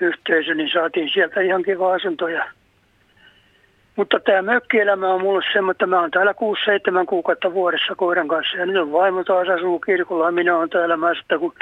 yhteisö, 0.00 0.54
niin 0.54 0.70
saatiin 0.72 1.10
sieltä 1.12 1.40
ihan 1.40 1.62
kiva 1.62 1.94
asunto. 1.94 2.28
Ja 2.28 2.44
mutta 3.96 4.20
tämä 4.20 4.42
mökkielämä 4.42 5.08
on 5.08 5.20
mulle 5.20 5.44
semmoinen, 5.52 5.70
että 5.70 5.86
mä 5.86 6.00
oon 6.00 6.10
täällä 6.10 6.32
6-7 7.02 7.06
kuukautta 7.06 7.52
vuodessa 7.52 7.94
koiran 7.94 8.28
kanssa. 8.28 8.56
Ja 8.56 8.66
nyt 8.66 8.76
on 8.76 8.92
vaimo 8.92 9.24
taas 9.24 9.48
asuu 9.48 9.78
kirkolla 9.78 10.26
ja 10.26 10.32
minä 10.32 10.56
oon 10.56 10.70
täällä. 10.70 10.96
Mä 10.96 11.12
että 11.20 11.38
kun 11.38 11.54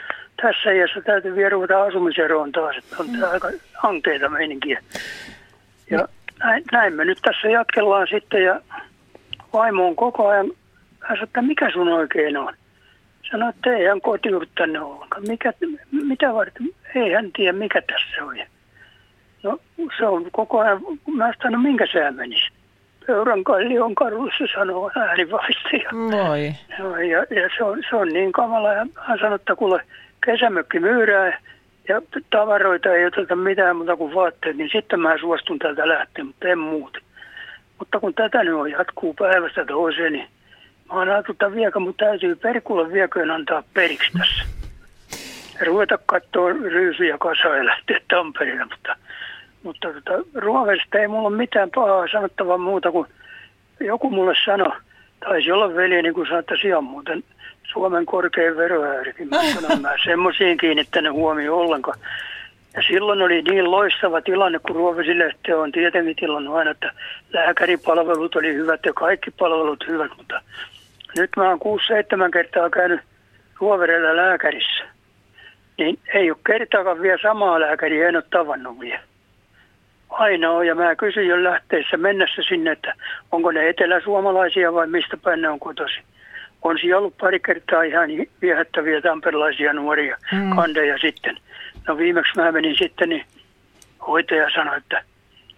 tässä 0.42 0.72
iässä 0.72 1.00
täytyy 1.00 1.34
vielä 1.34 1.48
ruveta 1.48 1.82
asumiseroon 1.82 2.52
taas. 2.52 2.76
Että 2.76 2.96
on 2.98 3.06
tää 3.20 3.30
aika 3.30 3.48
hankeita 3.82 4.28
meininkiä. 4.28 4.80
Ja 5.90 6.08
näin, 6.38 6.64
näin, 6.72 6.94
me 6.94 7.04
nyt 7.04 7.18
tässä 7.22 7.48
jatkellaan 7.48 8.06
sitten 8.10 8.44
ja 8.44 8.60
vaimo 9.52 9.86
on 9.86 9.96
koko 9.96 10.28
ajan. 10.28 10.50
Hän 11.00 11.16
sanoi, 11.16 11.24
että 11.24 11.42
mikä 11.42 11.70
sun 11.72 11.88
oikein 11.88 12.36
on? 12.36 12.54
Sanoi, 13.30 13.50
että 13.50 13.76
ei 13.76 13.86
hän 13.86 14.00
kotiudu 14.00 14.46
tänne 14.54 14.80
ollenkaan. 14.80 15.22
Mikä, 15.28 15.52
mitä 15.90 16.34
varten? 16.34 16.68
Ei 16.94 17.12
hän 17.12 17.32
tiedä, 17.36 17.52
mikä 17.52 17.82
tässä 17.82 18.24
on. 18.24 18.53
No 19.44 19.58
se 19.98 20.06
on 20.06 20.30
koko 20.32 20.60
ajan, 20.60 20.80
mä 21.14 21.32
sanoin, 21.42 21.52
no 21.52 21.58
minkä 21.58 21.86
sää 21.92 22.10
menisi? 22.10 22.50
Pöyrän 23.06 23.44
kallion 23.44 23.94
karussa 23.94 24.44
sanoo 24.54 24.90
äänivaistaja. 24.96 25.90
Moi. 25.92 26.54
No, 26.78 26.96
ja, 26.96 27.18
ja 27.18 27.50
se, 27.56 27.64
on, 27.64 27.82
se 27.90 27.96
on 27.96 28.08
niin 28.08 28.32
kamala. 28.32 28.72
Ja 28.72 28.86
hän 28.96 29.18
sanoi, 29.18 29.34
että 29.34 29.56
kuule 29.56 29.80
kesämökki 30.24 30.80
myyrää 30.80 31.38
ja 31.88 32.02
tavaroita 32.30 32.88
ei 32.88 33.06
oteta 33.06 33.36
mitään 33.36 33.76
muuta 33.76 33.96
kuin 33.96 34.14
vaatteet, 34.14 34.56
niin 34.56 34.70
sitten 34.72 35.00
mä 35.00 35.18
suostun 35.18 35.58
täältä 35.58 35.88
lähteä, 35.88 36.24
mutta 36.24 36.48
en 36.48 36.58
muuta. 36.58 36.98
Mutta 37.78 38.00
kun 38.00 38.14
tätä 38.14 38.44
nyt 38.44 38.54
on 38.54 38.70
jatkuu 38.70 39.14
päivästä 39.14 39.64
toiseen, 39.64 40.12
niin 40.12 40.28
mä 40.88 40.94
oon 40.94 41.08
ajatellut, 41.08 41.42
että 41.66 41.78
mutta 41.78 42.04
täytyy 42.04 42.36
perkulla 42.36 42.92
vieköön 42.92 43.30
antaa 43.30 43.62
periksi 43.74 44.18
tässä. 44.18 44.44
Ja 45.60 45.66
ruveta 45.66 45.98
katsoa 46.06 46.48
ryysyjä 46.48 47.18
kasaa 47.18 47.56
ja 47.56 47.64
lähteä 47.64 48.00
Tampereelle, 48.08 48.64
mutta 48.64 48.96
mutta 49.64 49.88
tota, 49.92 50.24
ruovesta 50.34 50.98
ei 50.98 51.08
mulla 51.08 51.28
ole 51.28 51.36
mitään 51.36 51.70
pahaa 51.74 52.08
sanottavaa 52.12 52.58
muuta 52.58 52.90
kuin 52.90 53.08
joku 53.80 54.10
mulle 54.10 54.34
sanoi, 54.44 54.72
taisi 55.20 55.52
olla 55.52 55.74
veli, 55.74 56.02
niin 56.02 56.14
kuin 56.14 56.26
sanoin, 56.26 56.66
ihan 56.66 56.84
muuten 56.84 57.24
Suomen 57.72 58.06
korkein 58.06 58.56
veroäärikin. 58.56 59.28
Mä 59.28 59.36
mä 59.80 59.94
semmoisiin 60.04 60.56
kiinnittänyt 60.56 61.12
huomioon 61.12 61.60
ollenkaan. 61.60 61.98
Ja 62.74 62.82
silloin 62.82 63.22
oli 63.22 63.42
niin 63.42 63.70
loistava 63.70 64.20
tilanne, 64.20 64.58
kun 64.58 64.76
Ruovesilehti 64.76 65.52
on 65.52 65.72
tietenkin 65.72 66.16
tilannut 66.16 66.54
aina, 66.54 66.70
että 66.70 66.92
lääkäripalvelut 67.32 68.36
oli 68.36 68.54
hyvät 68.54 68.80
ja 68.86 68.92
kaikki 68.92 69.30
palvelut 69.30 69.84
hyvät, 69.88 70.10
mutta 70.16 70.40
nyt 71.16 71.30
mä 71.36 71.48
oon 71.48 71.58
6-7 72.26 72.30
kertaa 72.32 72.70
käynyt 72.70 73.00
Ruoverellä 73.60 74.16
lääkärissä. 74.16 74.84
Niin 75.78 75.98
ei 76.14 76.30
ole 76.30 76.38
kertaakaan 76.46 77.02
vielä 77.02 77.18
samaa 77.22 77.60
lääkäriä, 77.60 78.08
en 78.08 78.16
ole 78.16 78.24
tavannut 78.30 78.80
vielä 78.80 79.00
ainoa. 80.14 80.64
Ja 80.64 80.74
mä 80.74 80.96
kysyin 80.96 81.28
jo 81.28 81.44
lähteessä 81.44 81.96
mennessä 81.96 82.42
sinne, 82.48 82.72
että 82.72 82.94
onko 83.32 83.52
ne 83.52 83.68
eteläsuomalaisia 83.68 84.72
vai 84.72 84.86
mistä 84.86 85.16
päin 85.16 85.42
ne 85.42 85.48
on 85.48 85.60
kotosi. 85.60 86.00
On 86.62 86.78
siellä 86.78 86.98
ollut 86.98 87.18
pari 87.18 87.40
kertaa 87.40 87.82
ihan 87.82 88.10
viehättäviä 88.42 89.00
tamperilaisia 89.00 89.72
nuoria 89.72 90.16
mm. 90.32 90.50
kandeja 90.56 90.98
sitten. 90.98 91.36
No 91.88 91.98
viimeksi 91.98 92.32
mä 92.36 92.52
menin 92.52 92.76
sitten, 92.78 93.08
niin 93.08 93.24
hoitaja 94.06 94.50
sanoi, 94.54 94.76
että 94.76 95.02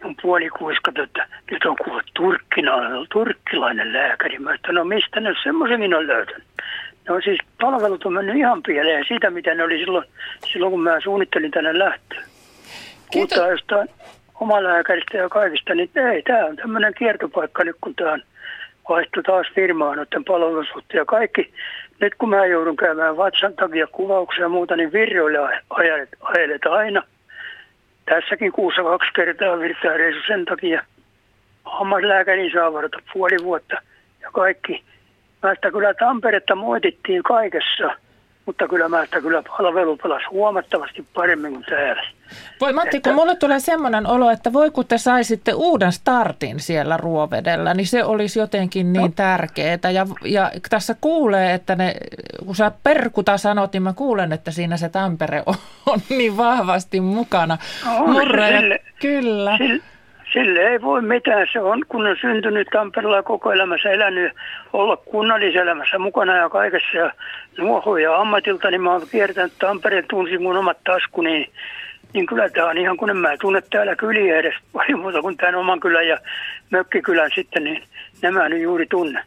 on 0.04 0.14
puoli 0.22 0.48
kuiskat, 0.48 0.98
että 0.98 1.26
nyt 1.50 1.64
on 1.64 1.76
kuullut 1.84 2.10
turkkilainen, 2.14 3.06
turkkilainen 3.12 3.92
lääkäri. 3.92 4.38
Mä 4.38 4.54
että 4.54 4.72
no 4.72 4.84
mistä 4.84 5.20
ne 5.20 5.34
semmoisenkin 5.42 5.94
on 5.94 6.06
löytänyt? 6.06 6.44
No 7.08 7.20
siis 7.20 7.38
palvelut 7.60 8.06
on 8.06 8.12
mennyt 8.12 8.36
ihan 8.36 8.62
pieleen 8.62 9.04
siitä, 9.08 9.30
mitä 9.30 9.54
ne 9.54 9.64
oli 9.64 9.78
silloin, 9.78 10.04
silloin 10.52 10.70
kun 10.70 10.82
mä 10.82 11.00
suunnittelin 11.00 11.50
tänne 11.50 11.78
lähtöä. 11.78 12.22
puhutaan 13.12 13.50
jostain 13.50 13.88
omalääkäristä 14.40 15.16
ja 15.16 15.28
kaikista, 15.28 15.74
niin 15.74 15.90
ei, 15.94 16.22
tämä 16.22 16.44
on 16.44 16.56
tämmöinen 16.56 16.94
kiertopaikka 16.94 17.64
nyt, 17.64 17.76
kun 17.80 17.94
tämä 17.94 18.12
on 18.12 18.22
vaihtu 18.88 19.22
taas 19.22 19.46
firmaa 19.54 19.96
noiden 19.96 20.24
palvelusuhteen 20.24 20.98
ja 20.98 21.04
kaikki. 21.04 21.52
Nyt 22.00 22.14
kun 22.14 22.28
mä 22.28 22.46
joudun 22.46 22.76
käymään 22.76 23.16
vatsan 23.16 23.54
takia 23.54 23.86
kuvauksia 23.86 24.44
ja 24.44 24.48
muuta, 24.48 24.76
niin 24.76 24.92
virjoille 24.92 25.38
ajelet, 25.70 26.08
ajelet 26.20 26.66
aina. 26.66 27.02
Tässäkin 28.04 28.52
kuussa 28.52 28.82
kaksi 28.82 29.10
kertaa 29.14 29.58
virtaa 29.58 29.96
reisu 29.96 30.20
sen 30.26 30.44
takia. 30.44 30.82
Hammaslääkäri 31.64 32.50
saa 32.52 32.72
varata 32.72 32.98
puoli 33.12 33.36
vuotta 33.44 33.76
ja 34.22 34.30
kaikki. 34.32 34.84
Mä 35.42 35.54
sitä 35.54 35.70
kyllä 35.70 35.94
Tamperetta 35.94 36.54
moitittiin 36.54 37.22
kaikessa– 37.22 37.90
mutta 38.46 38.68
kyllä 38.68 38.88
mä 38.88 39.02
että 39.02 39.20
kyllä 39.20 39.42
palvelu 39.42 39.96
pelasi 39.96 40.26
huomattavasti 40.30 41.06
paremmin 41.14 41.52
kuin 41.52 41.64
täällä. 41.64 42.02
Voi 42.60 42.72
Matti, 42.72 42.96
että... 42.96 43.10
kun 43.10 43.16
mulle 43.16 43.36
tulee 43.36 43.60
semmoinen 43.60 44.06
olo, 44.06 44.30
että 44.30 44.52
voi 44.52 44.70
kun 44.70 44.86
te 44.86 44.98
saisitte 44.98 45.52
uuden 45.52 45.92
startin 45.92 46.60
siellä 46.60 46.96
Ruovedellä, 46.96 47.74
niin 47.74 47.86
se 47.86 48.04
olisi 48.04 48.38
jotenkin 48.38 48.92
niin 48.92 49.02
no. 49.02 49.12
tärkeää. 49.16 49.90
Ja, 49.92 50.06
ja 50.24 50.50
tässä 50.70 50.96
kuulee, 51.00 51.54
että 51.54 51.76
ne, 51.76 51.94
kun 52.46 52.56
sä 52.56 52.72
Perkuta 52.82 53.38
sanot, 53.38 53.72
niin 53.72 53.82
mä 53.82 53.92
kuulen, 53.92 54.32
että 54.32 54.50
siinä 54.50 54.76
se 54.76 54.88
Tampere 54.88 55.42
on, 55.46 55.54
on 55.86 56.00
niin 56.08 56.36
vahvasti 56.36 57.00
mukana. 57.00 57.58
No, 57.84 58.06
Murre, 58.06 58.58
sille, 58.58 58.78
kyllä. 59.00 59.58
Sille, 59.58 59.82
Sille 60.36 60.60
ei 60.60 60.82
voi 60.82 61.02
mitään. 61.02 61.46
Se 61.52 61.60
on, 61.60 61.82
kun 61.88 62.06
on 62.06 62.16
syntynyt 62.20 62.68
Tampereella 62.72 63.22
koko 63.22 63.52
elämässä 63.52 63.90
elänyt, 63.90 64.32
olla 64.72 64.96
kunnalliselämässä 64.96 65.98
mukana 65.98 66.36
ja 66.36 66.48
kaikessa. 66.48 66.96
Ja 66.96 67.12
nuohoja 67.58 68.16
ammatilta, 68.16 68.70
niin 68.70 68.82
mä 68.82 68.92
oon 68.92 69.02
kiertänyt 69.10 69.52
Tampereen, 69.58 70.04
tunsin 70.08 70.42
mun 70.42 70.56
omat 70.56 70.78
taskuni. 70.84 71.30
Niin, 71.30 71.50
niin 72.12 72.26
kyllä 72.26 72.48
tämä 72.48 72.68
on 72.68 72.78
ihan 72.78 72.96
kun 72.96 73.10
en 73.10 73.16
mä 73.16 73.36
tunne 73.40 73.62
täällä 73.70 73.96
kyliä 73.96 74.36
edes 74.36 74.54
paljon 74.72 75.00
muuta 75.00 75.22
kuin 75.22 75.36
tämän 75.36 75.54
oman 75.54 75.80
kylän 75.80 76.08
ja 76.08 76.18
mökkikylän 76.70 77.30
sitten, 77.34 77.64
niin 77.64 77.82
nämä 78.22 78.48
nyt 78.48 78.60
juuri 78.62 78.86
tunne. 78.86 79.22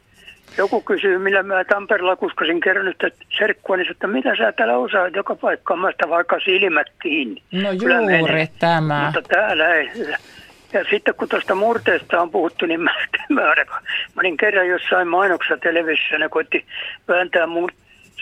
Joku 0.58 0.82
kysyy, 0.82 1.18
millä 1.18 1.44
mä 1.44 1.64
Tampereella 1.64 2.16
kuskasin 2.16 2.60
kerran 2.60 2.86
nyt 2.86 3.14
serkkua, 3.38 3.78
niin 3.78 3.92
että 3.92 4.08
mitä 4.08 4.36
sä 4.36 4.52
täällä 4.52 4.78
osaat 4.78 5.16
joka 5.16 5.36
paikkaan, 5.36 5.80
mä 5.80 5.92
sitä 5.92 6.10
vaikka 6.10 6.40
silmät 6.40 6.88
kiinni. 7.02 7.42
No 7.52 7.72
juuri 7.72 8.48
tämä. 8.60 9.06
Mutta 9.06 9.22
täällä 9.36 9.68
ei. 9.76 9.92
Ja 10.74 10.86
sitten 10.90 11.16
kun 11.16 11.30
tuosta 11.30 11.56
murteesta 11.56 12.22
on 12.22 12.32
puhuttu, 12.32 12.66
niin 12.66 12.82
mä, 12.82 12.96
mä, 13.30 13.42
olin 14.18 14.38
kerran 14.38 14.68
jossain 14.68 15.08
mainoksessa 15.08 15.58
televisiossa, 15.58 16.18
ne 16.18 16.30
koitti 16.30 16.66
vääntää 17.08 17.48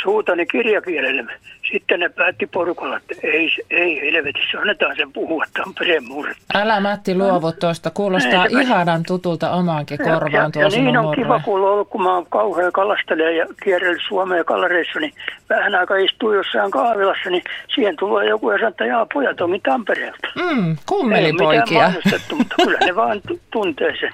suutani 0.04 0.46
kirjakielelle. 0.46 1.34
Sitten 1.72 2.00
ne 2.00 2.10
päätti 2.10 2.48
porukalla, 2.48 2.98
että 2.98 3.16
ei, 3.24 3.50
ei 3.70 4.02
helvetissä, 4.02 4.60
annetaan 4.60 4.96
sen 4.96 5.14
puhua 5.14 5.46
Tampereen 5.54 6.08
murretta. 6.08 6.44
Älä 6.54 6.80
Matti 6.80 7.16
luovu 7.16 7.52
tuosta, 7.52 7.92
kuulostaa 7.92 8.48
Näin, 8.48 8.62
ihanan 8.62 9.04
tutulta 9.08 9.52
omaankin 9.52 9.98
korvaan 9.98 10.52
tuo 10.52 10.62
ja, 10.62 10.68
ja 10.68 10.82
niin 10.82 10.98
on 10.98 11.06
murre. 11.06 11.24
kiva 11.24 11.40
kuulla 11.40 11.70
ollut, 11.70 11.90
kun 11.90 12.04
mä 12.04 12.14
oon 12.14 12.26
kauhean 12.30 12.72
kalastelija 12.72 13.32
ja 13.32 13.46
kierrellyt 13.64 14.02
Suomeen 14.08 14.46
kallareissa, 14.46 15.00
niin 15.00 15.14
vähän 15.50 15.76
aika 15.76 15.96
istuu 15.98 16.34
jossain 16.34 16.72
kahvilassa, 16.72 17.30
niin 17.30 17.44
siihen 17.76 17.96
tulee 17.96 18.30
joku 18.30 18.52
ja 18.52 18.58
sanoo, 18.58 18.70
että 18.70 18.86
jaa, 18.86 19.08
pojat 19.14 19.42
onkin 19.42 19.62
Tampereelta. 19.62 20.28
Mm, 20.36 20.78
kummelipoikia. 20.86 21.88
Ei 21.88 22.20
mutta 22.38 22.56
kyllä 22.64 22.78
ne 22.86 22.96
vaan 22.96 23.22
tuntee 23.52 23.94
sen. 24.00 24.12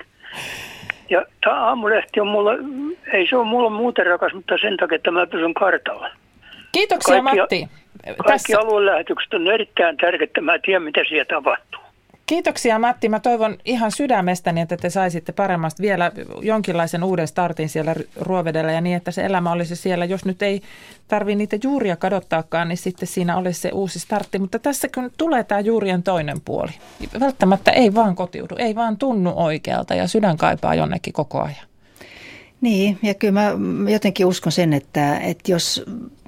Ja 1.14 1.26
tämä 1.43 1.66
aamulehti 1.66 2.20
on 2.20 2.28
mulle, 2.28 2.57
ei 3.14 3.28
se 3.28 3.36
ole 3.36 3.45
mulle 3.45 3.70
muuten 3.70 4.05
rakas, 4.05 4.34
mutta 4.34 4.57
sen 4.61 4.78
takia, 4.78 4.95
että 4.95 5.11
mä 5.11 5.28
pysyn 5.28 5.53
kartalla. 5.53 6.09
Kiitoksia 6.72 7.24
kaikki, 7.24 7.39
Matti. 7.39 7.68
Kaikki 8.05 8.24
Tässä... 8.28 8.59
aluelähetykset 8.59 9.34
on 9.34 9.47
erittäin 9.47 9.97
tärkeitä, 9.97 10.41
mä 10.41 10.59
tiedän 10.59 10.84
mitä 10.84 11.01
siellä 11.09 11.26
tapahtuu. 11.26 11.83
Kiitoksia 12.34 12.80
Matti. 12.80 13.10
Mä 13.10 13.20
toivon 13.20 13.58
ihan 13.66 13.92
sydämestäni, 13.92 14.62
että 14.62 14.78
te 14.78 14.90
saisitte 14.90 15.32
paremmasta 15.32 15.82
vielä 15.82 16.12
jonkinlaisen 16.42 17.04
uuden 17.04 17.28
startin 17.28 17.70
siellä 17.70 17.96
Ruovedellä 18.16 18.72
ja 18.72 18.82
niin, 18.82 18.98
että 18.98 19.12
se 19.12 19.26
elämä 19.26 19.52
olisi 19.52 19.76
siellä. 19.76 20.06
Jos 20.06 20.26
nyt 20.26 20.42
ei 20.42 20.62
tarvitse 21.08 21.36
niitä 21.36 21.58
juuria 21.64 21.96
kadottaakaan, 21.96 22.70
niin 22.70 22.78
sitten 22.78 23.08
siinä 23.08 23.38
olisi 23.38 23.62
se 23.62 23.70
uusi 23.74 24.00
startti. 24.00 24.40
Mutta 24.40 24.60
tässä 24.60 24.88
kun 24.96 25.12
tulee 25.18 25.44
tämä 25.44 25.60
juurien 25.60 26.04
toinen 26.04 26.42
puoli. 26.42 26.72
Välttämättä 27.20 27.72
ei 27.72 27.94
vaan 27.94 28.16
kotiudu, 28.16 28.56
ei 28.58 28.76
vaan 28.76 28.98
tunnu 28.98 29.34
oikealta 29.36 29.96
ja 29.96 30.08
sydän 30.08 30.38
kaipaa 30.38 30.76
jonnekin 30.76 31.14
koko 31.14 31.42
ajan. 31.42 31.68
Niin, 32.62 33.00
ja 33.04 33.14
kyllä 33.14 33.34
mä 33.34 33.52
jotenkin 33.92 34.26
uskon 34.26 34.52
sen, 34.52 34.74
että, 34.74 35.18
että 35.18 35.52
jos 35.52 35.86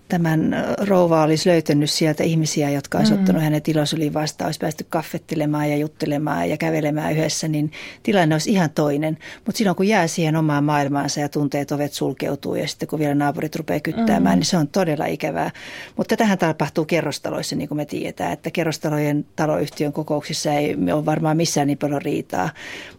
tämän 0.10 0.56
rouva 0.78 1.24
olisi 1.24 1.50
löytänyt 1.50 1.90
sieltä 1.90 2.24
ihmisiä, 2.24 2.70
jotka 2.70 2.98
olisi 2.98 3.14
mm. 3.14 3.20
ottanut 3.20 3.44
hänet 3.44 3.68
ilosyliin 3.68 4.14
vastaan, 4.14 4.48
olisi 4.48 4.60
päästy 4.60 4.86
kaffettelemaan 4.90 5.70
ja 5.70 5.78
juttelemaan 5.78 6.50
ja 6.50 6.58
kävelemään 6.58 7.14
yhdessä, 7.14 7.48
niin 7.48 7.72
tilanne 8.04 8.36
olisi 8.36 8.52
ihan 8.52 8.70
toinen. 8.70 9.18
Mutta 9.46 9.58
silloin 9.58 9.76
kun 9.76 9.88
jää 9.88 10.08
siihen 10.08 10.36
omaan 10.36 10.64
maailmaansa 10.64 11.20
ja 11.20 11.30
tunteet 11.30 11.72
ovet 11.72 11.94
sulkeutuu 11.94 12.56
ja 12.56 12.68
sitten 12.68 12.88
kun 12.88 13.00
vielä 13.00 13.16
naapurit 13.16 13.56
rupeaa 13.56 13.80
kyttäämään, 13.80 14.36
mm. 14.36 14.40
niin 14.40 14.46
se 14.46 14.58
on 14.58 14.68
todella 14.68 15.06
ikävää. 15.06 15.52
Mutta 15.98 16.18
tähän 16.18 16.38
tapahtuu 16.38 16.86
kerrostaloissa, 16.86 17.56
niin 17.56 17.68
kuin 17.68 17.78
me 17.78 17.86
tiedetään, 17.86 18.34
että 18.34 18.52
kerrostalojen 18.52 19.26
taloyhtiön 19.36 19.94
kokouksissa 19.94 20.54
ei 20.54 20.76
ole 20.94 21.06
varmaan 21.06 21.38
missään 21.38 21.68
niin 21.68 21.78
paljon 21.78 22.02
riitaa. 22.02 22.50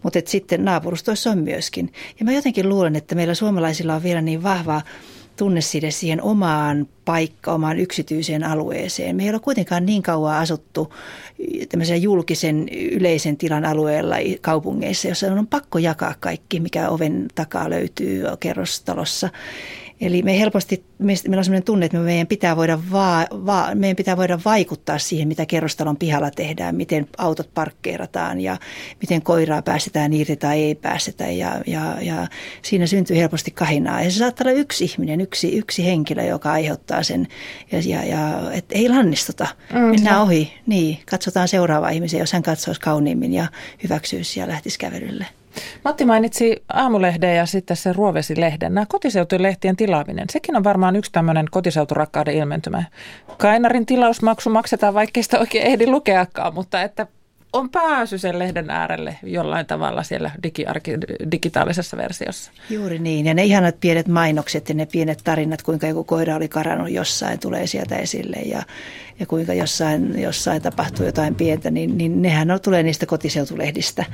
Mutta 0.02 0.18
sitten 0.24 0.64
naapurustoissa 0.64 1.30
on 1.30 1.38
myöskin. 1.38 1.92
Ja 2.18 2.24
mä 2.24 2.32
jotenkin 2.32 2.68
luulen, 2.68 2.96
että 2.96 3.14
meillä 3.14 3.34
suomalaisilla 3.34 3.94
on 3.94 4.02
vielä 4.02 4.20
niin 4.20 4.42
vahva 4.42 4.82
tunneside 5.36 5.90
siihen 5.90 6.22
omaan 6.22 6.88
paikka, 7.04 7.52
omaan 7.52 7.78
yksityiseen 7.78 8.44
alueeseen. 8.44 9.16
Me 9.16 9.22
ei 9.22 9.30
ole 9.30 9.40
kuitenkaan 9.40 9.86
niin 9.86 10.02
kauan 10.02 10.36
asuttu 10.36 10.94
tämmöisen 11.68 12.02
julkisen 12.02 12.68
yleisen 12.68 13.36
tilan 13.36 13.64
alueella 13.64 14.16
kaupungeissa, 14.40 15.08
jossa 15.08 15.26
on 15.26 15.46
pakko 15.46 15.78
jakaa 15.78 16.14
kaikki, 16.20 16.60
mikä 16.60 16.88
oven 16.88 17.28
takaa 17.34 17.70
löytyy 17.70 18.24
kerrostalossa. 18.40 19.28
Eli 20.00 20.22
me 20.22 20.38
helposti, 20.38 20.84
meillä 20.98 21.38
on 21.38 21.44
sellainen 21.44 21.62
tunne, 21.62 21.86
että 21.86 21.98
meidän 21.98 22.26
pitää, 22.26 22.56
voida 22.56 22.78
va, 22.92 23.26
va, 23.30 23.68
meidän 23.74 23.96
pitää 23.96 24.16
voida 24.16 24.38
vaikuttaa 24.44 24.98
siihen, 24.98 25.28
mitä 25.28 25.46
kerrostalon 25.46 25.96
pihalla 25.96 26.30
tehdään, 26.30 26.74
miten 26.74 27.08
autot 27.18 27.50
parkkeerataan 27.54 28.40
ja 28.40 28.56
miten 29.00 29.22
koiraa 29.22 29.62
päästetään 29.62 30.12
irti 30.12 30.36
tai 30.36 30.62
ei 30.62 30.74
päästetä. 30.74 31.26
Ja, 31.26 31.60
ja, 31.66 31.96
ja 32.00 32.26
siinä 32.62 32.86
syntyy 32.86 33.16
helposti 33.16 33.50
kahinaa. 33.50 34.02
Ja 34.02 34.10
se 34.10 34.18
saattaa 34.18 34.44
olla 34.44 34.60
yksi 34.60 34.84
ihminen, 34.84 35.20
yksi, 35.20 35.58
yksi 35.58 35.84
henkilö, 35.84 36.22
joka 36.22 36.52
aiheuttaa 36.52 37.02
sen. 37.02 37.28
Ja, 37.72 37.78
ja, 37.84 38.04
ja 38.04 38.52
et 38.52 38.64
ei 38.70 38.88
lannistuta, 38.88 39.46
mm, 39.72 39.78
mennään 39.78 40.22
ohi. 40.22 40.52
Niin, 40.66 40.98
katsotaan 41.10 41.48
seuraava 41.48 41.88
ihmisen, 41.88 42.20
jos 42.20 42.32
hän 42.32 42.42
katsoisi 42.42 42.80
kauniimmin 42.80 43.34
ja 43.34 43.46
hyväksyisi 43.82 44.40
ja 44.40 44.48
lähtisi 44.48 44.78
kävelylle. 44.78 45.26
Matti 45.84 46.04
mainitsi 46.04 46.64
aamulehden 46.72 47.36
ja 47.36 47.46
sitten 47.46 47.76
se 47.76 47.92
Ruovesilehden. 47.92 48.74
Nämä 48.74 48.86
kotiseutulehtien 48.88 49.76
tilaaminen, 49.76 50.26
sekin 50.30 50.56
on 50.56 50.64
varmaan 50.64 50.96
yksi 50.96 51.12
tämmöinen 51.12 51.46
kotiseuturakkauden 51.50 52.34
ilmentymä. 52.34 52.84
Kainarin 53.38 53.86
tilausmaksu 53.86 54.50
maksetaan, 54.50 54.94
vaikkei 54.94 55.22
sitä 55.22 55.38
oikein 55.38 55.66
ehdi 55.66 55.86
lukeakaan, 55.86 56.54
mutta 56.54 56.82
että 56.82 57.06
on 57.56 57.70
pääsy 57.70 58.18
sen 58.18 58.38
lehden 58.38 58.70
äärelle 58.70 59.16
jollain 59.22 59.66
tavalla 59.66 60.02
siellä 60.02 60.30
digiarki, 60.42 60.92
digitaalisessa 61.32 61.96
versiossa. 61.96 62.50
Juuri 62.70 62.98
niin. 62.98 63.26
Ja 63.26 63.34
ne 63.34 63.44
ihanat 63.44 63.80
pienet 63.80 64.08
mainokset 64.08 64.68
ja 64.68 64.74
ne 64.74 64.86
pienet 64.86 65.20
tarinat, 65.24 65.62
kuinka 65.62 65.86
joku 65.86 66.04
koira 66.04 66.36
oli 66.36 66.48
karannut 66.48 66.90
jossain, 66.90 67.38
tulee 67.38 67.66
sieltä 67.66 67.96
esille. 67.96 68.36
Ja, 68.36 68.62
ja 69.20 69.26
kuinka 69.26 69.54
jossain, 69.54 70.22
jossain 70.22 70.62
tapahtuu 70.62 71.06
jotain 71.06 71.34
pientä, 71.34 71.70
niin, 71.70 71.98
niin 71.98 72.22
nehän 72.22 72.50
on, 72.50 72.60
tulee 72.60 72.82
niistä 72.82 73.06
kotiseutulehdistä. 73.06 74.04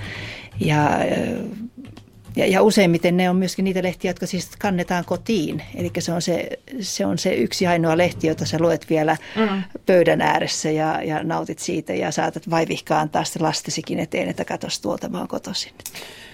Ja 0.60 0.98
ja, 2.36 2.46
ja 2.46 2.62
useimmiten 2.62 3.16
ne 3.16 3.30
on 3.30 3.36
myöskin 3.36 3.64
niitä 3.64 3.82
lehtiä, 3.82 4.10
jotka 4.10 4.26
siis 4.26 4.50
kannetaan 4.58 5.04
kotiin. 5.04 5.62
Eli 5.74 5.90
se 5.98 6.12
on 6.12 6.22
se, 6.22 6.48
se 6.80 7.06
on 7.06 7.18
se 7.18 7.34
yksi 7.34 7.66
ainoa 7.66 7.96
lehti, 7.96 8.26
jota 8.26 8.46
sä 8.46 8.58
luet 8.60 8.90
vielä 8.90 9.16
mm. 9.36 9.62
pöydän 9.86 10.20
ääressä 10.20 10.70
ja, 10.70 11.02
ja 11.02 11.24
nautit 11.24 11.58
siitä 11.58 11.94
ja 11.94 12.10
saatat 12.10 12.50
vaivihkaa 12.50 13.00
antaa 13.00 13.24
sitten 13.24 13.42
lastesikin 13.42 13.98
eteen, 13.98 14.28
että 14.28 14.44
katos 14.44 14.80
tuolta 14.80 15.08
mä 15.08 15.18
oon 15.18 15.28
kotoisin. 15.28 15.72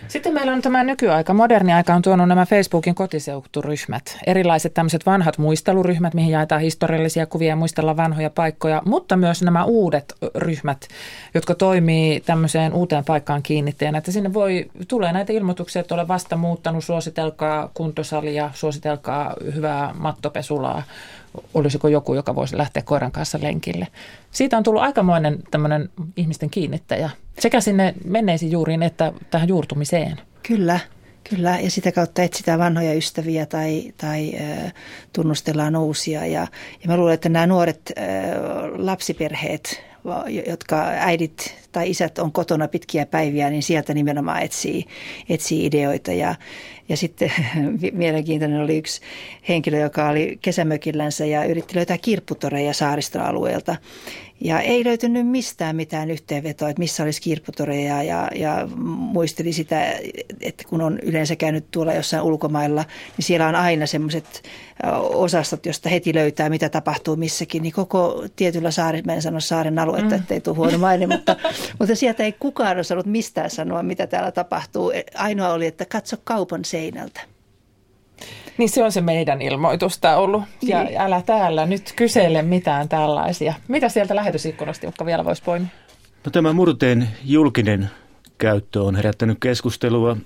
Sitten 0.08 0.34
meillä 0.34 0.52
on 0.52 0.62
tämä 0.62 0.84
nykyaika, 0.84 1.34
moderni 1.34 1.72
aika 1.72 1.94
on 1.94 2.02
tuonut 2.02 2.28
nämä 2.28 2.46
Facebookin 2.46 2.94
kotiseuturyhmät. 2.94 4.18
Erilaiset 4.26 4.74
tämmöiset 4.74 5.06
vanhat 5.06 5.38
muisteluryhmät, 5.38 6.14
mihin 6.14 6.30
jaetaan 6.30 6.60
historiallisia 6.60 7.26
kuvia 7.26 7.48
ja 7.48 7.56
muistella 7.56 7.96
vanhoja 7.96 8.30
paikkoja, 8.30 8.82
mutta 8.84 9.16
myös 9.16 9.42
nämä 9.42 9.64
uudet 9.64 10.14
ryhmät, 10.34 10.88
jotka 11.34 11.54
toimii 11.54 12.20
tämmöiseen 12.20 12.72
uuteen 12.72 13.04
paikkaan 13.04 13.42
kiinnittäjänä. 13.42 13.98
Että 13.98 14.12
sinne 14.12 14.34
voi, 14.34 14.70
tulee 14.88 15.12
näitä 15.12 15.32
ilmoituksia, 15.32 15.80
että 15.80 15.94
olen 15.94 16.08
vasta 16.08 16.36
muuttanut, 16.36 16.84
suositelkaa 16.84 17.70
kuntosalia, 17.74 18.50
suositelkaa 18.54 19.34
hyvää 19.54 19.94
mattopesulaa, 19.98 20.82
olisiko 21.54 21.88
joku, 21.88 22.14
joka 22.14 22.34
voisi 22.34 22.56
lähteä 22.56 22.82
koiran 22.82 23.12
kanssa 23.12 23.38
lenkille. 23.42 23.86
Siitä 24.30 24.56
on 24.56 24.62
tullut 24.62 24.82
aikamoinen 24.82 25.38
tämmöinen 25.50 25.88
ihmisten 26.16 26.50
kiinnittäjä 26.50 27.10
sekä 27.38 27.60
sinne 27.60 27.94
menneisiin 28.04 28.52
juuriin 28.52 28.82
että 28.82 29.12
tähän 29.30 29.48
juurtumiseen. 29.48 30.20
Kyllä, 30.42 30.80
Kyllä, 31.30 31.58
ja 31.62 31.70
sitä 31.70 31.92
kautta 31.92 32.22
etsitään 32.22 32.58
vanhoja 32.58 32.94
ystäviä 32.94 33.46
tai, 33.46 33.92
tai 33.96 34.32
äh, 34.40 34.72
tunnustellaan 35.12 35.76
uusia. 35.76 36.26
Ja, 36.26 36.46
ja 36.82 36.86
mä 36.86 36.96
luulen, 36.96 37.14
että 37.14 37.28
nämä 37.28 37.46
nuoret 37.46 37.92
äh, 37.98 38.04
lapsiperheet, 38.76 39.82
jotka 40.46 40.84
äidit 40.84 41.54
tai 41.72 41.90
isät 41.90 42.18
on 42.18 42.32
kotona 42.32 42.68
pitkiä 42.68 43.06
päiviä, 43.06 43.50
niin 43.50 43.62
sieltä 43.62 43.94
nimenomaan 43.94 44.42
etsii, 44.42 44.84
etsii 45.28 45.66
ideoita. 45.66 46.12
Ja, 46.12 46.34
ja 46.88 46.96
sitten 46.96 47.32
mielenkiintoinen 47.92 48.60
oli 48.60 48.78
yksi 48.78 49.00
henkilö, 49.48 49.78
joka 49.78 50.08
oli 50.08 50.38
kesämökillänsä 50.42 51.26
ja 51.26 51.44
yritti 51.44 51.76
löytää 51.76 51.98
kirpputoreja 51.98 52.72
saaristoalueelta. 52.72 53.76
Ja 54.40 54.60
ei 54.60 54.84
löytynyt 54.84 55.26
mistään 55.26 55.76
mitään 55.76 56.10
yhteenvetoa, 56.10 56.68
että 56.68 56.80
missä 56.80 57.02
olisi 57.02 57.22
kirpputoreja 57.22 58.02
ja, 58.02 58.28
ja 58.34 58.68
muisteli 58.86 59.52
sitä, 59.52 59.94
että 60.40 60.64
kun 60.68 60.80
on 60.80 60.98
yleensä 61.02 61.36
käynyt 61.36 61.70
tuolla 61.70 61.94
jossain 61.94 62.22
ulkomailla, 62.22 62.84
niin 63.16 63.24
siellä 63.24 63.48
on 63.48 63.54
aina 63.54 63.86
semmoiset 63.86 64.42
osastot, 65.14 65.66
josta 65.66 65.88
heti 65.88 66.14
löytää, 66.14 66.48
mitä 66.48 66.68
tapahtuu 66.68 67.16
missäkin. 67.16 67.62
Niin 67.62 67.72
koko 67.72 68.24
tietyllä 68.36 68.70
saari, 68.70 69.02
mä 69.02 69.14
en 69.14 69.22
sano 69.22 69.40
saaren 69.40 69.78
aluetta, 69.78 70.14
mm. 70.14 70.20
ettei 70.20 70.40
tule 70.40 70.56
huono 70.56 70.78
maine, 70.78 71.06
mutta, 71.16 71.36
mutta 71.78 71.94
sieltä 71.94 72.22
ei 72.22 72.32
kukaan 72.32 72.78
osannut 72.78 73.06
mistään 73.06 73.50
sanoa, 73.50 73.82
mitä 73.82 74.06
täällä 74.06 74.32
tapahtuu. 74.32 74.92
Ainoa 75.14 75.52
oli, 75.52 75.66
että 75.66 75.84
katso 75.84 76.16
kaupan 76.24 76.64
seinältä. 76.78 77.20
Niin 78.58 78.68
se 78.68 78.84
on 78.84 78.92
se 78.92 79.00
meidän 79.00 79.42
ilmoitusta 79.42 80.16
ollut. 80.16 80.42
Ja 80.62 80.84
niin. 80.84 81.00
älä 81.00 81.22
täällä 81.26 81.66
nyt 81.66 81.92
kysele 81.96 82.42
mitään 82.42 82.88
tällaisia. 82.88 83.54
Mitä 83.68 83.88
sieltä 83.88 84.16
lähetysikkunasta, 84.16 84.86
Jukka, 84.86 85.06
vielä 85.06 85.24
voisi 85.24 85.42
poimia? 85.42 85.68
No 86.24 86.30
tämä 86.30 86.52
murteen 86.52 87.08
julkinen 87.24 87.90
käyttö 88.38 88.82
on 88.82 88.96
herättänyt 88.96 89.38
keskustelua 89.40 90.16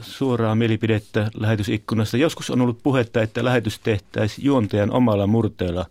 suoraa 0.00 0.54
mielipidettä 0.54 1.30
lähetysikkunasta. 1.34 2.16
Joskus 2.16 2.50
on 2.50 2.60
ollut 2.60 2.82
puhetta, 2.82 3.22
että 3.22 3.44
lähetys 3.44 3.78
tehtäisiin 3.78 4.44
juontajan 4.44 4.90
omalla 4.90 5.26
murteella, 5.26 5.86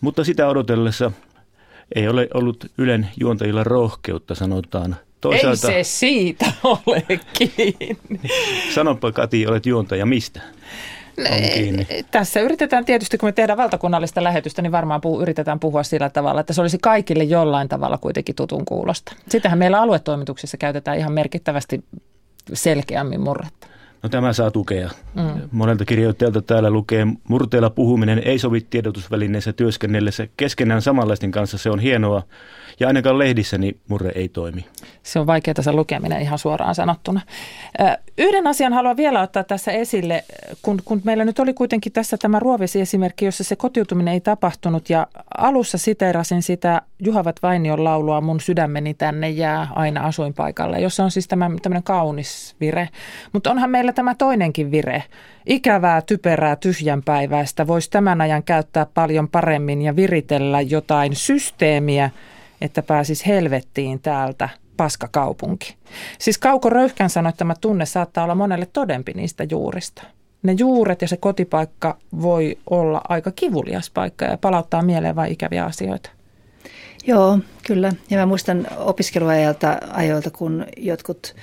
mutta 0.00 0.24
sitä 0.24 0.48
odotellessa 0.48 1.10
ei 1.94 2.08
ole 2.08 2.28
ollut 2.34 2.66
Ylen 2.78 3.08
juontajilla 3.20 3.64
rohkeutta, 3.64 4.34
sanotaan. 4.34 4.96
Toisaalta, 5.22 5.72
ei 5.72 5.84
se 5.84 5.90
siitä 5.90 6.52
ole 6.86 7.02
kiinni. 7.32 7.96
Sanopa 8.74 9.12
Kati, 9.12 9.46
olet 9.46 9.66
juontaja 9.66 10.06
mistä? 10.06 10.40
Tässä 12.10 12.40
yritetään 12.40 12.84
tietysti, 12.84 13.18
kun 13.18 13.26
me 13.26 13.32
tehdään 13.32 13.56
valtakunnallista 13.56 14.24
lähetystä, 14.24 14.62
niin 14.62 14.72
varmaan 14.72 15.00
puhu, 15.00 15.22
yritetään 15.22 15.60
puhua 15.60 15.82
sillä 15.82 16.10
tavalla, 16.10 16.40
että 16.40 16.52
se 16.52 16.60
olisi 16.60 16.78
kaikille 16.78 17.24
jollain 17.24 17.68
tavalla 17.68 17.98
kuitenkin 17.98 18.34
tutun 18.34 18.64
kuulosta. 18.64 19.12
Sitähän 19.28 19.58
meillä 19.58 19.80
aluetoimituksissa 19.80 20.56
käytetään 20.56 20.98
ihan 20.98 21.12
merkittävästi 21.12 21.84
selkeämmin 22.52 23.20
murretta. 23.20 23.66
No 24.02 24.08
tämä 24.08 24.32
saa 24.32 24.50
tukea. 24.50 24.90
Mm. 25.14 25.48
Monelta 25.52 25.84
kirjoittajalta 25.84 26.42
täällä 26.42 26.70
lukee, 26.70 27.06
murteella 27.28 27.70
puhuminen 27.70 28.22
ei 28.24 28.38
sovi 28.38 28.60
tiedotusvälineessä 28.60 29.52
työskennellessä 29.52 30.28
keskenään 30.36 30.82
samanlaisten 30.82 31.30
kanssa. 31.30 31.58
Se 31.58 31.70
on 31.70 31.78
hienoa, 31.78 32.22
ja 32.80 32.86
ainakaan 32.86 33.18
lehdissä 33.18 33.58
niin 33.58 33.80
murre 33.88 34.12
ei 34.14 34.28
toimi. 34.28 34.64
Se 35.02 35.18
on 35.18 35.26
vaikeaa 35.26 35.62
se 35.62 35.72
lukeminen 35.72 36.22
ihan 36.22 36.38
suoraan 36.38 36.74
sanottuna. 36.74 37.20
Yhden 38.18 38.46
asian 38.46 38.72
haluan 38.72 38.96
vielä 38.96 39.22
ottaa 39.22 39.44
tässä 39.44 39.72
esille, 39.72 40.24
kun, 40.62 40.80
kun 40.84 41.00
meillä 41.04 41.24
nyt 41.24 41.38
oli 41.38 41.54
kuitenkin 41.54 41.92
tässä 41.92 42.16
tämä 42.16 42.38
ruovesi-esimerkki, 42.38 43.24
jossa 43.24 43.44
se 43.44 43.56
kotiutuminen 43.56 44.14
ei 44.14 44.20
tapahtunut. 44.20 44.90
Ja 44.90 45.06
alussa 45.38 45.78
siteerasin 45.78 46.42
sitä 46.42 46.82
Juhavat 46.98 47.36
Vainion 47.42 47.84
laulua 47.84 48.20
Mun 48.20 48.40
sydämeni 48.40 48.94
tänne 48.94 49.30
jää 49.30 49.68
aina 49.74 50.00
asuinpaikalle, 50.00 50.80
jossa 50.80 51.04
on 51.04 51.10
siis 51.10 51.28
tämä, 51.28 51.50
tämmöinen 51.62 51.82
kaunis 51.82 52.56
vire. 52.60 52.88
Mutta 53.32 53.50
onhan 53.50 53.70
meillä 53.70 53.91
tämä 53.92 54.14
toinenkin 54.14 54.70
vire. 54.70 55.04
Ikävää, 55.46 56.02
typerää, 56.02 56.56
tyhjänpäiväistä 56.56 57.66
voisi 57.66 57.90
tämän 57.90 58.20
ajan 58.20 58.42
käyttää 58.42 58.86
paljon 58.94 59.28
paremmin 59.28 59.82
ja 59.82 59.96
viritellä 59.96 60.60
jotain 60.60 61.16
systeemiä– 61.16 62.10
että 62.62 62.82
pääsis 62.82 63.26
helvettiin 63.26 64.00
täältä 64.00 64.48
paskakaupunki. 64.76 65.74
Siis 66.18 66.38
Kauko 66.38 66.70
Röyhkän 66.70 67.10
sanoi, 67.10 67.30
että 67.30 67.38
tämä 67.38 67.54
tunne 67.60 67.86
saattaa 67.86 68.24
olla 68.24 68.34
monelle 68.34 68.66
todempi 68.72 69.12
niistä 69.12 69.44
juurista. 69.50 70.02
Ne 70.42 70.52
juuret 70.52 71.02
ja 71.02 71.08
se 71.08 71.16
kotipaikka 71.16 71.98
voi 72.22 72.58
olla 72.70 73.00
aika 73.08 73.30
kivulias 73.30 73.90
paikka 73.90 74.24
ja 74.24 74.38
palauttaa 74.38 74.82
mieleen 74.82 75.16
vain 75.16 75.32
ikäviä 75.32 75.64
asioita. 75.64 76.10
Joo, 77.06 77.38
kyllä. 77.66 77.92
Ja 78.10 78.18
mä 78.18 78.26
muistan 78.26 78.66
opiskeluajalta 78.76 79.78
ajoilta, 79.92 80.30
kun 80.30 80.66
jotkut 80.76 81.34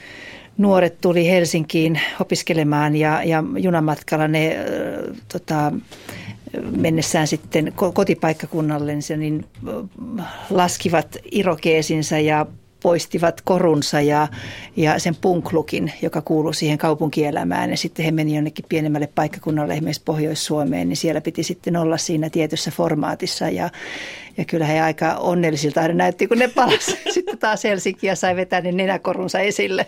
nuoret 0.58 1.02
tuli 1.02 1.30
Helsinkiin 1.30 2.02
opiskelemaan 2.20 2.96
ja, 2.96 3.24
ja 3.24 3.44
junamatkalla 3.58 4.28
ne 4.28 4.56
äh, 4.58 5.16
tota, 5.32 5.72
mennessään 6.78 7.28
sitten 7.28 7.74
kotipaikkakunnalle, 7.94 8.94
niin 9.18 9.46
laskivat 10.50 11.18
irokeesinsa 11.32 12.20
ja 12.20 12.46
poistivat 12.82 13.42
korunsa 13.42 14.02
ja, 14.02 14.28
ja 14.76 15.00
sen 15.00 15.16
punklukin, 15.16 15.94
joka 16.02 16.22
kuuluu 16.22 16.54
siihen 16.54 16.78
kaupunkielämään. 16.78 17.70
Ja 17.70 17.78
sitten 17.78 18.06
he 18.06 18.12
meni 18.12 18.36
jonnekin 18.36 18.66
pienemmälle 18.70 19.10
paikkakunnalle, 19.16 19.74
esimerkiksi 19.74 20.02
Pohjois-Suomeen, 20.06 20.90
niin 20.90 20.98
siellä 20.98 21.22
piti 21.22 21.44
sitten 21.44 21.78
olla 21.78 21.98
siinä 21.98 22.30
tietyssä 22.30 22.72
formaatissa. 22.72 23.50
Ja, 23.50 23.70
ja 24.38 24.46
kyllä 24.46 24.66
he 24.66 24.82
aika 24.82 25.16
onnellisilta 25.16 25.82
aina 25.82 25.94
näytti, 25.94 26.28
kun 26.28 26.38
ne 26.38 26.48
palasi 26.48 26.98
sitten 27.14 27.38
taas 27.38 27.64
ja 28.02 28.16
sai 28.16 28.36
vetää 28.36 28.62
ne 28.62 28.72
nenäkorunsa 28.72 29.40
esille. 29.40 29.86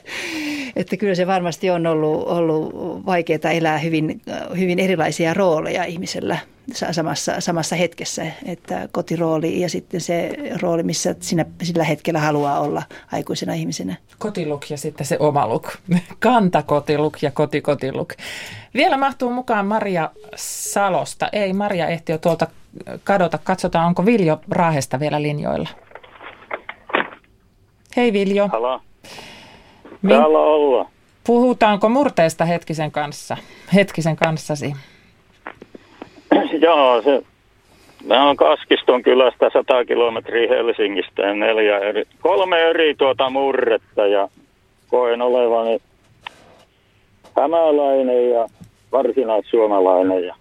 Että 0.75 0.97
kyllä 0.97 1.15
se 1.15 1.27
varmasti 1.27 1.69
on 1.69 1.87
ollut, 1.87 2.27
ollut 2.27 2.73
vaikeaa 3.05 3.51
elää 3.53 3.77
hyvin, 3.77 4.21
hyvin 4.57 4.79
erilaisia 4.79 5.33
rooleja 5.33 5.83
ihmisellä 5.83 6.37
samassa, 6.73 7.41
samassa 7.41 7.75
hetkessä, 7.75 8.25
että 8.45 8.89
kotirooli 8.91 9.59
ja 9.59 9.69
sitten 9.69 10.01
se 10.01 10.35
rooli, 10.61 10.83
missä 10.83 11.15
sinä 11.19 11.45
sillä 11.63 11.83
hetkellä 11.83 12.19
haluaa 12.19 12.59
olla 12.59 12.83
aikuisena 13.11 13.53
ihmisenä. 13.53 13.95
Kotiluk 14.17 14.69
ja 14.69 14.77
sitten 14.77 15.05
se 15.07 15.17
oma 15.19 15.47
luk. 15.47 15.67
Kantakotiluk 16.19 17.17
ja 17.21 17.31
kotikotiluk. 17.31 18.13
Vielä 18.73 18.97
mahtuu 18.97 19.31
mukaan 19.31 19.65
Maria 19.65 20.09
Salosta. 20.35 21.29
Ei, 21.31 21.53
Maria 21.53 21.87
ehti 21.87 22.11
jo 22.11 22.17
tuolta 22.17 22.47
kadota. 23.03 23.37
Katsotaan, 23.37 23.87
onko 23.87 24.05
Viljo 24.05 24.41
Raahesta 24.51 24.99
vielä 24.99 25.21
linjoilla. 25.21 25.69
Hei 27.95 28.13
Viljo. 28.13 28.47
Halo. 28.47 28.81
Täällä 30.09 30.39
ollaan. 30.39 30.85
Puhutaanko 31.23 31.89
murteesta 31.89 32.45
hetkisen 32.45 32.91
kanssa, 32.91 33.37
hetkisen 33.73 34.15
kanssasi? 34.15 34.73
Joo, 36.67 37.01
se, 37.01 37.23
mä 38.05 38.29
on 38.29 38.37
Kaskiston 38.37 39.03
kylästä 39.03 39.49
100 39.53 39.85
kilometriä 39.85 40.49
Helsingistä 40.49 41.21
ja 41.21 41.33
neljä 41.33 41.79
eri, 41.79 42.03
kolme 42.21 42.59
eri 42.61 42.95
tuota 42.95 43.29
murretta 43.29 44.07
ja 44.07 44.27
koen 44.89 45.21
olevani 45.21 45.79
hämäläinen 47.35 48.29
ja 48.29 48.47
varsinaissuomalainen 48.91 50.23
ja 50.23 50.35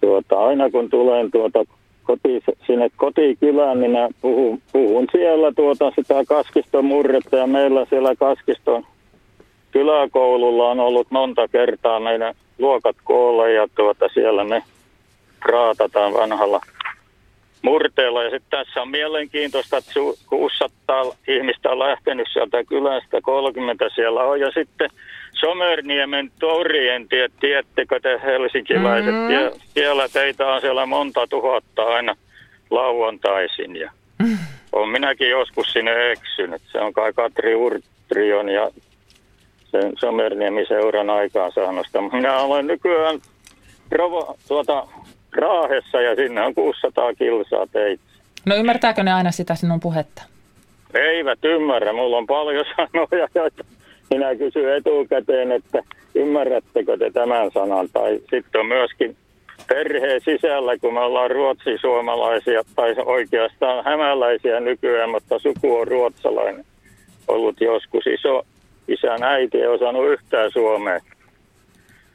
tuota, 0.00 0.46
aina 0.46 0.70
kun 0.70 0.90
tulen 0.90 1.30
tuota 1.30 1.64
koti, 2.04 2.42
sinne 2.66 2.90
kotikylään, 2.96 3.80
niin 3.80 3.92
puhun, 4.20 4.62
puhun 4.72 5.06
siellä 5.12 5.52
tuota 5.52 5.92
sitä 5.96 6.24
Kaskiston 6.28 6.84
murretta 6.84 7.36
ja 7.36 7.46
meillä 7.46 7.86
siellä 7.90 8.14
Kaskiston 8.16 8.84
kyläkoululla 9.76 10.70
on 10.70 10.80
ollut 10.80 11.10
monta 11.10 11.48
kertaa 11.48 12.00
meidän 12.00 12.34
luokat 12.58 12.96
koolla 13.04 13.48
ja 13.48 13.68
tuota 13.74 14.08
siellä 14.14 14.44
me 14.44 14.62
raatataan 15.44 16.14
vanhalla 16.14 16.60
murteella. 17.62 18.22
Ja 18.22 18.30
sitten 18.30 18.58
tässä 18.58 18.82
on 18.82 18.88
mielenkiintoista, 18.88 19.76
että 19.76 19.92
600 20.26 21.02
ihmistä 21.28 21.70
on 21.70 21.78
lähtenyt 21.78 22.28
sieltä 22.32 22.64
kylästä, 22.64 23.20
30 23.22 23.84
siellä 23.94 24.22
on. 24.22 24.40
Ja 24.40 24.50
sitten 24.50 24.90
Somerniemen 25.32 26.30
torien, 26.40 27.06
tiedättekö 27.40 28.00
te 28.00 28.20
helsinkiläiset, 28.24 29.14
mm-hmm. 29.14 29.60
siellä 29.74 30.08
teitä 30.08 30.46
on 30.46 30.60
siellä 30.60 30.86
monta 30.86 31.26
tuhatta 31.26 31.82
aina 31.82 32.16
lauantaisin. 32.70 33.76
Ja 33.76 33.90
mm. 34.18 34.38
on 34.72 34.88
minäkin 34.88 35.30
joskus 35.30 35.72
sinne 35.72 36.10
eksynyt. 36.10 36.62
Se 36.72 36.80
on 36.80 36.92
kai 36.92 37.12
Katri 37.12 37.54
Urtrion 37.54 38.48
ja 38.48 38.70
sen 39.70 39.92
Somerniemi-seuran 40.00 41.10
aikaansaannosta. 41.10 42.00
Minä 42.00 42.38
olen 42.38 42.66
nykyään 42.66 43.20
Provo, 43.88 44.36
tuota, 44.48 44.86
Raahessa 45.36 46.00
ja 46.00 46.16
sinne 46.16 46.42
on 46.42 46.54
600 46.54 47.14
kilsaa 47.14 47.66
teitä. 47.72 48.02
No 48.46 48.56
ymmärtääkö 48.56 49.02
ne 49.02 49.12
aina 49.12 49.30
sitä 49.30 49.54
sinun 49.54 49.80
puhetta? 49.80 50.22
Eivät 50.94 51.38
ymmärrä. 51.44 51.92
Mulla 51.92 52.16
on 52.16 52.26
paljon 52.26 52.64
sanoja, 52.76 53.28
joita 53.34 53.64
minä 54.10 54.34
kysyn 54.34 54.76
etukäteen, 54.76 55.52
että 55.52 55.82
ymmärrättekö 56.14 56.98
te 56.98 57.10
tämän 57.10 57.50
sanan. 57.50 57.88
Tai 57.92 58.20
sitten 58.30 58.60
on 58.60 58.66
myöskin 58.66 59.16
perheen 59.68 60.20
sisällä, 60.20 60.78
kun 60.78 60.94
me 60.94 61.00
ollaan 61.00 61.30
ruotsisuomalaisia 61.30 62.62
tai 62.76 62.94
oikeastaan 63.04 63.84
hämäläisiä 63.84 64.60
nykyään, 64.60 65.10
mutta 65.10 65.38
suku 65.38 65.76
on 65.76 65.88
ruotsalainen 65.88 66.64
ollut 67.28 67.60
joskus 67.60 68.06
iso 68.06 68.46
isän 68.88 69.22
äiti 69.22 69.58
ei 69.58 69.66
osannut 69.66 70.06
yhtään 70.06 70.50
suomea, 70.52 71.00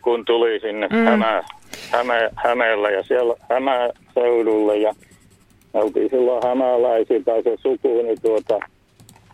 kun 0.02 0.26
tuli 0.26 0.60
sinne 0.60 0.88
mm. 0.88 1.06
Hämä, 1.06 1.44
Häme, 1.92 2.30
Hämeellä 2.36 2.90
ja 2.90 3.04
siellä 3.04 3.36
Hämäseudulle 3.50 4.78
ja 4.78 4.94
me 5.74 5.80
oltiin 5.80 6.10
silloin 6.10 6.44
hämäläisiä 6.44 7.20
tai 7.26 7.44
se 7.44 7.58
suku, 7.62 8.02
niin 8.02 8.22
tuota, 8.22 8.60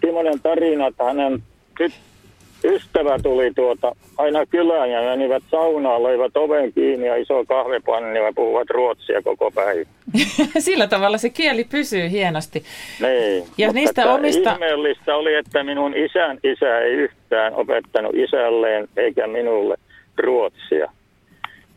semmoinen 0.02 0.42
tarina, 0.44 0.88
että 0.88 1.04
hänen 1.04 1.44
tyt- 1.80 2.17
ystävä 2.64 3.20
tuli 3.24 3.52
tuota 3.56 3.96
aina 4.18 4.46
kylään 4.46 4.92
ja 4.92 5.02
menivät 5.02 5.44
saunaan, 5.52 6.04
löivät 6.04 6.38
oven 6.38 6.74
kiinni 6.74 7.08
ja 7.08 7.16
iso 7.16 7.46
kahvipanni 7.46 8.20
ja 8.20 8.34
puhuvat 8.36 8.70
ruotsia 8.70 9.22
koko 9.22 9.52
päivä. 9.52 9.84
Sillä 10.60 10.88
tavalla 10.88 11.18
se 11.18 11.30
kieli 11.30 11.64
pysyy 11.64 12.12
hienosti. 12.12 12.64
Niin, 13.02 13.44
Ja 13.58 13.68
mutta 13.68 13.80
niistä 13.80 14.14
omista- 14.14 14.52
Ihmeellistä 14.54 15.16
oli, 15.16 15.34
että 15.36 15.64
minun 15.64 15.94
isän 15.98 16.38
isä 16.44 16.80
ei 16.80 16.94
yhtään 16.94 17.54
opettanut 17.54 18.16
isälleen 18.16 18.88
eikä 18.98 19.28
minulle 19.28 19.76
ruotsia. 20.18 20.92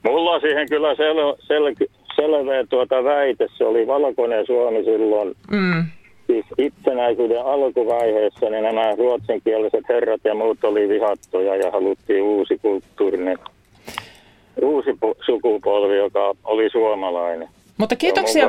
Mulla 0.02 0.30
on 0.30 0.40
siihen 0.40 0.68
kyllä 0.68 0.92
sel- 0.92 1.38
sel- 1.42 1.88
selvä 2.16 2.64
tuota 2.70 3.04
väite, 3.04 3.46
se 3.58 3.64
oli 3.64 3.86
valkoinen 3.86 4.46
Suomi 4.46 4.84
silloin 4.84 5.34
Mm. 5.50 5.84
Siis 6.30 6.46
itsenäisyyden 6.58 7.46
alkuvaiheessa, 7.46 8.50
niin 8.50 8.62
nämä 8.62 8.94
ruotsinkieliset 8.98 9.88
herrat 9.88 10.20
ja 10.24 10.34
muut 10.34 10.64
oli 10.64 10.88
vihattuja 10.88 11.56
ja 11.56 11.70
haluttiin 11.70 12.22
uusi 12.22 12.58
kulttuurinen, 12.58 13.38
uusi 14.62 14.90
sukupolvi, 15.26 15.96
joka 15.96 16.34
oli 16.44 16.70
suomalainen. 16.70 17.48
Mutta 17.76 17.96
kiitoksia, 17.96 18.46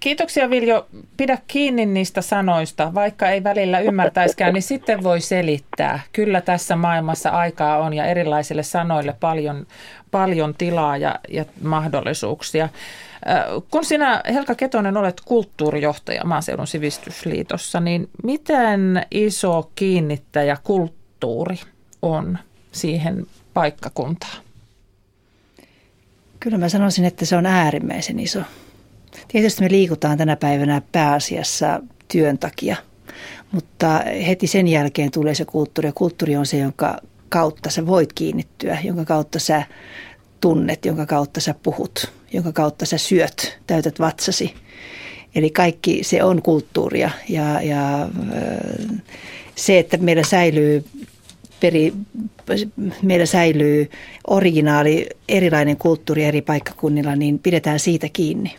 kiitoksia 0.00 0.50
Viljo. 0.50 0.86
Pidä 1.16 1.38
kiinni 1.46 1.86
niistä 1.86 2.20
sanoista. 2.20 2.94
Vaikka 2.94 3.30
ei 3.30 3.44
välillä 3.44 3.80
ymmärtäiskään, 3.80 4.54
niin 4.54 4.62
sitten 4.62 5.02
voi 5.02 5.20
selittää. 5.20 6.00
Kyllä 6.12 6.40
tässä 6.40 6.76
maailmassa 6.76 7.30
aikaa 7.30 7.78
on 7.78 7.94
ja 7.94 8.06
erilaisille 8.06 8.62
sanoille 8.62 9.14
paljon, 9.20 9.66
paljon 10.10 10.54
tilaa 10.58 10.96
ja, 10.96 11.18
ja 11.28 11.44
mahdollisuuksia. 11.62 12.68
Kun 13.70 13.84
sinä, 13.84 14.22
Helka 14.32 14.54
Ketonen, 14.54 14.96
olet 14.96 15.20
kulttuurijohtaja 15.24 16.24
Maaseudun 16.24 16.66
sivistysliitossa, 16.66 17.80
niin 17.80 18.08
miten 18.22 19.06
iso 19.10 19.70
kiinnittäjä 19.74 20.56
kulttuuri 20.64 21.60
on 22.02 22.38
siihen 22.72 23.26
paikkakuntaan? 23.54 24.42
Kyllä 26.40 26.58
mä 26.58 26.68
sanoisin, 26.68 27.04
että 27.04 27.24
se 27.24 27.36
on 27.36 27.46
äärimmäisen 27.46 28.20
iso. 28.20 28.40
Tietysti 29.28 29.62
me 29.62 29.70
liikutaan 29.70 30.18
tänä 30.18 30.36
päivänä 30.36 30.82
pääasiassa 30.92 31.80
työn 32.08 32.38
takia, 32.38 32.76
mutta 33.52 34.02
heti 34.26 34.46
sen 34.46 34.68
jälkeen 34.68 35.10
tulee 35.10 35.34
se 35.34 35.44
kulttuuri. 35.44 35.88
Ja 35.88 35.92
kulttuuri 35.92 36.36
on 36.36 36.46
se, 36.46 36.58
jonka 36.58 36.96
kautta 37.28 37.70
sä 37.70 37.86
voit 37.86 38.12
kiinnittyä, 38.12 38.78
jonka 38.84 39.04
kautta 39.04 39.38
sä 39.38 39.62
tunnet, 40.40 40.84
jonka 40.84 41.06
kautta 41.06 41.40
sä 41.40 41.54
puhut, 41.62 42.12
jonka 42.32 42.52
kautta 42.52 42.86
sä 42.86 42.98
syöt, 42.98 43.58
täytät 43.66 44.00
vatsasi. 44.00 44.54
Eli 45.34 45.50
kaikki 45.50 46.04
se 46.04 46.24
on 46.24 46.42
kulttuuria 46.42 47.10
ja, 47.28 47.62
ja 47.62 48.02
ö, 48.02 48.08
se, 49.56 49.78
että 49.78 49.96
meillä 49.96 50.22
säilyy 50.22 50.84
peri, 51.60 51.92
meillä 53.02 53.26
säilyy 53.26 53.90
originaali, 54.26 55.08
erilainen 55.28 55.76
kulttuuri 55.76 56.24
eri 56.24 56.42
paikkakunnilla, 56.42 57.16
niin 57.16 57.38
pidetään 57.38 57.80
siitä 57.80 58.08
kiinni. 58.12 58.54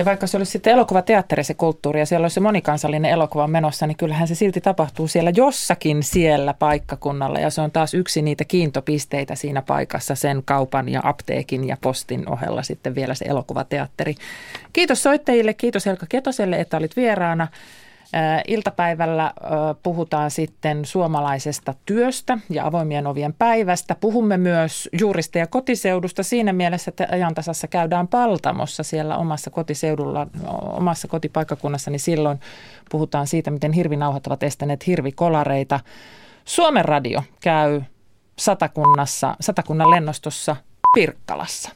Ja 0.00 0.04
vaikka 0.04 0.26
se 0.26 0.36
olisi 0.36 0.52
sitten 0.52 0.72
elokuvateatteri 0.72 1.44
se 1.44 1.54
kulttuuri 1.54 2.00
ja 2.00 2.06
siellä 2.06 2.24
olisi 2.24 2.34
se 2.34 2.40
monikansallinen 2.40 3.10
elokuva 3.10 3.46
menossa, 3.46 3.86
niin 3.86 3.96
kyllähän 3.96 4.28
se 4.28 4.34
silti 4.34 4.60
tapahtuu 4.60 5.08
siellä 5.08 5.32
jossakin 5.36 6.02
siellä 6.02 6.54
paikkakunnalla. 6.54 7.38
Ja 7.38 7.50
se 7.50 7.60
on 7.60 7.70
taas 7.70 7.94
yksi 7.94 8.22
niitä 8.22 8.44
kiintopisteitä 8.44 9.34
siinä 9.34 9.62
paikassa 9.62 10.14
sen 10.14 10.42
kaupan 10.44 10.88
ja 10.88 11.00
apteekin 11.04 11.68
ja 11.68 11.76
postin 11.80 12.32
ohella 12.32 12.62
sitten 12.62 12.94
vielä 12.94 13.14
se 13.14 13.24
elokuvateatteri. 13.24 14.14
Kiitos 14.72 15.02
soittajille, 15.02 15.54
kiitos 15.54 15.86
Helka 15.86 16.06
Ketoselle, 16.08 16.60
että 16.60 16.76
olit 16.76 16.96
vieraana. 16.96 17.48
Iltapäivällä 18.48 19.32
puhutaan 19.82 20.30
sitten 20.30 20.84
suomalaisesta 20.84 21.74
työstä 21.86 22.38
ja 22.50 22.66
avoimien 22.66 23.06
ovien 23.06 23.34
päivästä. 23.34 23.96
Puhumme 24.00 24.36
myös 24.36 24.88
juurista 25.00 25.38
ja 25.38 25.46
kotiseudusta 25.46 26.22
siinä 26.22 26.52
mielessä, 26.52 26.88
että 26.88 27.08
ajantasassa 27.12 27.68
käydään 27.68 28.08
Paltamossa 28.08 28.82
siellä 28.82 29.16
omassa 29.16 29.50
kotiseudulla, 29.50 30.26
omassa 30.62 31.08
kotipaikkakunnassa, 31.08 31.90
niin 31.90 32.00
silloin 32.00 32.40
puhutaan 32.90 33.26
siitä, 33.26 33.50
miten 33.50 33.72
hirvinauhat 33.72 34.26
ovat 34.26 34.42
estäneet 34.42 34.86
hirvikolareita. 34.86 35.80
Suomen 36.44 36.84
radio 36.84 37.22
käy 37.40 37.82
satakunnassa, 38.38 39.36
satakunnan 39.40 39.90
lennostossa 39.90 40.56
Pirkkalassa. 40.94 41.70